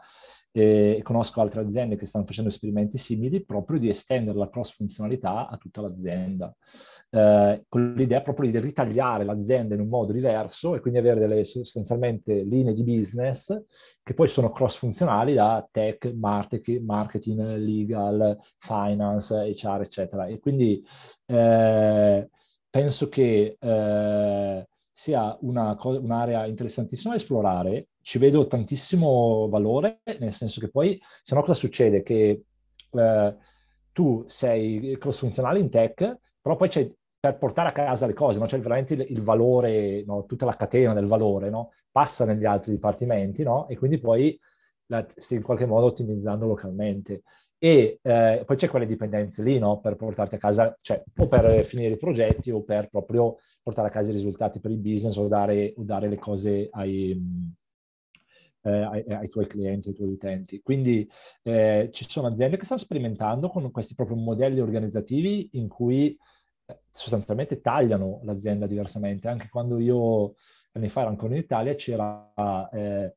e 0.52 1.00
conosco 1.02 1.40
altre 1.40 1.62
aziende 1.62 1.96
che 1.96 2.06
stanno 2.06 2.26
facendo 2.26 2.50
esperimenti 2.50 2.98
simili 2.98 3.44
proprio 3.44 3.78
di 3.78 3.88
estendere 3.88 4.38
la 4.38 4.50
cross 4.50 4.74
funzionalità 4.74 5.48
a 5.48 5.56
tutta 5.56 5.80
l'azienda 5.80 6.54
eh, 7.14 7.64
con 7.68 7.92
l'idea 7.94 8.22
proprio 8.22 8.50
di 8.50 8.58
ritagliare 8.58 9.24
l'azienda 9.24 9.74
in 9.74 9.80
un 9.82 9.88
modo 9.88 10.12
diverso 10.12 10.74
e 10.74 10.80
quindi 10.80 10.98
avere 10.98 11.20
delle 11.20 11.44
sostanzialmente 11.44 12.42
linee 12.42 12.72
di 12.72 12.82
business 12.82 13.54
che 14.02 14.14
poi 14.14 14.28
sono 14.28 14.50
cross 14.50 14.78
funzionali 14.78 15.34
da 15.34 15.66
tech, 15.70 16.10
marketing, 16.14 16.82
marketing 16.84 17.40
legal, 17.56 18.36
finance, 18.58 19.34
HR, 19.34 19.80
eccetera. 19.82 20.26
E 20.26 20.40
quindi 20.40 20.82
eh, 21.26 22.28
penso 22.68 23.08
che 23.08 23.56
eh, 23.60 24.68
sia 24.90 25.36
una 25.42 25.76
co- 25.76 26.00
un'area 26.00 26.46
interessantissima 26.46 27.14
da 27.14 27.20
esplorare. 27.20 27.88
Ci 28.02 28.18
vedo 28.18 28.46
tantissimo 28.46 29.48
valore, 29.48 30.00
nel 30.18 30.34
senso 30.34 30.60
che 30.60 30.68
poi, 30.68 31.00
se 31.22 31.34
no 31.34 31.40
cosa 31.40 31.54
succede? 31.54 32.02
Che 32.02 32.44
eh, 32.90 33.36
tu 33.92 34.24
sei 34.28 34.96
cross 34.98 35.18
funzionale 35.18 35.60
in 35.60 35.70
tech, 35.70 36.18
però 36.40 36.56
poi 36.56 36.68
c'è 36.68 36.90
per 37.22 37.38
portare 37.38 37.68
a 37.68 37.72
casa 37.72 38.06
le 38.06 38.14
cose, 38.14 38.40
no? 38.40 38.48
cioè 38.48 38.58
veramente 38.58 38.94
il, 38.94 39.06
il 39.10 39.22
valore, 39.22 40.02
no? 40.04 40.24
tutta 40.26 40.44
la 40.44 40.56
catena 40.56 40.92
del 40.92 41.06
valore 41.06 41.50
no? 41.50 41.70
passa 41.90 42.24
negli 42.24 42.44
altri 42.44 42.72
dipartimenti 42.72 43.44
e 43.68 43.76
quindi 43.78 43.98
poi 43.98 44.36
la 44.86 45.06
stai 45.16 45.38
in 45.38 45.44
qualche 45.44 45.66
modo 45.66 45.86
ottimizzando 45.86 46.46
localmente. 46.46 47.22
E 47.58 48.00
eh, 48.02 48.42
poi 48.44 48.56
c'è 48.56 48.68
quelle 48.68 48.86
dipendenze 48.86 49.40
lì 49.40 49.60
per 49.80 49.94
portarti 49.94 50.34
a 50.34 50.38
casa, 50.38 50.76
cioè 50.80 51.00
o 51.18 51.28
per 51.28 51.64
finire 51.64 51.94
i 51.94 51.96
progetti 51.96 52.50
o 52.50 52.62
per 52.64 52.88
proprio 52.88 53.36
portare 53.62 53.86
a 53.86 53.90
casa 53.92 54.10
i 54.10 54.14
risultati 54.14 54.58
per 54.58 54.72
il 54.72 54.78
business 54.78 55.16
o 55.16 55.28
dare, 55.28 55.74
o 55.76 55.84
dare 55.84 56.08
le 56.08 56.18
cose 56.18 56.68
ai, 56.72 57.16
eh, 58.62 58.70
ai, 58.70 59.04
ai, 59.08 59.28
tuoi 59.28 59.46
clienti, 59.46 59.88
ai 59.88 59.94
tuoi 59.94 60.12
utenti. 60.12 60.60
Quindi 60.62 61.08
eh, 61.42 61.90
ci 61.92 62.06
sono 62.08 62.28
aziende 62.28 62.56
che 62.56 62.64
stanno 62.64 62.80
sperimentando 62.80 63.48
con 63.48 63.70
questi 63.70 63.94
propri 63.94 64.14
modelli 64.14 64.60
organizzativi 64.60 65.50
in 65.52 65.68
cui 65.68 66.16
sostanzialmente 66.90 67.60
tagliano 67.60 68.20
l'azienda 68.24 68.66
diversamente. 68.66 69.28
Anche 69.28 69.48
quando 69.48 69.78
io 69.78 70.34
anni 70.72 70.88
fa 70.88 71.00
ero 71.00 71.10
ancora 71.10 71.34
in 71.34 71.40
Italia 71.40 71.74
c'era 71.74 72.32
eh, 72.72 73.14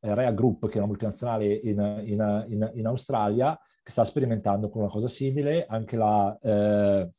Rea 0.00 0.32
Group, 0.32 0.68
che 0.68 0.74
è 0.74 0.78
una 0.78 0.86
multinazionale 0.86 1.52
in, 1.52 2.02
in, 2.04 2.44
in, 2.48 2.70
in, 2.74 2.86
Australia, 2.86 3.58
che 3.82 3.90
sta 3.90 4.04
sperimentando 4.04 4.68
con 4.68 4.82
una 4.82 4.90
cosa 4.90 5.08
simile. 5.08 5.66
Anche 5.66 5.96
la 5.96 6.38
eh, 6.40 7.10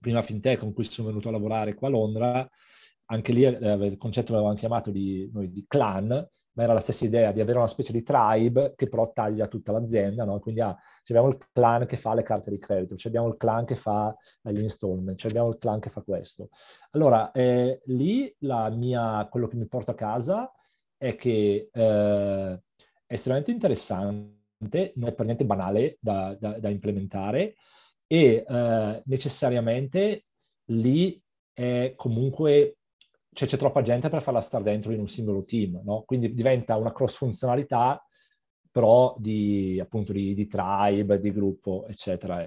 prima 0.00 0.22
fintech 0.22 0.58
con 0.58 0.72
cui 0.72 0.84
sono 0.84 1.08
venuto 1.08 1.28
a 1.28 1.32
lavorare 1.32 1.74
qua 1.74 1.88
a 1.88 1.90
Londra, 1.90 2.48
anche 3.06 3.32
lì 3.32 3.44
eh, 3.44 3.72
il 3.74 3.96
concetto 3.96 4.32
l'avevamo 4.32 4.56
chiamato 4.56 4.90
di, 4.90 5.30
noi, 5.32 5.50
di 5.50 5.64
clan, 5.66 6.26
ma 6.54 6.62
era 6.62 6.72
la 6.72 6.80
stessa 6.80 7.04
idea 7.04 7.32
di 7.32 7.40
avere 7.40 7.58
una 7.58 7.66
specie 7.66 7.92
di 7.92 8.02
tribe 8.02 8.74
che 8.76 8.88
però 8.88 9.12
taglia 9.12 9.46
tutta 9.48 9.72
l'azienda, 9.72 10.24
no? 10.24 10.38
Quindi 10.40 10.60
ah, 10.60 10.76
abbiamo 11.08 11.28
il 11.28 11.38
clan 11.52 11.86
che 11.86 11.96
fa 11.96 12.14
le 12.14 12.22
carte 12.22 12.50
di 12.50 12.58
credito, 12.58 12.96
abbiamo 13.04 13.28
il 13.28 13.36
clan 13.36 13.64
che 13.64 13.76
fa 13.76 14.14
gli 14.42 14.62
installment, 14.62 15.24
abbiamo 15.24 15.48
il 15.50 15.58
clan 15.58 15.80
che 15.80 15.90
fa 15.90 16.02
questo. 16.02 16.48
Allora, 16.90 17.30
eh, 17.32 17.80
lì 17.86 18.34
mia, 18.38 19.26
quello 19.30 19.48
che 19.48 19.56
mi 19.56 19.66
porto 19.66 19.90
a 19.90 19.94
casa 19.94 20.50
è 20.96 21.16
che 21.16 21.68
eh, 21.72 22.62
è 23.06 23.12
estremamente 23.12 23.50
interessante, 23.50 24.92
non 24.94 25.08
è 25.08 25.12
per 25.12 25.26
niente 25.26 25.44
banale 25.44 25.98
da, 26.00 26.36
da, 26.38 26.58
da 26.58 26.68
implementare 26.68 27.54
e 28.06 28.44
eh, 28.46 29.02
necessariamente 29.04 30.24
lì 30.66 31.20
è 31.52 31.92
comunque 31.96 32.78
cioè 33.34 33.48
c'è 33.48 33.56
troppa 33.58 33.82
gente 33.82 34.08
per 34.08 34.22
farla 34.22 34.40
stare 34.40 34.64
dentro 34.64 34.92
in 34.92 35.00
un 35.00 35.08
singolo 35.08 35.44
team, 35.44 35.82
no? 35.84 36.02
Quindi 36.06 36.32
diventa 36.32 36.76
una 36.76 36.92
cross 36.92 37.16
funzionalità 37.16 38.02
però 38.70 39.14
di 39.18 39.78
appunto 39.80 40.12
di, 40.12 40.34
di 40.34 40.48
tribe, 40.48 41.20
di 41.20 41.32
gruppo, 41.32 41.86
eccetera. 41.86 42.42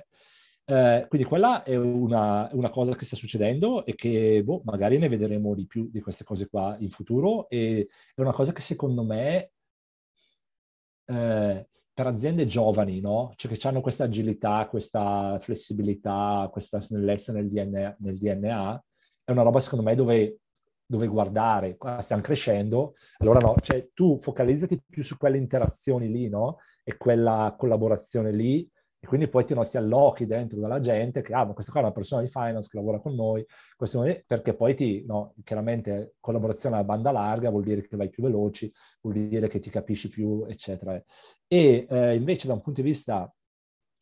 Eh, 0.65 1.05
quindi 1.07 1.25
quella 1.25 1.63
è 1.63 1.75
una, 1.77 2.49
una, 2.51 2.69
cosa 2.69 2.95
che 2.95 3.05
sta 3.05 3.15
succedendo 3.15 3.85
e 3.85 3.95
che 3.95 4.41
boh, 4.43 4.61
magari 4.65 4.97
ne 4.97 5.07
vedremo 5.07 5.55
di 5.55 5.65
più 5.65 5.89
di 5.89 6.01
queste 6.01 6.25
cose 6.25 6.49
qua 6.49 6.75
in 6.79 6.89
futuro 6.89 7.47
e 7.49 7.87
è 8.13 8.19
una 8.19 8.33
cosa 8.33 8.51
che 8.51 8.59
secondo 8.59 9.03
me 9.03 9.51
eh, 11.05 11.67
per 11.93 12.07
aziende 12.07 12.45
giovani, 12.45 12.99
no? 12.99 13.33
Cioè 13.37 13.51
che 13.55 13.67
hanno 13.67 13.81
questa 13.81 14.03
agilità, 14.03 14.67
questa 14.69 15.39
flessibilità, 15.39 16.49
questa 16.51 16.81
snellezza 16.81 17.31
nel 17.31 17.47
DNA, 17.47 17.95
nel 17.99 18.17
DNA, 18.17 18.83
è 19.23 19.31
una 19.31 19.43
roba 19.43 19.59
secondo 19.61 19.85
me 19.85 19.95
dove 19.95 20.39
dove 20.87 21.07
guardare, 21.07 21.77
stiamo 21.99 22.21
crescendo, 22.21 22.95
allora 23.17 23.39
no, 23.39 23.55
cioè 23.61 23.89
tu 23.93 24.17
focalizzati 24.21 24.81
più 24.89 25.03
su 25.03 25.17
quelle 25.17 25.37
interazioni 25.37 26.09
lì, 26.09 26.29
no? 26.29 26.59
E 26.83 26.95
quella 26.95 27.53
collaborazione 27.57 28.31
lì, 28.31 28.67
e 28.99 29.05
quindi 29.05 29.27
poi 29.27 29.45
ti 29.45 29.53
noti 29.53 29.77
all'occhio 29.77 30.25
dentro 30.25 30.59
dalla 30.59 30.79
gente 30.79 31.21
che, 31.21 31.33
ah, 31.33 31.45
ma 31.45 31.53
questa 31.53 31.71
qua 31.71 31.81
è 31.81 31.83
una 31.83 31.93
persona 31.93 32.21
di 32.21 32.29
finance 32.29 32.69
che 32.69 32.77
lavora 32.77 32.99
con 32.99 33.13
noi, 33.13 33.45
perché 34.25 34.55
poi 34.55 34.75
ti, 34.75 35.05
no, 35.05 35.35
chiaramente 35.43 36.15
collaborazione 36.19 36.77
a 36.77 36.83
banda 36.83 37.11
larga 37.11 37.49
vuol 37.51 37.63
dire 37.63 37.85
che 37.85 37.95
vai 37.95 38.09
più 38.09 38.23
veloci, 38.23 38.71
vuol 39.01 39.27
dire 39.27 39.47
che 39.49 39.59
ti 39.59 39.69
capisci 39.69 40.09
più, 40.09 40.45
eccetera. 40.47 40.99
E 41.47 41.85
eh, 41.87 42.15
invece 42.15 42.47
da 42.47 42.53
un 42.53 42.61
punto 42.61 42.81
di 42.81 42.87
vista 42.87 43.31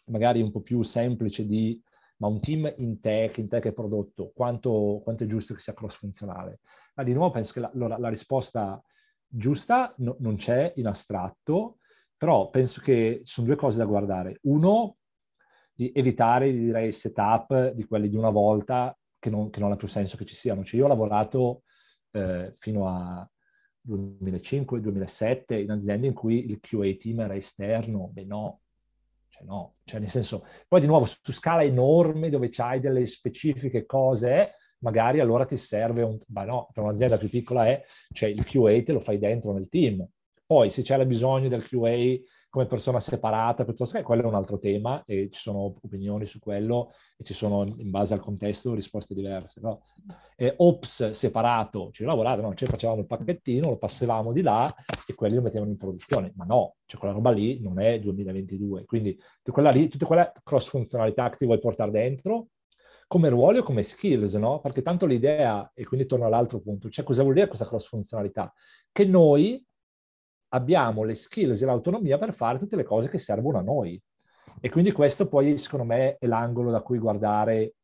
magari 0.05 0.41
un 0.41 0.51
po' 0.51 0.61
più 0.61 0.81
semplice 0.83 1.45
di 1.45 1.81
ma 2.17 2.27
un 2.27 2.39
team 2.39 2.73
in 2.77 2.99
tech, 2.99 3.37
in 3.37 3.47
tech 3.47 3.65
e 3.65 3.73
prodotto, 3.73 4.31
quanto, 4.33 5.01
quanto 5.03 5.23
è 5.23 5.27
giusto 5.27 5.53
che 5.53 5.59
sia 5.59 5.73
cross-funzionale? 5.73 6.59
Ma 6.95 7.03
di 7.03 7.13
nuovo 7.13 7.31
penso 7.31 7.53
che 7.53 7.59
la, 7.59 7.71
la, 7.73 7.97
la 7.97 8.09
risposta 8.09 8.81
giusta 9.27 9.93
no, 9.97 10.15
non 10.19 10.37
c'è 10.37 10.73
in 10.77 10.87
astratto, 10.87 11.79
però 12.17 12.49
penso 12.49 12.81
che 12.81 13.21
ci 13.23 13.33
sono 13.33 13.47
due 13.47 13.55
cose 13.55 13.77
da 13.77 13.85
guardare. 13.85 14.39
Uno, 14.43 14.97
di 15.73 15.91
evitare, 15.93 16.51
direi, 16.51 16.91
setup 16.93 17.71
di 17.71 17.83
quelli 17.85 18.07
di 18.07 18.15
una 18.15 18.29
volta 18.29 18.97
che 19.19 19.29
non, 19.29 19.49
che 19.49 19.59
non 19.59 19.71
ha 19.71 19.75
più 19.75 19.87
senso 19.87 20.15
che 20.15 20.25
ci 20.25 20.35
siano. 20.35 20.63
Cioè 20.63 20.79
io 20.79 20.85
ho 20.85 20.89
lavorato 20.89 21.63
eh, 22.11 22.55
fino 22.59 22.87
a 22.87 23.29
2005-2007 23.87 25.61
in 25.61 25.71
aziende 25.71 26.07
in 26.07 26.13
cui 26.13 26.49
il 26.49 26.59
QA 26.59 26.95
team 26.97 27.19
era 27.19 27.35
esterno, 27.35 28.09
beh 28.11 28.25
no, 28.25 28.61
cioè 29.35 29.45
no, 29.45 29.75
cioè 29.83 29.99
nel 29.99 30.09
senso, 30.09 30.45
poi 30.67 30.79
di 30.79 30.87
nuovo 30.87 31.05
su 31.05 31.33
scala 31.33 31.63
enorme 31.63 32.29
dove 32.29 32.49
c'hai 32.49 32.79
delle 32.79 33.05
specifiche 33.05 33.85
cose, 33.85 34.55
magari 34.79 35.19
allora 35.19 35.45
ti 35.45 35.57
serve 35.57 36.03
un... 36.03 36.17
Ma 36.27 36.45
no, 36.45 36.69
per 36.71 36.83
un'azienda 36.83 37.17
più 37.17 37.29
piccola 37.29 37.67
è, 37.67 37.83
cioè 38.13 38.29
il 38.29 38.45
QA 38.45 38.81
te 38.83 38.93
lo 38.93 38.99
fai 39.01 39.17
dentro 39.17 39.51
nel 39.51 39.67
team. 39.67 40.07
Poi 40.45 40.69
se 40.69 40.83
c'è 40.83 41.03
bisogno 41.05 41.49
del 41.49 41.67
QA 41.67 42.17
come 42.55 42.67
persona 42.67 43.01
separata, 43.01 43.65
piuttosto 43.65 43.97
che 43.97 44.03
quello 44.03 44.21
è 44.21 44.25
un 44.25 44.33
altro 44.33 44.57
tema 44.57 45.03
e 45.05 45.27
ci 45.29 45.41
sono 45.41 45.75
opinioni 45.81 46.25
su 46.25 46.39
quello 46.39 46.93
e 47.17 47.25
ci 47.25 47.33
sono 47.33 47.65
in 47.65 47.91
base 47.91 48.13
al 48.13 48.21
contesto 48.21 48.73
risposte 48.73 49.13
diverse. 49.13 49.59
No? 49.59 49.81
E 50.37 50.53
Ops 50.55 51.09
separato, 51.09 51.89
ci 51.91 52.05
lavorate, 52.05 52.39
no? 52.39 52.53
Cioè 52.53 52.69
facevamo 52.69 53.01
il 53.01 53.07
pacchettino, 53.07 53.71
lo 53.71 53.77
passavamo 53.77 54.31
di 54.31 54.41
là 54.41 54.65
e 55.05 55.13
quelli 55.15 55.35
lo 55.35 55.41
mettevano 55.41 55.71
in 55.71 55.75
produzione, 55.75 56.31
ma 56.37 56.45
no, 56.45 56.75
cioè 56.85 56.97
quella 56.97 57.13
roba 57.13 57.31
lì 57.31 57.59
non 57.61 57.77
è 57.81 57.99
2022, 57.99 58.85
quindi 58.85 59.19
quella 59.43 59.69
lì, 59.69 59.89
tutte 59.89 60.05
quelle 60.05 60.31
cross 60.41 60.69
funzionalità 60.69 61.29
che 61.29 61.35
ti 61.35 61.45
vuoi 61.45 61.59
portare 61.59 61.91
dentro 61.91 62.51
come 63.05 63.27
ruoli 63.27 63.57
o 63.57 63.63
come 63.63 63.83
skills, 63.83 64.35
no? 64.35 64.61
Perché 64.61 64.81
tanto 64.81 65.05
l'idea, 65.05 65.71
e 65.73 65.83
quindi 65.83 66.05
torno 66.05 66.25
all'altro 66.25 66.61
punto, 66.61 66.89
cioè 66.89 67.03
cosa 67.03 67.21
vuol 67.21 67.33
dire 67.33 67.47
questa 67.47 67.67
cross 67.67 67.89
funzionalità? 67.89 68.53
Che 68.93 69.03
noi 69.03 69.61
abbiamo 70.49 71.03
le 71.03 71.15
skills 71.15 71.61
e 71.61 71.65
l'autonomia 71.65 72.17
per 72.17 72.33
fare 72.33 72.59
tutte 72.59 72.75
le 72.75 72.83
cose 72.83 73.09
che 73.09 73.17
servono 73.17 73.57
a 73.57 73.61
noi. 73.61 74.01
E 74.61 74.69
quindi 74.69 74.91
questo 74.91 75.27
poi, 75.27 75.57
secondo 75.57 75.85
me, 75.85 76.17
è 76.17 76.27
l'angolo 76.27 76.71
da 76.71 76.81
cui 76.81 76.97
guardare, 76.97 77.75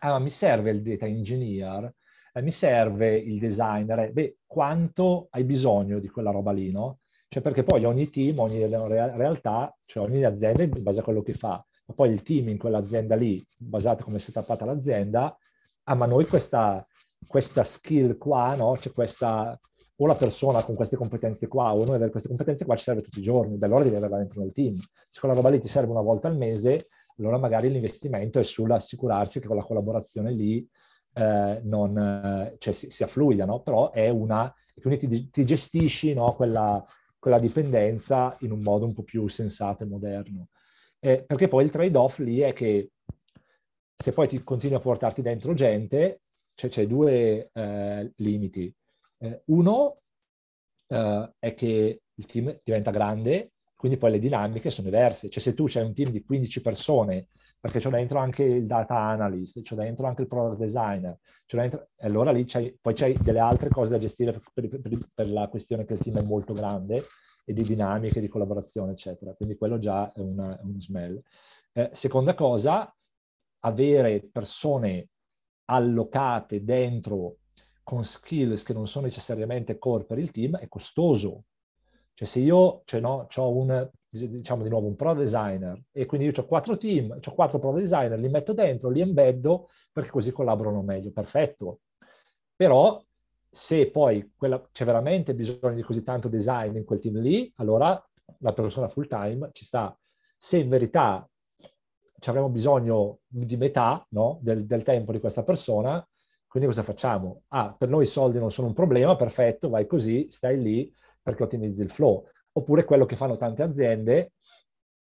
ah, 0.00 0.10
ma 0.10 0.18
mi 0.18 0.30
serve 0.30 0.70
il 0.70 0.82
data 0.82 1.06
engineer, 1.06 1.92
eh, 2.32 2.42
mi 2.42 2.50
serve 2.50 3.16
il 3.16 3.38
designer, 3.38 3.98
eh, 4.00 4.12
beh, 4.12 4.38
quanto 4.46 5.28
hai 5.30 5.44
bisogno 5.44 5.98
di 5.98 6.08
quella 6.08 6.30
roba 6.30 6.52
lì, 6.52 6.70
no? 6.70 6.98
Cioè 7.28 7.42
perché 7.42 7.64
poi 7.64 7.84
ogni 7.84 8.08
team, 8.08 8.38
ogni 8.38 8.64
realtà, 8.66 9.74
cioè 9.84 10.04
ogni 10.04 10.22
azienda 10.24 10.62
in 10.62 10.82
base 10.82 11.00
a 11.00 11.02
quello 11.02 11.22
che 11.22 11.34
fa, 11.34 11.64
ma 11.86 11.94
poi 11.94 12.10
il 12.10 12.22
team 12.22 12.48
in 12.48 12.58
quell'azienda 12.58 13.16
lì, 13.16 13.44
basato 13.58 14.04
come 14.04 14.18
si 14.18 14.30
è 14.30 14.32
tappata 14.34 14.64
l'azienda, 14.64 15.36
ah 15.84 15.94
ma 15.94 16.06
noi 16.06 16.26
questa, 16.26 16.86
questa 17.26 17.64
skill 17.64 18.16
qua, 18.16 18.54
no? 18.54 18.72
C'è 18.72 18.90
questa, 18.92 19.58
o 19.98 20.06
la 20.06 20.14
persona 20.14 20.62
con 20.62 20.74
queste 20.74 20.96
competenze 20.96 21.48
qua, 21.48 21.72
o 21.72 21.84
noi 21.84 21.96
avere 21.96 22.10
queste 22.10 22.28
competenze 22.28 22.64
qua 22.64 22.76
ci 22.76 22.84
serve 22.84 23.02
tutti 23.02 23.18
i 23.18 23.22
giorni, 23.22 23.56
da 23.56 23.66
allora 23.66 23.84
devi 23.84 23.96
averla 23.96 24.18
dentro 24.18 24.40
nel 24.40 24.52
team. 24.52 24.74
Se 24.74 25.20
quella 25.20 25.34
roba 25.34 25.48
lì 25.48 25.60
ti 25.60 25.68
serve 25.68 25.90
una 25.90 26.02
volta 26.02 26.28
al 26.28 26.36
mese, 26.36 26.88
allora 27.18 27.38
magari 27.38 27.70
l'investimento 27.70 28.38
è 28.38 28.44
sull'assicurarsi 28.44 29.40
che 29.40 29.46
quella 29.46 29.62
collaborazione 29.62 30.32
lì 30.32 30.68
eh, 31.14 31.60
non, 31.62 31.96
eh, 31.96 32.56
cioè, 32.58 32.74
si, 32.74 32.90
sia 32.90 33.06
fluida, 33.06 33.46
no? 33.46 33.62
Però 33.62 33.90
è 33.90 34.08
una, 34.10 34.52
quindi 34.80 35.08
ti, 35.08 35.30
ti 35.30 35.44
gestisci 35.46 36.12
no? 36.12 36.32
quella, 36.32 36.82
quella, 37.18 37.38
dipendenza 37.38 38.36
in 38.40 38.52
un 38.52 38.60
modo 38.60 38.84
un 38.84 38.92
po' 38.92 39.02
più 39.02 39.26
sensato 39.28 39.82
e 39.82 39.86
moderno. 39.86 40.48
Eh, 40.98 41.24
perché 41.26 41.48
poi 41.48 41.64
il 41.64 41.70
trade-off 41.70 42.18
lì 42.18 42.40
è 42.40 42.52
che 42.52 42.90
se 43.94 44.12
poi 44.12 44.28
ti 44.28 44.42
continui 44.42 44.76
a 44.76 44.80
portarti 44.80 45.22
dentro 45.22 45.54
gente, 45.54 46.20
cioè, 46.54 46.68
c'è 46.70 46.86
due 46.86 47.50
eh, 47.52 48.12
limiti. 48.16 48.74
Eh, 49.18 49.42
uno 49.46 49.96
eh, 50.88 51.32
è 51.38 51.54
che 51.54 52.02
il 52.12 52.26
team 52.26 52.60
diventa 52.62 52.90
grande, 52.90 53.52
quindi 53.76 53.98
poi 53.98 54.12
le 54.12 54.18
dinamiche 54.18 54.70
sono 54.70 54.88
diverse. 54.88 55.28
Cioè 55.28 55.42
se 55.42 55.54
tu 55.54 55.66
c'hai 55.66 55.84
un 55.84 55.94
team 55.94 56.10
di 56.10 56.22
15 56.24 56.60
persone, 56.60 57.28
perché 57.60 57.78
c'è 57.80 57.90
dentro 57.90 58.18
anche 58.18 58.42
il 58.42 58.66
data 58.66 58.96
analyst, 58.96 59.62
c'è 59.62 59.74
dentro 59.74 60.06
anche 60.06 60.22
il 60.22 60.28
product 60.28 60.58
designer, 60.58 61.18
dentro, 61.46 61.88
allora 61.98 62.30
lì 62.30 62.44
c'hai, 62.44 62.76
poi 62.80 62.94
c'hai 62.94 63.14
delle 63.14 63.38
altre 63.38 63.68
cose 63.68 63.90
da 63.90 63.98
gestire 63.98 64.32
per, 64.32 64.68
per, 64.68 64.98
per, 65.14 65.28
la 65.28 65.48
questione 65.48 65.84
che 65.84 65.94
il 65.94 66.00
team 66.00 66.18
è 66.18 66.26
molto 66.26 66.52
grande 66.52 67.00
e 67.44 67.52
di 67.52 67.62
dinamiche, 67.62 68.20
di 68.20 68.28
collaborazione, 68.28 68.92
eccetera. 68.92 69.34
Quindi 69.34 69.56
quello 69.56 69.78
già 69.78 70.10
è, 70.12 70.20
una, 70.20 70.58
è 70.58 70.62
un 70.62 70.80
smell. 70.80 71.20
Eh, 71.72 71.90
seconda 71.92 72.34
cosa, 72.34 72.94
avere 73.60 74.28
persone 74.30 75.08
allocate 75.66 76.64
dentro 76.64 77.38
con 77.86 78.04
skills 78.04 78.64
che 78.64 78.72
non 78.72 78.88
sono 78.88 79.04
necessariamente 79.04 79.78
core 79.78 80.02
per 80.02 80.18
il 80.18 80.32
team 80.32 80.56
è 80.56 80.66
costoso. 80.66 81.44
Cioè 82.14 82.26
se 82.26 82.40
io 82.40 82.82
cioè 82.84 82.98
no, 82.98 83.28
ho 83.32 83.56
un, 83.56 83.88
diciamo 84.08 84.64
di 84.64 84.68
nuovo, 84.68 84.88
un 84.88 84.96
pro 84.96 85.14
designer 85.14 85.80
e 85.92 86.04
quindi 86.04 86.26
io 86.26 86.32
ho 86.34 86.46
quattro 86.46 86.76
team, 86.76 87.16
ho 87.24 87.34
quattro 87.34 87.60
pro 87.60 87.70
designer, 87.70 88.18
li 88.18 88.28
metto 88.28 88.52
dentro, 88.52 88.90
li 88.90 89.00
embeddo 89.00 89.68
perché 89.92 90.10
così 90.10 90.32
collaborano 90.32 90.82
meglio, 90.82 91.12
perfetto. 91.12 91.82
Però 92.56 93.00
se 93.48 93.88
poi 93.92 94.32
quella, 94.34 94.60
c'è 94.72 94.84
veramente 94.84 95.32
bisogno 95.36 95.74
di 95.74 95.82
così 95.82 96.02
tanto 96.02 96.26
design 96.26 96.74
in 96.74 96.84
quel 96.84 96.98
team 96.98 97.20
lì, 97.20 97.52
allora 97.58 98.04
la 98.38 98.52
persona 98.52 98.88
full 98.88 99.06
time 99.06 99.50
ci 99.52 99.64
sta. 99.64 99.96
Se 100.36 100.58
in 100.58 100.68
verità 100.68 101.24
ci 102.18 102.28
avremo 102.30 102.48
bisogno 102.48 103.20
di 103.28 103.56
metà 103.56 104.04
no? 104.10 104.40
del, 104.42 104.66
del, 104.66 104.82
tempo 104.82 105.12
di 105.12 105.20
questa 105.20 105.44
persona, 105.44 106.04
quindi 106.46 106.68
cosa 106.68 106.82
facciamo? 106.82 107.42
Ah, 107.48 107.74
per 107.76 107.88
noi 107.88 108.04
i 108.04 108.06
soldi 108.06 108.38
non 108.38 108.50
sono 108.50 108.68
un 108.68 108.74
problema, 108.74 109.16
perfetto, 109.16 109.68
vai 109.68 109.86
così, 109.86 110.28
stai 110.30 110.60
lì 110.60 110.92
perché 111.22 111.42
ottimizzi 111.42 111.80
il 111.82 111.90
flow. 111.90 112.26
Oppure 112.52 112.84
quello 112.84 113.04
che 113.04 113.16
fanno 113.16 113.36
tante 113.36 113.62
aziende, 113.62 114.32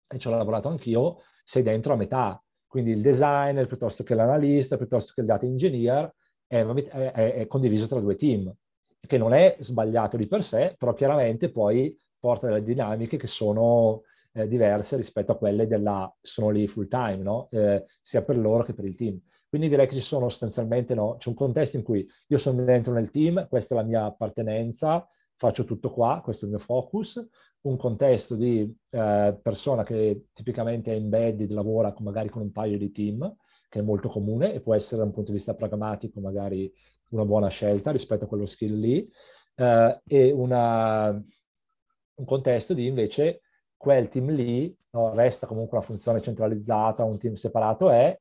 e 0.08 0.18
ci 0.18 0.28
ho 0.28 0.32
lavorato 0.32 0.70
anch'io, 0.70 1.22
sei 1.44 1.64
dentro 1.64 1.94
a 1.94 1.96
metà. 1.98 2.42
Quindi 2.66 2.92
il 2.92 3.02
designer 3.02 3.68
piuttosto 3.68 4.04
che 4.04 4.16
l'analista, 4.16 4.78
piuttosto 4.78 5.12
che 5.14 5.22
il 5.22 5.28
data 5.28 5.46
engineer, 5.46 6.14
è, 6.46 6.64
è, 6.66 7.34
è 7.34 7.48
condiviso 7.48 7.88
tra 7.88 8.00
due 8.00 8.16
team, 8.16 8.54
che 9.00 9.18
non 9.18 9.34
è 9.34 9.56
sbagliato 9.60 10.18
di 10.18 10.28
per 10.28 10.44
sé, 10.44 10.76
però 10.78 10.94
chiaramente 10.94 11.50
poi 11.52 11.96
porta 12.20 12.48
delle 12.48 12.64
dinamiche 12.64 13.18
che 13.18 13.28
sono 13.28 14.04
eh, 14.34 14.48
diverse 14.48 14.96
rispetto 14.96 15.32
a 15.32 15.38
quelle 15.38 15.68
della 15.68 16.14
sono 16.22 16.50
lì 16.50 16.68
full 16.68 16.88
time, 16.88 17.18
no? 17.18 17.48
eh, 17.52 17.86
sia 18.02 18.22
per 18.24 18.38
loro 18.38 18.64
che 18.64 18.74
per 18.74 18.86
il 18.86 18.96
team. 18.96 19.20
Quindi 19.50 19.70
direi 19.70 19.88
che 19.88 19.96
ci 19.96 20.02
sono 20.02 20.30
sostanzialmente, 20.30 20.94
no? 20.94 21.16
c'è 21.18 21.30
un 21.30 21.36
contesto 21.36 21.78
in 21.78 21.84
cui 21.84 22.08
io 22.28 22.38
sono 22.38 22.64
dentro 22.64 22.92
nel 22.94 23.12
team, 23.12 23.48
questa 23.48 23.74
è 23.76 23.78
la 23.78 23.84
mia 23.84 24.04
appartenenza, 24.06 25.08
faccio 25.36 25.64
tutto 25.64 25.92
qua, 25.92 26.22
questo 26.24 26.46
è 26.46 26.48
il 26.48 26.56
mio 26.56 26.64
focus, 26.64 27.26
un 27.62 27.78
contesto 27.78 28.36
di 28.36 28.76
eh, 28.90 29.40
persona 29.42 29.84
che 29.84 30.26
tipicamente 30.34 30.92
è 30.92 30.96
embedded, 30.96 31.52
lavora 31.52 31.94
con, 31.94 32.06
magari 32.06 32.30
con 32.30 32.42
un 32.42 32.52
paio 32.52 32.78
di 32.78 32.92
team, 32.92 33.36
che 33.70 33.80
è 33.80 33.82
molto 33.82 34.10
comune 34.10 34.54
e 34.54 34.62
può 34.62 34.76
essere 34.76 34.98
da 34.98 35.04
un 35.04 35.14
punto 35.14 35.32
di 35.32 35.38
vista 35.38 35.54
pragmatico 35.54 36.20
magari 36.20 36.72
una 37.10 37.26
buona 37.26 37.50
scelta 37.50 37.92
rispetto 37.92 38.26
a 38.26 38.28
quello 38.28 38.46
skill 38.46 38.78
lì, 38.78 39.10
eh, 39.56 40.02
e 40.06 40.32
una, 40.32 41.10
un 41.10 42.26
contesto 42.26 42.74
di 42.74 42.86
invece 42.86 43.42
quel 43.78 44.10
team 44.10 44.32
lì 44.32 44.76
no, 44.92 45.14
resta 45.14 45.48
comunque 45.48 45.78
una 45.78 45.86
funzione 45.86 46.22
centralizzata, 46.22 47.04
un 47.04 47.18
team 47.20 47.36
separato 47.36 47.90
è, 47.90 48.18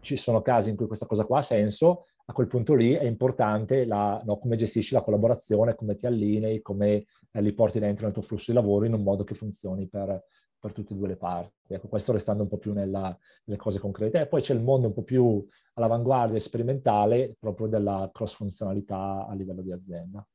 ci 0.00 0.16
sono 0.16 0.42
casi 0.42 0.70
in 0.70 0.76
cui 0.76 0.86
questa 0.86 1.06
cosa 1.06 1.24
qua 1.24 1.38
ha 1.38 1.42
senso, 1.42 2.04
a 2.26 2.32
quel 2.32 2.46
punto 2.46 2.74
lì 2.74 2.92
è 2.92 3.04
importante 3.04 3.84
la, 3.84 4.20
no, 4.24 4.38
come 4.38 4.56
gestisci 4.56 4.94
la 4.94 5.02
collaborazione, 5.02 5.74
come 5.74 5.96
ti 5.96 6.06
allinei, 6.06 6.62
come 6.62 7.04
eh, 7.30 7.42
li 7.42 7.52
porti 7.52 7.78
dentro 7.78 8.04
nel 8.04 8.14
tuo 8.14 8.22
flusso 8.22 8.50
di 8.50 8.56
lavoro 8.56 8.86
in 8.86 8.94
un 8.94 9.02
modo 9.02 9.24
che 9.24 9.34
funzioni 9.34 9.86
per, 9.88 10.24
per 10.58 10.72
tutte 10.72 10.94
e 10.94 10.96
due 10.96 11.08
le 11.08 11.16
parti. 11.16 11.74
Ecco, 11.74 11.88
questo 11.88 12.12
restando 12.12 12.42
un 12.42 12.48
po' 12.48 12.56
più 12.56 12.72
nella, 12.72 13.16
nelle 13.44 13.58
cose 13.58 13.78
concrete. 13.78 14.20
E 14.20 14.26
poi 14.26 14.40
c'è 14.40 14.54
il 14.54 14.62
mondo 14.62 14.86
un 14.86 14.94
po' 14.94 15.02
più 15.02 15.46
all'avanguardia 15.74 16.40
sperimentale 16.40 17.36
proprio 17.38 17.66
della 17.66 18.08
cross-funzionalità 18.12 19.26
a 19.26 19.34
livello 19.34 19.60
di 19.60 19.72
azienda. 19.72 20.26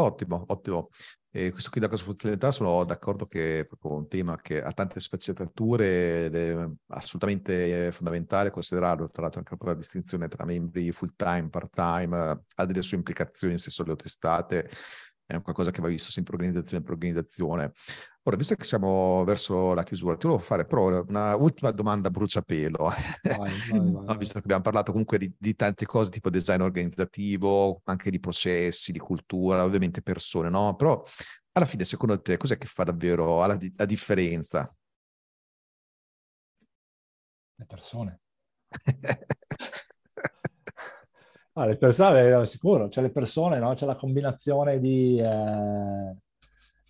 Ottimo, 0.00 0.44
ottimo. 0.48 0.88
E 1.32 1.52
questo 1.52 1.70
qui 1.70 1.80
da 1.80 1.88
cosa 1.88 2.02
funzionalità 2.02 2.50
sono 2.50 2.82
d'accordo 2.84 3.26
che 3.26 3.60
è 3.60 3.64
proprio 3.64 3.94
un 3.94 4.08
tema 4.08 4.36
che 4.40 4.60
ha 4.60 4.72
tante 4.72 4.98
sfaccettature 4.98 6.24
ed 6.24 6.34
è 6.34 6.68
assolutamente 6.88 7.92
fondamentale 7.92 8.50
considerarlo, 8.50 9.08
tra 9.10 9.22
l'altro 9.22 9.38
anche 9.38 9.56
per 9.56 9.68
la 9.68 9.74
distinzione 9.74 10.26
tra 10.26 10.44
membri 10.44 10.90
full 10.90 11.12
time, 11.14 11.48
part 11.48 11.72
time, 11.72 12.42
ha 12.56 12.64
delle 12.64 12.82
sue 12.82 12.96
implicazioni, 12.96 13.52
nel 13.52 13.62
senso 13.62 13.84
le 13.84 13.92
ho 13.92 13.96
testate, 13.96 14.68
è 15.36 15.42
qualcosa 15.42 15.70
che 15.70 15.80
va 15.80 15.88
visto 15.88 16.10
sempre 16.10 16.34
organizzazione 16.34 16.82
per 16.82 16.92
organizzazione. 16.92 17.72
Ora, 18.22 18.36
visto 18.36 18.54
che 18.54 18.64
siamo 18.64 19.24
verso 19.24 19.72
la 19.74 19.82
chiusura, 19.82 20.16
ti 20.16 20.26
volevo 20.26 20.42
fare 20.42 20.66
però 20.66 21.02
una 21.06 21.36
ultima 21.36 21.70
domanda 21.70 22.10
bruciapelo, 22.10 22.78
vai, 22.78 22.96
vai, 23.70 23.92
vai, 23.92 24.16
visto 24.18 24.34
che 24.34 24.44
abbiamo 24.44 24.62
parlato 24.62 24.90
comunque 24.90 25.18
di, 25.18 25.32
di, 25.38 25.54
tante 25.54 25.86
cose 25.86 26.10
tipo 26.10 26.30
design 26.30 26.60
organizzativo, 26.60 27.80
anche 27.84 28.10
di 28.10 28.20
processi, 28.20 28.92
di 28.92 28.98
cultura, 28.98 29.64
ovviamente 29.64 30.02
persone, 30.02 30.48
no? 30.50 30.74
Però 30.74 31.02
alla 31.52 31.66
fine, 31.66 31.84
secondo 31.84 32.20
te, 32.20 32.36
cos'è 32.36 32.58
che 32.58 32.66
fa 32.66 32.84
davvero 32.84 33.44
la, 33.46 33.58
la 33.76 33.84
differenza? 33.86 34.72
Le 37.56 37.66
persone. 37.66 38.20
Ah, 41.60 41.66
le 41.66 41.76
persone, 41.76 42.46
sicuro, 42.46 42.88
c'è 42.88 43.02
le 43.02 43.10
persone, 43.10 43.58
no? 43.58 43.74
C'è 43.74 43.84
la 43.84 43.94
combinazione 43.94 44.80
di, 44.80 45.18
eh, 45.18 46.16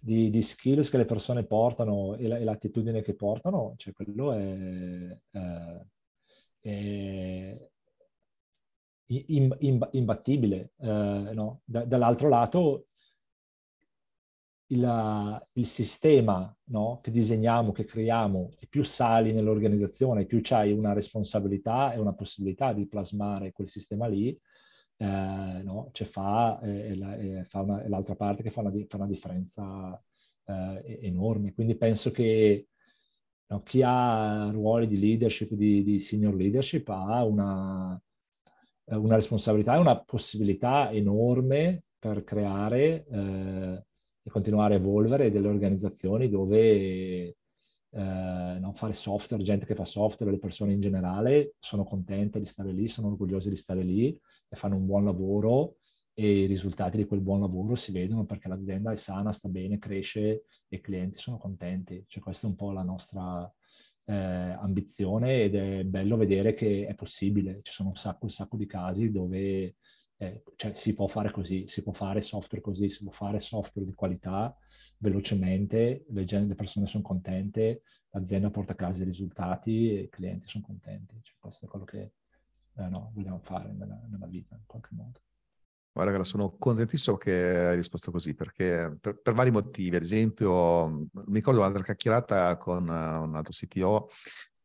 di, 0.01 0.31
di, 0.31 0.43
skills 0.43 0.89
che 0.91 0.97
le 0.97 1.07
persone 1.07 1.45
portano 1.45 2.15
e, 2.15 2.29
la, 2.29 2.37
e 2.39 2.45
l'attitudine 2.45 3.03
che 3.03 3.17
portano, 3.17 3.75
cioè 3.77 3.93
quello 3.93 4.33
è, 4.33 5.19
eh, 5.33 5.87
è 6.61 7.69
in, 9.07 9.57
in, 9.59 9.89
imbattibile, 9.91 10.71
eh, 10.79 10.87
no? 10.87 11.63
da, 11.65 11.85
dall'altro 11.85 12.29
lato 12.29 12.87
il, 14.69 15.47
il 15.55 15.67
sistema 15.67 16.57
no? 16.67 17.01
che 17.03 17.11
disegniamo, 17.11 17.73
che 17.73 17.85
creiamo, 17.85 18.55
e 18.61 18.69
più 18.69 18.85
sali 18.85 19.33
nell'organizzazione, 19.33 20.27
più 20.27 20.39
c'hai 20.41 20.71
una 20.71 20.93
responsabilità 20.93 21.93
e 21.93 21.99
una 21.99 22.13
possibilità 22.15 22.73
di 22.73 22.87
plasmare 22.87 23.51
quel 23.51 23.69
sistema 23.69 24.07
lì, 24.07 24.39
eh, 25.01 25.63
no? 25.65 25.89
cioè 25.93 26.07
fa, 26.07 26.61
eh, 26.61 26.95
la, 26.95 27.17
eh, 27.17 27.45
fa 27.45 27.63
una, 27.63 27.89
l'altra 27.89 28.15
parte 28.15 28.43
che 28.43 28.51
fa 28.51 28.61
una, 28.61 28.71
fa 28.87 28.97
una 28.97 29.07
differenza 29.07 30.01
eh, 30.45 30.99
enorme. 31.03 31.55
Quindi 31.55 31.75
penso 31.77 32.11
che 32.11 32.69
no, 33.47 33.63
chi 33.63 33.83
ha 33.83 34.51
ruoli 34.51 34.87
di 34.87 34.99
leadership, 34.99 35.53
di, 35.55 35.83
di 35.83 36.01
senior 36.01 36.35
leadership, 36.35 36.87
ha 36.91 37.25
una, 37.25 38.01
una, 38.85 39.15
responsabilità 39.15 39.77
e 39.77 39.79
una 39.79 39.99
possibilità 39.99 40.91
enorme 40.91 41.85
per 41.99 42.23
creare 42.23 43.07
eh, 43.11 43.85
e 44.23 44.31
continuare 44.31 44.75
a 44.75 44.79
evolvere 44.79 45.31
delle 45.31 45.49
organizzazioni 45.49 46.29
dove 46.29 47.23
eh, 47.25 47.37
non 47.91 48.75
fare 48.75 48.93
software, 48.93 49.43
gente 49.43 49.65
che 49.65 49.75
fa 49.75 49.87
software, 49.87 50.33
le 50.33 50.39
persone 50.39 50.75
in 50.75 50.81
generale 50.83 51.55
sono 51.59 51.85
contente 51.85 52.39
di 52.39 52.45
stare 52.45 52.71
lì, 52.73 52.87
sono 52.87 53.09
orgogliose 53.09 53.49
di 53.49 53.57
stare 53.57 53.83
lì 53.83 54.19
fanno 54.57 54.77
un 54.77 54.87
buon 54.87 55.05
lavoro 55.05 55.77
e 56.15 56.43
i 56.43 56.47
risultati 56.47 56.97
di 56.97 57.07
quel 57.07 57.21
buon 57.21 57.41
lavoro 57.41 57.75
si 57.77 57.93
vedono 57.93 58.25
perché 58.25 58.49
l'azienda 58.49 58.93
è 58.93 58.97
sana, 58.97 59.33
sta 59.33 59.49
bene, 59.49 59.79
cresce 59.79 60.45
e 60.69 60.77
i 60.77 60.81
clienti 60.81 61.19
sono 61.19 61.39
contenti. 61.39 62.05
Cioè 62.07 62.23
questa 62.23 62.47
è 62.47 62.51
un 62.51 62.57
po' 62.57 62.73
la 62.73 62.83
nostra 62.83 63.51
eh, 64.05 64.15
ambizione 64.15 65.43
ed 65.43 65.55
è 65.55 65.85
bello 65.85 66.17
vedere 66.17 66.55
che 66.55 66.87
è 66.87 66.95
possibile. 66.95 67.61
Ci 67.63 67.73
sono 67.73 67.91
un 67.91 67.97
sacco, 67.97 68.27
un 68.27 68.31
sacco 68.31 68.57
di 68.57 68.67
casi 68.67 69.11
dove 69.11 69.77
eh, 70.17 70.43
cioè 70.57 70.75
si 70.75 70.95
può 70.95 71.07
fare 71.07 71.31
così, 71.31 71.67
si 71.69 71.83
può 71.83 71.93
fare 71.93 72.21
software 72.21 72.63
così, 72.63 72.91
si 72.91 73.03
può 73.03 73.13
fare 73.13 73.41
software 73.41 73.87
di 73.87 73.95
qualità 73.95 74.55
velocemente, 74.99 76.05
le, 76.09 76.25
le 76.25 76.55
persone 76.55 76.87
sono 76.87 77.03
contente, 77.03 77.83
l'azienda 78.11 78.51
porta 78.51 78.73
a 78.73 78.77
casa 78.77 79.03
i 79.03 79.07
risultati 79.07 79.97
e 79.97 80.01
i 80.03 80.09
clienti 80.11 80.47
sono 80.47 80.65
contenti. 80.65 81.19
Cioè, 81.23 81.37
questo 81.39 81.65
è 81.65 81.69
quello 81.69 81.87
che 81.87 82.13
eh, 82.81 82.89
no, 82.89 83.13
vogliamo 83.15 83.41
fare 83.41 83.73
nella, 83.73 83.99
nella 84.09 84.27
vita 84.27 84.55
in 84.55 84.63
qualche 84.67 84.91
modo. 84.93 85.21
Guarda, 85.93 86.23
sono 86.23 86.57
contentissimo 86.57 87.17
che 87.17 87.67
hai 87.67 87.77
risposto 87.77 88.11
così, 88.11 88.35
perché 88.35 88.97
per, 89.01 89.21
per, 89.21 89.35
vari 89.35 89.51
motivi. 89.51 89.97
Ad 89.97 90.03
esempio, 90.03 90.89
mi 90.89 91.35
ricordo 91.35 91.61
un'altra 91.61 91.83
chiacchierata 91.83 92.57
con 92.57 92.85
un 92.89 93.35
altro 93.35 93.53
CTO 93.53 94.09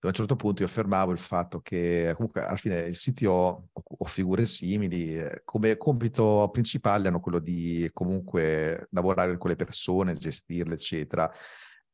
a 0.06 0.10
un 0.10 0.14
certo 0.14 0.36
punto 0.36 0.62
io 0.62 0.68
affermavo 0.68 1.12
il 1.12 1.18
fatto 1.18 1.62
che 1.62 2.12
comunque 2.16 2.42
alla 2.46 2.58
fine 2.58 2.82
il 2.82 2.98
CTO 2.98 3.70
o 3.74 4.06
figure 4.06 4.46
simili 4.46 5.18
eh, 5.18 5.42
come 5.44 5.78
compito 5.78 6.50
principale 6.52 7.08
hanno 7.08 7.20
quello 7.20 7.40
di 7.40 7.90
comunque 7.94 8.88
lavorare 8.92 9.38
con 9.38 9.50
le 9.50 9.56
persone, 9.56 10.14
gestirle, 10.14 10.76
eccetera. 10.76 11.32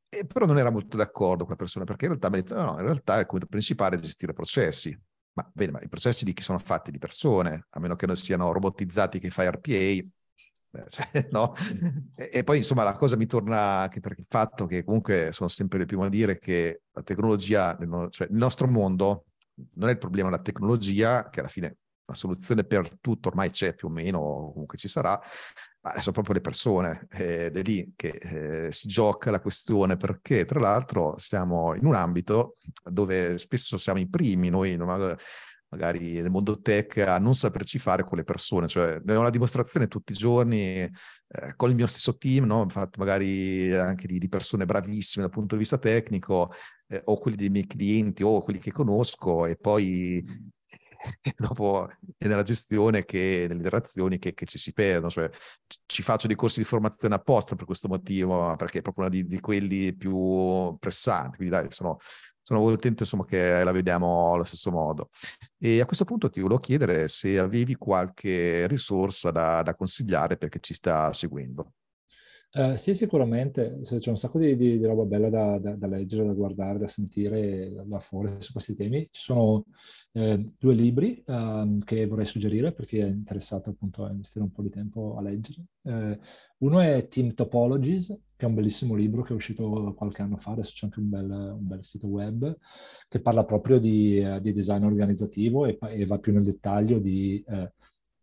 E 0.09 0.25
però 0.25 0.45
non 0.45 0.57
era 0.57 0.69
molto 0.69 0.97
d'accordo 0.97 1.43
con 1.43 1.51
la 1.51 1.55
persona 1.55 1.85
perché 1.85 2.05
in 2.05 2.11
realtà 2.11 2.29
mi 2.29 2.37
ha 2.37 2.41
detto 2.41 2.55
no, 2.55 2.71
in 2.79 2.85
realtà 2.85 3.19
il 3.19 3.25
compito 3.25 3.49
principale 3.49 3.95
è 3.95 3.99
gestire 3.99 4.33
processi. 4.33 4.97
Ma 5.33 5.49
bene, 5.53 5.71
ma 5.71 5.81
i 5.81 5.87
processi 5.87 6.25
di 6.25 6.33
chi 6.33 6.43
sono 6.43 6.59
fatti 6.59 6.91
di 6.91 6.97
persone, 6.97 7.67
a 7.69 7.79
meno 7.79 7.95
che 7.95 8.05
non 8.05 8.15
siano 8.15 8.51
robotizzati 8.51 9.19
che 9.19 9.29
fai 9.29 9.49
RPA, 9.49 10.07
cioè, 10.87 11.27
no? 11.31 11.53
e, 12.15 12.29
e, 12.31 12.43
poi 12.43 12.57
insomma 12.57 12.83
la 12.83 12.93
cosa 12.93 13.17
mi 13.17 13.25
torna 13.25 13.79
anche 13.79 13.99
per 13.99 14.15
il 14.17 14.25
fatto 14.27 14.65
che 14.65 14.83
comunque 14.83 15.31
sono 15.31 15.49
sempre 15.49 15.79
il 15.79 15.85
primo 15.85 16.03
a 16.03 16.09
dire 16.09 16.37
che 16.39 16.83
la 16.91 17.03
tecnologia, 17.03 17.77
cioè 18.09 18.27
il 18.29 18.37
nostro 18.37 18.67
mondo 18.67 19.25
non 19.75 19.89
è 19.89 19.91
il 19.91 19.97
problema 19.97 20.29
la 20.29 20.39
tecnologia, 20.39 21.29
che 21.29 21.39
alla 21.39 21.49
fine 21.49 21.77
la 22.05 22.15
soluzione 22.15 22.63
per 22.63 22.99
tutto 22.99 23.29
ormai 23.29 23.49
c'è 23.49 23.73
più 23.73 23.87
o 23.87 23.91
meno, 23.91 24.51
comunque 24.51 24.77
ci 24.77 24.87
sarà, 24.87 25.19
ma 25.81 25.99
sono 25.99 26.13
proprio 26.13 26.35
le 26.35 26.41
persone 26.41 27.07
ed 27.11 27.57
è 27.57 27.61
lì 27.63 27.93
che 27.95 28.67
eh, 28.67 28.71
si 28.71 28.87
gioca 28.87 29.31
la 29.31 29.39
questione 29.39 29.97
perché 29.97 30.45
tra 30.45 30.59
l'altro 30.59 31.17
siamo 31.17 31.73
in 31.75 31.85
un 31.85 31.95
ambito 31.95 32.55
dove 32.83 33.37
spesso 33.37 33.77
siamo 33.77 33.99
i 33.99 34.07
primi, 34.07 34.49
noi 34.49 34.77
magari 35.71 36.21
nel 36.21 36.29
mondo 36.29 36.59
tech 36.59 36.97
a 36.97 37.17
non 37.17 37.33
saperci 37.33 37.79
fare 37.79 38.03
con 38.03 38.17
le 38.17 38.23
persone, 38.23 38.67
cioè 38.67 39.01
ho 39.03 39.21
la 39.21 39.29
dimostrazione 39.29 39.87
tutti 39.87 40.11
i 40.11 40.15
giorni 40.15 40.81
eh, 40.81 40.91
con 41.55 41.69
il 41.69 41.75
mio 41.75 41.87
stesso 41.87 42.17
team, 42.17 42.45
no? 42.45 42.61
infatti 42.63 42.99
magari 42.99 43.73
anche 43.73 44.05
di, 44.05 44.19
di, 44.19 44.27
persone 44.27 44.65
bravissime 44.65 45.25
dal 45.25 45.33
punto 45.33 45.55
di 45.55 45.61
vista 45.61 45.77
tecnico, 45.77 46.51
eh, 46.87 47.01
o 47.05 47.17
quelli 47.17 47.37
dei 47.37 47.49
miei 47.49 47.65
clienti 47.65 48.21
o 48.21 48.41
quelli 48.41 48.59
che 48.59 48.71
conosco 48.71 49.45
e 49.45 49.55
poi 49.55 50.17
eh, 50.17 50.51
dopo 51.37 51.87
è 52.17 52.27
nella 52.27 52.43
gestione 52.43 53.05
che 53.05 53.45
nelle 53.47 53.55
interazioni 53.55 54.19
che, 54.19 54.33
che, 54.33 54.45
ci 54.45 54.57
si 54.57 54.73
perdono, 54.73 55.09
cioè 55.09 55.29
ci 55.85 56.01
faccio 56.01 56.27
dei 56.27 56.35
corsi 56.35 56.59
di 56.59 56.65
formazione 56.65 57.15
apposta 57.15 57.55
per 57.55 57.65
questo 57.65 57.87
motivo, 57.87 58.55
perché 58.55 58.79
è 58.79 58.81
proprio 58.81 59.05
uno 59.05 59.13
di, 59.13 59.25
di 59.25 59.39
quelli 59.39 59.93
più 59.95 60.75
pressanti, 60.79 61.37
quindi 61.37 61.55
dai, 61.55 61.65
sono 61.69 61.97
sono 62.43 62.61
contento 62.61 63.03
insomma 63.03 63.23
che 63.23 63.63
la 63.63 63.71
vediamo 63.71 64.33
allo 64.33 64.43
stesso 64.43 64.71
modo. 64.71 65.09
E 65.57 65.79
a 65.79 65.85
questo 65.85 66.05
punto 66.05 66.29
ti 66.29 66.41
volevo 66.41 66.59
chiedere 66.59 67.07
se 67.07 67.37
avevi 67.39 67.75
qualche 67.75 68.67
risorsa 68.67 69.31
da, 69.31 69.61
da 69.61 69.75
consigliare 69.75 70.37
per 70.37 70.49
chi 70.49 70.59
ci 70.61 70.73
sta 70.73 71.13
seguendo. 71.13 71.73
Uh, 72.53 72.75
sì, 72.75 72.93
sicuramente, 72.93 73.79
c'è 73.81 74.09
un 74.09 74.17
sacco 74.17 74.37
di, 74.37 74.57
di, 74.57 74.77
di 74.77 74.85
roba 74.85 75.05
bella 75.05 75.29
da, 75.29 75.57
da, 75.57 75.73
da, 75.75 75.87
leggere, 75.87 76.25
da 76.25 76.33
guardare, 76.33 76.79
da 76.79 76.87
sentire 76.87 77.81
da 77.85 77.99
fuori 77.99 78.35
su 78.39 78.51
questi 78.51 78.75
temi. 78.75 79.07
Ci 79.09 79.21
sono 79.21 79.65
eh, 80.11 80.51
due 80.57 80.73
libri 80.73 81.23
uh, 81.27 81.77
che 81.79 82.05
vorrei 82.07 82.25
suggerire 82.25 82.73
per 82.73 82.85
chi 82.85 82.97
è 82.97 83.05
interessato 83.05 83.69
appunto 83.69 84.03
a 84.03 84.11
investire 84.11 84.43
un 84.43 84.51
po' 84.51 84.63
di 84.63 84.69
tempo 84.69 85.15
a 85.17 85.21
leggere. 85.21 85.63
Uh, 85.83 86.17
uno 86.57 86.79
è 86.81 87.07
Team 87.07 87.33
Topologies, 87.33 88.07
che 88.35 88.45
è 88.45 88.49
un 88.49 88.55
bellissimo 88.55 88.95
libro 88.95 89.21
che 89.21 89.31
è 89.31 89.35
uscito 89.35 89.93
qualche 89.95 90.21
anno 90.21 90.37
fa, 90.37 90.51
adesso 90.51 90.73
c'è 90.75 90.85
anche 90.87 90.99
un 90.99 91.09
bel, 91.09 91.29
un 91.29 91.67
bel 91.67 91.85
sito 91.85 92.07
web, 92.07 92.57
che 93.07 93.21
parla 93.21 93.45
proprio 93.45 93.79
di, 93.79 94.17
eh, 94.19 94.41
di 94.41 94.51
design 94.51 94.83
organizzativo 94.83 95.65
e, 95.65 95.77
e, 95.79 96.05
va 96.05 96.19
più 96.19 96.33
nel 96.33 96.43
dettaglio 96.43 96.99
di 96.99 97.43
eh, 97.47 97.73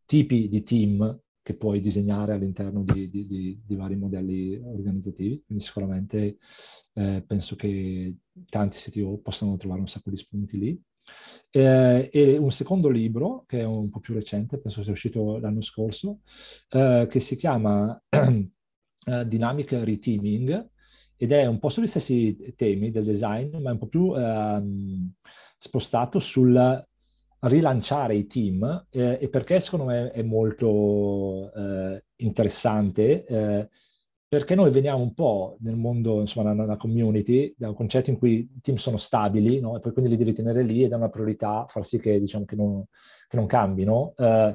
tipi 0.04 0.48
di 0.48 0.62
team 0.62 1.18
che 1.48 1.54
puoi 1.54 1.80
disegnare 1.80 2.34
all'interno 2.34 2.82
di, 2.84 3.08
di, 3.08 3.26
di, 3.26 3.58
di 3.64 3.74
vari 3.74 3.96
modelli 3.96 4.60
organizzativi. 4.62 5.42
Quindi 5.46 5.64
sicuramente 5.64 6.36
eh, 6.92 7.24
penso 7.26 7.56
che 7.56 8.18
tanti 8.50 8.76
CTO 8.76 9.16
possano 9.16 9.56
trovare 9.56 9.80
un 9.80 9.88
sacco 9.88 10.10
di 10.10 10.18
spunti 10.18 10.58
lì. 10.58 10.82
Eh, 11.48 12.10
e 12.12 12.36
un 12.36 12.52
secondo 12.52 12.90
libro, 12.90 13.44
che 13.46 13.60
è 13.60 13.64
un 13.64 13.88
po' 13.88 14.00
più 14.00 14.12
recente, 14.12 14.58
penso 14.58 14.82
sia 14.82 14.92
uscito 14.92 15.38
l'anno 15.38 15.62
scorso, 15.62 16.20
eh, 16.68 17.06
che 17.08 17.18
si 17.18 17.36
chiama 17.36 17.98
eh, 18.10 19.26
Dynamic 19.26 19.72
Reteaming 19.72 20.68
ed 21.16 21.32
è 21.32 21.46
un 21.46 21.58
po' 21.58 21.70
sugli 21.70 21.86
stessi 21.86 22.36
temi 22.56 22.90
del 22.90 23.04
design, 23.04 23.56
ma 23.56 23.70
è 23.70 23.72
un 23.72 23.78
po' 23.78 23.88
più 23.88 24.14
ehm, 24.14 25.12
spostato 25.56 26.20
sul 26.20 26.86
rilanciare 27.40 28.16
i 28.16 28.26
team 28.26 28.86
eh, 28.90 29.18
e 29.20 29.28
perché 29.28 29.60
secondo 29.60 29.86
me 29.86 30.10
è 30.10 30.22
molto 30.22 31.52
eh, 31.54 32.04
interessante 32.16 33.24
eh, 33.24 33.68
perché 34.28 34.54
noi 34.54 34.70
veniamo 34.70 35.02
un 35.02 35.14
po' 35.14 35.56
nel 35.60 35.76
mondo, 35.76 36.20
insomma, 36.20 36.52
nella 36.52 36.76
community, 36.76 37.54
da 37.56 37.68
un 37.68 37.74
concetto 37.74 38.10
in 38.10 38.18
cui 38.18 38.40
i 38.40 38.60
team 38.60 38.76
sono 38.76 38.98
stabili, 38.98 39.58
no? 39.58 39.74
E 39.74 39.80
poi 39.80 39.92
quindi 39.92 40.10
li 40.10 40.18
devi 40.18 40.34
tenere 40.34 40.62
lì 40.62 40.84
ed 40.84 40.92
è 40.92 40.96
una 40.96 41.08
priorità 41.08 41.64
far 41.66 41.86
sì 41.86 41.98
che, 41.98 42.20
diciamo, 42.20 42.44
che 42.44 42.54
non, 42.54 42.84
che 43.26 43.36
non 43.38 43.46
cambino. 43.46 44.12
Uh, 44.18 44.54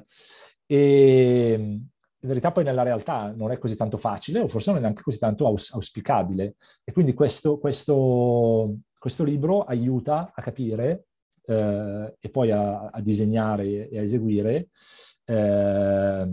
e 0.68 1.54
in 1.58 1.90
verità 2.20 2.52
poi 2.52 2.64
nella 2.64 2.84
realtà 2.84 3.34
non 3.36 3.52
è 3.52 3.58
così 3.58 3.76
tanto 3.76 3.98
facile, 3.98 4.42
o 4.42 4.48
forse 4.48 4.70
non 4.70 4.78
è 4.78 4.82
neanche 4.82 5.02
così 5.02 5.18
tanto 5.18 5.48
aus- 5.48 5.74
auspicabile. 5.74 6.56
E 6.84 6.92
quindi 6.92 7.16
questo, 7.16 7.58
questo, 7.58 8.76
questo 9.00 9.24
libro 9.24 9.64
aiuta 9.64 10.34
a 10.36 10.42
capire 10.44 11.08
eh, 11.46 12.16
e 12.20 12.30
poi 12.30 12.52
a, 12.52 12.90
a, 12.90 13.02
disegnare 13.02 13.90
e 13.90 13.98
a 14.00 14.02
eseguire 14.02 14.70
eh, 15.26 16.28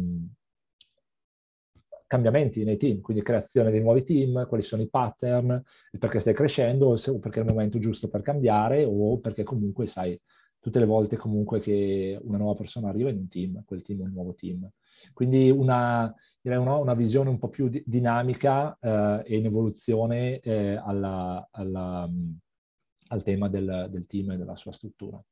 cambiamenti 2.07 2.65
nei 2.65 2.77
team, 2.77 3.01
quindi 3.01 3.23
creazione 3.23 3.71
di 3.71 3.81
nuovi 3.81 4.03
team, 4.03 4.47
quali 4.49 4.65
sono 4.65 4.83
i 4.83 4.89
pattern, 4.89 5.63
perché 5.97 6.19
stai 6.19 6.35
crescendo 6.35 6.89
o 6.89 7.19
perché 7.21 7.39
è 7.41 7.43
il 7.45 7.49
momento 7.49 7.79
giusto 7.79 8.09
per 8.09 8.23
cambiare 8.23 8.85
o 8.85 9.19
perché 9.19 9.45
comunque 9.45 9.87
sai 9.87 10.21
tutte 10.59 10.79
le 10.79 10.87
volte 10.87 11.17
comunque 11.17 11.61
che 11.61 12.19
una 12.23 12.39
nuova 12.39 12.55
persona 12.55 12.89
arriva 12.89 13.11
in 13.11 13.17
un 13.17 13.29
team, 13.29 13.63
quel 13.65 13.83
team 13.83 14.01
è 14.01 14.03
un 14.03 14.13
nuovo 14.13 14.35
team. 14.35 14.69
Quindi 15.13 15.51
una, 15.51 16.13
una, 16.43 16.75
una 16.75 16.95
visione 16.95 17.31
un 17.31 17.39
po' 17.39 17.49
più 17.49 17.69
di, 17.69 17.83
dinamica 17.87 18.77
eh, 18.81 19.23
e 19.25 19.37
in 19.37 19.47
evoluzione 19.47 20.41
eh, 20.41 20.75
alla, 20.75 21.49
alla 21.51 22.09
al 23.11 23.23
tema 23.23 23.49
del, 23.49 23.89
del 23.91 24.07
team 24.07 24.33
e 24.33 24.37
della 24.37 24.57
sua 24.57 24.73
struttura. 24.73 25.23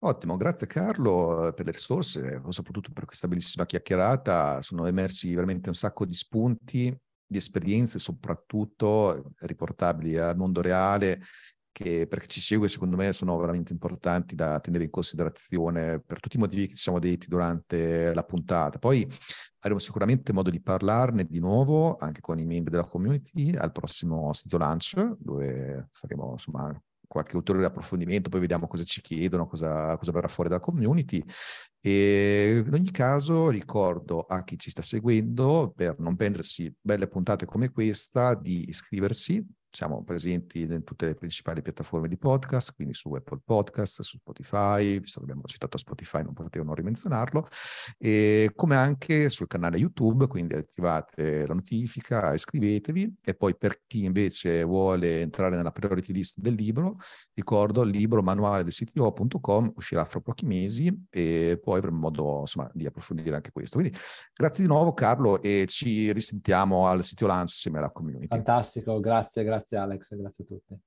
Ottimo, 0.00 0.36
grazie 0.36 0.66
Carlo 0.66 1.52
per 1.54 1.64
le 1.64 1.72
risorse, 1.72 2.42
soprattutto 2.48 2.92
per 2.92 3.06
questa 3.06 3.28
bellissima 3.28 3.64
chiacchierata. 3.64 4.60
Sono 4.62 4.86
emersi 4.86 5.34
veramente 5.34 5.68
un 5.68 5.74
sacco 5.74 6.04
di 6.04 6.14
spunti, 6.14 6.96
di 7.26 7.38
esperienze, 7.38 7.98
soprattutto 7.98 9.32
riportabili 9.38 10.16
al 10.18 10.36
mondo 10.36 10.60
reale 10.60 11.22
che 11.76 12.06
per 12.06 12.26
ci 12.26 12.40
segue 12.40 12.70
secondo 12.70 12.96
me 12.96 13.12
sono 13.12 13.36
veramente 13.36 13.70
importanti 13.70 14.34
da 14.34 14.58
tenere 14.60 14.84
in 14.84 14.90
considerazione 14.90 16.00
per 16.00 16.20
tutti 16.20 16.36
i 16.36 16.38
motivi 16.38 16.66
che 16.68 16.74
ci 16.74 16.80
siamo 16.80 16.98
detti 16.98 17.28
durante 17.28 18.14
la 18.14 18.24
puntata. 18.24 18.78
Poi 18.78 19.06
avremo 19.58 19.78
sicuramente 19.78 20.32
modo 20.32 20.48
di 20.48 20.62
parlarne 20.62 21.26
di 21.26 21.38
nuovo 21.38 21.96
anche 21.98 22.22
con 22.22 22.38
i 22.38 22.46
membri 22.46 22.70
della 22.70 22.86
community 22.86 23.54
al 23.54 23.72
prossimo 23.72 24.32
sito 24.32 24.56
lunch 24.56 25.16
dove 25.18 25.88
faremo 25.90 26.30
insomma 26.32 26.82
qualche 27.06 27.36
ulteriore 27.36 27.66
approfondimento, 27.66 28.30
poi 28.30 28.40
vediamo 28.40 28.66
cosa 28.66 28.82
ci 28.82 29.02
chiedono, 29.02 29.46
cosa, 29.46 29.96
cosa, 29.98 30.12
verrà 30.12 30.28
fuori 30.28 30.48
dalla 30.48 30.60
community. 30.60 31.22
E 31.78 32.64
in 32.66 32.72
ogni 32.72 32.90
caso 32.90 33.48
ricordo 33.50 34.20
a 34.20 34.42
chi 34.42 34.58
ci 34.58 34.70
sta 34.70 34.82
seguendo, 34.82 35.72
per 35.76 36.00
non 36.00 36.16
perdersi 36.16 36.74
belle 36.80 37.06
puntate 37.06 37.44
come 37.44 37.70
questa, 37.70 38.34
di 38.34 38.68
iscriversi 38.68 39.46
siamo 39.76 40.02
presenti 40.04 40.62
in 40.62 40.84
tutte 40.84 41.04
le 41.04 41.14
principali 41.14 41.60
piattaforme 41.60 42.08
di 42.08 42.16
podcast, 42.16 42.74
quindi 42.74 42.94
su 42.94 43.12
Apple 43.12 43.40
Podcast, 43.44 44.00
su 44.00 44.16
Spotify, 44.16 44.98
visto 44.98 45.18
che 45.18 45.24
abbiamo 45.26 45.42
citato 45.44 45.76
Spotify 45.76 46.22
non 46.22 46.32
potevo 46.32 46.64
non 46.64 46.74
rimenzionarlo, 46.74 47.46
e 47.98 48.50
come 48.54 48.74
anche 48.74 49.28
sul 49.28 49.46
canale 49.46 49.76
YouTube, 49.76 50.28
quindi 50.28 50.54
attivate 50.54 51.46
la 51.46 51.52
notifica, 51.52 52.32
iscrivetevi 52.32 53.16
e 53.22 53.34
poi 53.34 53.54
per 53.54 53.82
chi 53.86 54.04
invece 54.04 54.64
vuole 54.64 55.20
entrare 55.20 55.56
nella 55.56 55.72
priority 55.72 56.14
list 56.14 56.40
del 56.40 56.54
libro, 56.54 56.96
ricordo 57.34 57.82
il 57.82 57.90
libro 57.90 58.22
manuale 58.22 58.62
del 58.62 58.72
CTO.com 58.72 59.72
uscirà 59.76 60.06
fra 60.06 60.20
pochi 60.20 60.46
mesi 60.46 61.06
e 61.10 61.60
poi 61.62 61.76
avremo 61.76 61.98
modo 61.98 62.40
insomma, 62.40 62.70
di 62.72 62.86
approfondire 62.86 63.36
anche 63.36 63.52
questo. 63.52 63.78
Quindi 63.78 63.94
grazie 64.32 64.64
di 64.64 64.70
nuovo 64.70 64.94
Carlo 64.94 65.42
e 65.42 65.66
ci 65.66 66.10
risentiamo 66.12 66.86
al 66.86 67.04
sito 67.04 67.26
Lunch 67.26 67.50
insieme 67.50 67.76
alla 67.76 67.90
community. 67.90 68.28
Fantastico, 68.28 69.00
grazie, 69.00 69.44
grazie. 69.44 69.64
Grazie 69.68 69.78
Alex, 69.78 70.14
grazie 70.14 70.44
a 70.44 70.46
tutti. 70.46 70.80